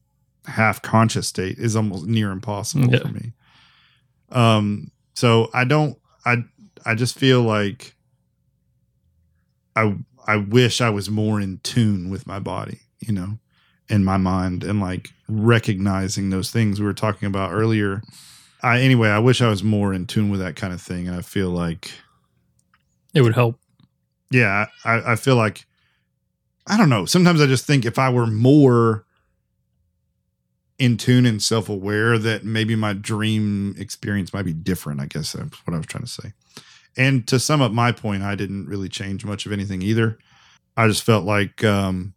half 0.45 0.81
conscious 0.81 1.27
state 1.29 1.57
is 1.59 1.75
almost 1.75 2.05
near 2.05 2.31
impossible 2.31 2.91
Yeah. 2.91 2.99
for 2.99 3.07
me 3.09 3.31
um 4.31 4.91
so 5.13 5.49
i 5.53 5.63
don't 5.63 5.97
i 6.25 6.37
i 6.85 6.93
just 6.95 7.17
feel 7.17 7.41
like 7.43 7.95
i 9.75 9.95
i 10.27 10.35
wish 10.35 10.81
i 10.81 10.89
was 10.89 11.09
more 11.09 11.39
in 11.39 11.59
tune 11.63 12.09
with 12.09 12.27
my 12.27 12.39
body 12.39 12.79
you 12.99 13.13
know 13.13 13.37
in 13.89 14.03
my 14.03 14.17
mind 14.17 14.63
and 14.63 14.79
like 14.79 15.09
recognizing 15.27 16.29
those 16.29 16.51
things 16.51 16.79
we 16.79 16.85
were 16.85 16.93
talking 16.93 17.27
about 17.27 17.51
earlier. 17.51 18.01
I 18.61 18.79
anyway 18.79 19.09
i 19.09 19.19
wish 19.19 19.41
i 19.41 19.49
was 19.49 19.61
more 19.61 19.93
in 19.93 20.07
tune 20.07 20.29
with 20.29 20.39
that 20.39 20.55
kind 20.55 20.71
of 20.73 20.81
thing 20.81 21.05
and 21.07 21.17
i 21.17 21.21
feel 21.21 21.49
like 21.49 21.91
It 23.13 23.21
would 23.21 23.35
help. 23.35 23.59
yeah 24.31 24.67
i 24.85 25.11
i 25.11 25.15
feel 25.17 25.35
like 25.35 25.65
i 26.65 26.77
don't 26.77 26.87
know. 26.89 27.05
Sometimes 27.05 27.41
i 27.41 27.45
just 27.45 27.65
think 27.65 27.83
if 27.85 27.99
i 27.99 28.09
were 28.09 28.25
more 28.25 29.03
in 30.79 30.97
tune 30.97 31.25
and 31.25 31.41
self-aware 31.41 32.17
that 32.17 32.43
maybe 32.43 32.75
my 32.75 32.93
dream 32.93 33.75
experience 33.77 34.33
might 34.33 34.45
be 34.45 34.53
different 34.53 34.99
i 35.01 35.05
guess 35.05 35.33
that's 35.33 35.57
what 35.67 35.73
i 35.73 35.77
was 35.77 35.85
trying 35.85 36.03
to 36.05 36.09
say. 36.09 36.31
And 36.95 37.27
to 37.27 37.39
sum 37.39 37.61
up 37.61 37.71
my 37.73 37.91
point 37.91 38.23
i 38.23 38.35
didn't 38.35 38.67
really 38.67 38.87
change 38.89 39.25
much 39.25 39.45
of 39.45 39.51
anything 39.51 39.81
either. 39.81 40.17
I 40.77 40.87
just 40.87 41.03
felt 41.03 41.25
like 41.25 41.63
um 41.63 42.12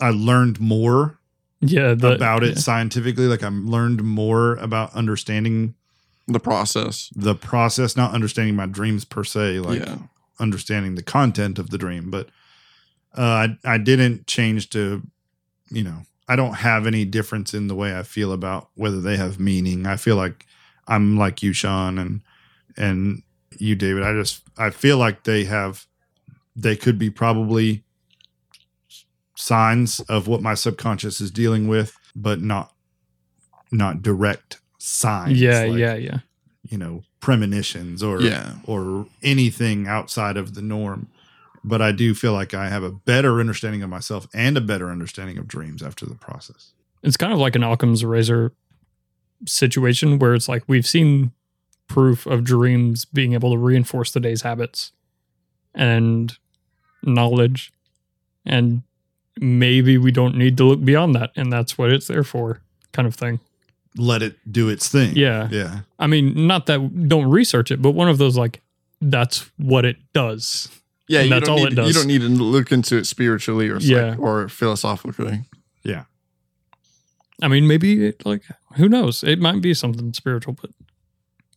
i 0.00 0.10
learned 0.10 0.58
more 0.60 1.18
Yeah, 1.60 1.94
the, 1.94 2.12
about 2.14 2.42
it 2.42 2.54
yeah. 2.54 2.60
scientifically 2.60 3.26
like 3.26 3.42
i 3.42 3.48
learned 3.48 4.02
more 4.02 4.54
about 4.56 4.92
understanding 4.94 5.74
The 6.26 6.40
process. 6.40 7.10
the 7.16 7.34
process 7.34 7.96
not 7.96 8.14
understanding 8.14 8.56
my 8.56 8.66
dreams 8.66 9.04
per 9.04 9.24
se 9.24 9.60
like 9.60 9.80
yeah. 9.80 9.98
understanding 10.38 10.94
the 10.94 11.02
content 11.02 11.58
of 11.58 11.70
the 11.70 11.78
dream, 11.78 12.10
but 12.10 12.28
uh, 13.16 13.22
I 13.22 13.58
I 13.74 13.78
didn't 13.78 14.26
change 14.28 14.70
to, 14.70 15.02
you 15.70 15.82
know, 15.82 16.02
I 16.28 16.36
don't 16.36 16.54
have 16.54 16.86
any 16.86 17.04
difference 17.04 17.52
in 17.52 17.66
the 17.66 17.74
way 17.74 17.98
I 17.98 18.04
feel 18.04 18.32
about 18.32 18.68
whether 18.76 19.00
they 19.00 19.16
have 19.16 19.40
meaning. 19.40 19.84
I 19.86 19.96
feel 19.96 20.14
like 20.16 20.46
I'm 20.86 21.18
like 21.18 21.42
you, 21.42 21.52
Sean, 21.52 21.98
and 21.98 22.22
and 22.76 23.22
you, 23.58 23.74
David. 23.74 24.04
I 24.04 24.12
just 24.14 24.42
I 24.56 24.70
feel 24.70 24.96
like 24.96 25.24
they 25.24 25.44
have, 25.44 25.86
they 26.54 26.76
could 26.76 26.98
be 27.00 27.10
probably 27.10 27.82
signs 29.40 30.00
of 30.00 30.28
what 30.28 30.42
my 30.42 30.54
subconscious 30.54 31.20
is 31.20 31.30
dealing 31.30 31.66
with, 31.68 31.96
but 32.14 32.40
not 32.40 32.72
not 33.72 34.02
direct 34.02 34.60
signs. 34.78 35.40
yeah, 35.40 35.62
like, 35.64 35.78
yeah, 35.78 35.94
yeah. 35.94 36.18
you 36.68 36.76
know, 36.76 37.02
premonitions 37.20 38.02
or 38.02 38.20
Yeah. 38.20 38.54
or 38.64 39.06
anything 39.22 39.86
outside 39.86 40.36
of 40.36 40.54
the 40.54 40.62
norm. 40.62 41.08
But 41.62 41.80
I 41.82 41.92
do 41.92 42.14
feel 42.14 42.32
like 42.32 42.52
I 42.54 42.68
have 42.68 42.82
a 42.82 42.90
better 42.90 43.38
understanding 43.38 43.82
of 43.82 43.90
myself 43.90 44.26
and 44.34 44.56
a 44.56 44.60
better 44.60 44.90
understanding 44.90 45.38
of 45.38 45.46
dreams 45.46 45.82
after 45.82 46.06
the 46.06 46.14
process. 46.14 46.72
It's 47.02 47.16
kind 47.16 47.32
of 47.32 47.38
like 47.38 47.54
an 47.54 47.62
Occam's 47.62 48.04
razor 48.04 48.52
situation 49.46 50.18
where 50.18 50.34
it's 50.34 50.48
like 50.48 50.64
we've 50.66 50.86
seen 50.86 51.32
proof 51.86 52.26
of 52.26 52.44
dreams 52.44 53.04
being 53.04 53.34
able 53.34 53.50
to 53.52 53.58
reinforce 53.58 54.10
the 54.12 54.20
day's 54.20 54.42
habits 54.42 54.92
and 55.74 56.36
knowledge 57.02 57.72
and 58.44 58.82
maybe 59.38 59.96
we 59.98 60.10
don't 60.10 60.36
need 60.36 60.56
to 60.56 60.64
look 60.64 60.84
beyond 60.84 61.14
that 61.14 61.30
and 61.36 61.52
that's 61.52 61.76
what 61.78 61.90
it's 61.90 62.06
there 62.08 62.24
for 62.24 62.60
kind 62.92 63.06
of 63.06 63.14
thing 63.14 63.38
Let 63.96 64.22
it 64.22 64.36
do 64.50 64.68
its 64.68 64.88
thing. 64.88 65.14
yeah 65.16 65.48
Yeah. 65.50 65.80
i 65.98 66.06
mean 66.06 66.46
not 66.46 66.66
that 66.66 67.08
don't 67.08 67.30
research 67.30 67.70
it 67.70 67.80
but 67.82 67.92
one 67.92 68.08
of 68.08 68.18
those 68.18 68.36
like 68.36 68.60
that's 69.00 69.50
what 69.56 69.84
it 69.84 69.96
does 70.12 70.68
Yeah, 71.08 71.20
And 71.20 71.28
you 71.28 71.34
that's 71.34 71.46
don't 71.48 71.58
all 71.58 71.64
need, 71.64 71.72
it 71.72 71.76
does. 71.76 71.88
You 71.88 71.94
don't 71.94 72.06
need 72.06 72.20
to 72.20 72.28
look 72.28 72.70
into 72.72 72.96
it 72.98 73.06
spiritually 73.06 73.68
or 73.68 73.80
psych- 73.80 73.88
Yeah. 73.90 74.16
or 74.18 74.48
philosophically. 74.48 75.44
Yeah. 75.82 76.04
I 77.42 77.48
mean 77.48 77.66
maybe 77.66 78.06
it, 78.08 78.24
like 78.26 78.42
who 78.76 78.88
knows 78.88 79.22
it 79.24 79.38
might 79.40 79.60
be 79.62 79.72
something 79.74 80.12
spiritual 80.12 80.54
but 80.60 80.70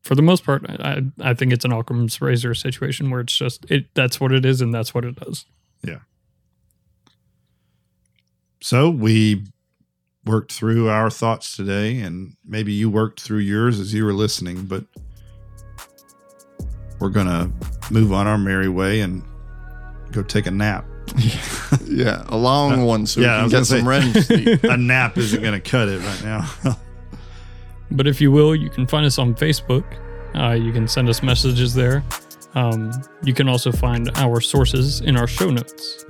for 0.01 0.15
the 0.15 0.21
most 0.21 0.43
part 0.45 0.63
i 0.69 1.01
i 1.19 1.31
I 1.31 1.33
think 1.33 1.51
it's 1.53 1.65
an 1.65 1.73
occam's 1.73 2.21
razor 2.21 2.53
situation 2.55 3.09
where 3.09 3.19
it's 3.21 3.35
just 3.35 3.65
it 3.69 3.87
that's 3.93 4.19
what 4.21 4.31
it 4.31 4.45
is 4.45 4.61
and 4.61 4.73
that's 4.73 4.93
what 4.93 5.03
it 5.05 5.15
does 5.15 5.45
So 8.64 8.90
we 8.90 9.44
worked 10.23 10.53
through 10.53 10.88
our 10.88 11.10
thoughts 11.10 11.57
today, 11.57 11.99
and 11.99 12.38
maybe 12.45 12.72
you 12.72 12.90
worked 12.90 13.19
through 13.19 13.40
yours 13.40 13.77
as 13.77 13.94
you 13.94 14.06
were 14.06 14.14
listening, 14.14 14.64
but 14.64 14.85
we're 16.98 17.10
going 17.10 17.27
to 17.27 17.52
move 17.91 18.14
on 18.14 18.26
our 18.26 18.38
merry 18.38 18.69
way 18.69 19.02
and 19.02 19.22
go 20.14 20.23
take 20.23 20.48
a 20.48 20.52
nap. 20.52 20.85
Yeah, 21.85 22.23
a 22.30 22.38
long 22.38 22.85
one 22.85 23.06
so 23.06 23.19
yeah, 23.19 23.44
we 23.44 23.49
can 23.49 23.60
was 23.60 23.69
get 23.69 23.77
some 23.77 23.85
gonna 23.85 24.14
REM 24.14 24.14
sleep. 24.23 24.64
A 24.64 24.77
nap 24.77 25.18
isn't 25.18 25.41
going 25.41 25.60
to 25.60 25.69
cut 25.69 25.90
it 25.90 25.99
right 25.99 26.23
now. 26.23 26.49
But 27.91 28.07
if 28.07 28.22
you 28.22 28.31
will, 28.31 28.56
you 28.56 28.69
can 28.69 28.88
find 28.88 29.06
us 29.06 29.19
on 29.19 29.35
Facebook. 29.35 29.84
Uh, 30.34 30.53
you 30.53 30.72
can 30.72 30.88
send 30.88 31.10
us 31.10 31.22
messages 31.22 31.73
there. 31.73 32.03
Um, 32.56 32.91
you 33.23 33.34
can 33.34 33.49
also 33.49 33.72
find 33.72 34.10
our 34.15 34.40
sources 34.40 35.02
in 35.02 35.18
our 35.18 35.27
show 35.27 35.49
notes. 35.49 36.06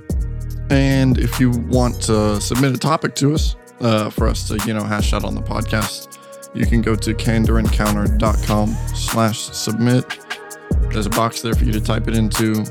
And 0.70 1.18
if 1.18 1.38
you 1.38 1.50
want 1.50 2.00
to 2.02 2.40
submit 2.40 2.74
a 2.74 2.78
topic 2.78 3.14
to 3.16 3.34
us 3.34 3.56
uh, 3.80 4.10
for 4.10 4.26
us 4.26 4.48
to, 4.48 4.58
you 4.66 4.74
know, 4.74 4.84
hash 4.84 5.12
out 5.12 5.24
on 5.24 5.34
the 5.34 5.42
podcast, 5.42 6.18
you 6.54 6.66
can 6.66 6.80
go 6.80 6.94
to 6.94 7.14
candorencounter.com 7.14 8.68
slash 8.94 9.40
submit. 9.40 10.18
There's 10.90 11.06
a 11.06 11.10
box 11.10 11.42
there 11.42 11.54
for 11.54 11.64
you 11.64 11.72
to 11.72 11.80
type 11.80 12.08
it 12.08 12.14
into. 12.14 12.64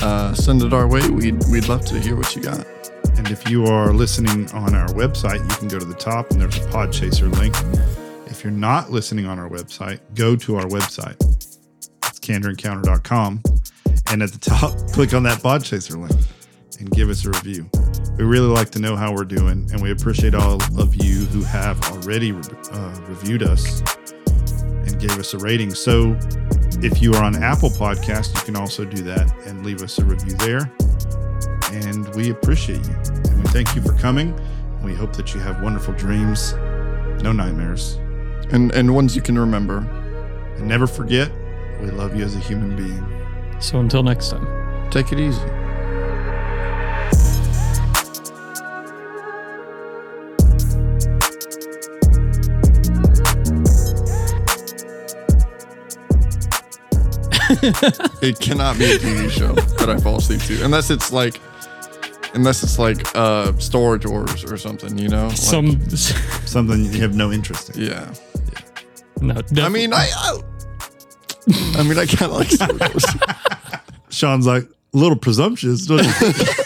Uh, 0.00 0.34
send 0.34 0.62
it 0.62 0.72
our 0.72 0.86
way. 0.86 1.08
We'd, 1.08 1.42
we'd 1.50 1.68
love 1.68 1.84
to 1.86 1.98
hear 1.98 2.16
what 2.16 2.36
you 2.36 2.42
got. 2.42 2.64
And 3.16 3.30
if 3.30 3.48
you 3.48 3.64
are 3.64 3.92
listening 3.92 4.50
on 4.52 4.74
our 4.74 4.88
website, 4.88 5.40
you 5.50 5.56
can 5.56 5.68
go 5.68 5.78
to 5.78 5.86
the 5.86 5.94
top 5.94 6.30
and 6.30 6.40
there's 6.40 6.58
a 6.58 6.68
Podchaser 6.68 7.32
link. 7.38 7.56
If 8.30 8.44
you're 8.44 8.52
not 8.52 8.90
listening 8.90 9.26
on 9.26 9.38
our 9.38 9.48
website, 9.48 10.00
go 10.14 10.36
to 10.36 10.56
our 10.56 10.66
website. 10.66 11.16
It's 12.04 12.20
candorencounter.com. 12.20 13.42
And 14.08 14.22
at 14.22 14.32
the 14.32 14.38
top, 14.38 14.76
click 14.92 15.14
on 15.14 15.22
that 15.22 15.38
Podchaser 15.38 15.96
link 15.96 16.20
and 16.78 16.90
give 16.90 17.08
us 17.10 17.24
a 17.24 17.30
review. 17.30 17.68
We 18.18 18.24
really 18.24 18.48
like 18.48 18.70
to 18.70 18.78
know 18.78 18.96
how 18.96 19.12
we're 19.14 19.24
doing, 19.24 19.68
and 19.72 19.80
we 19.82 19.90
appreciate 19.90 20.34
all 20.34 20.60
of 20.80 20.94
you 20.96 21.24
who 21.26 21.42
have 21.44 21.80
already 21.92 22.32
uh, 22.32 23.00
reviewed 23.08 23.42
us 23.42 23.82
and 24.60 24.98
gave 25.00 25.18
us 25.18 25.34
a 25.34 25.38
rating. 25.38 25.74
So 25.74 26.16
if 26.82 27.02
you 27.02 27.12
are 27.14 27.22
on 27.22 27.42
Apple 27.42 27.70
Podcast, 27.70 28.34
you 28.34 28.40
can 28.42 28.56
also 28.56 28.84
do 28.84 29.02
that 29.02 29.30
and 29.46 29.64
leave 29.64 29.82
us 29.82 29.98
a 29.98 30.04
review 30.04 30.34
there 30.36 30.70
and 31.72 32.06
we 32.14 32.30
appreciate 32.30 32.84
you. 32.86 32.94
And 32.94 33.38
we 33.42 33.48
thank 33.50 33.74
you 33.74 33.82
for 33.82 33.92
coming. 33.94 34.38
We 34.82 34.94
hope 34.94 35.14
that 35.16 35.34
you 35.34 35.40
have 35.40 35.60
wonderful 35.62 35.94
dreams, 35.94 36.52
no 37.22 37.32
nightmares, 37.32 37.94
And, 38.52 38.70
and 38.72 38.94
ones 38.94 39.16
you 39.16 39.22
can 39.22 39.36
remember. 39.38 39.78
and 40.56 40.66
never 40.68 40.86
forget 40.86 41.30
we 41.80 41.90
love 41.90 42.14
you 42.16 42.24
as 42.24 42.34
a 42.36 42.38
human 42.38 42.76
being. 42.76 43.60
So 43.60 43.80
until 43.80 44.02
next 44.02 44.30
time. 44.30 44.90
Take 44.90 45.12
it 45.12 45.18
easy. 45.18 45.42
it 58.22 58.40
cannot 58.40 58.78
be 58.78 58.84
a 58.92 58.98
TV 58.98 59.30
show 59.30 59.54
that 59.54 59.88
I 59.88 59.98
fall 59.98 60.16
asleep 60.16 60.40
to, 60.42 60.64
unless 60.64 60.90
it's 60.90 61.12
like, 61.12 61.40
unless 62.34 62.62
it's 62.62 62.78
like 62.78 63.14
uh, 63.16 63.52
Storage 63.58 64.06
Wars 64.06 64.44
or 64.44 64.56
something, 64.56 64.98
you 64.98 65.08
know? 65.08 65.28
Like, 65.28 65.36
Some, 65.36 65.88
Something 66.46 66.84
you 66.86 67.00
have 67.00 67.14
no 67.14 67.32
interest 67.32 67.76
in. 67.76 67.82
yeah. 67.82 68.14
yeah. 69.22 69.40
no, 69.50 69.64
I 69.64 69.68
mean, 69.68 69.92
I, 69.92 70.08
I, 70.14 70.40
I 71.78 71.82
mean, 71.82 71.98
I 71.98 72.06
kind 72.06 72.32
of 72.32 72.38
like 72.38 72.50
Storage 72.50 72.80
Wars. 72.80 73.04
Sean's 74.10 74.46
like, 74.46 74.64
a 74.64 74.96
little 74.96 75.16
presumptuous, 75.18 75.86
doesn't 75.86 76.06
he? 76.34 76.62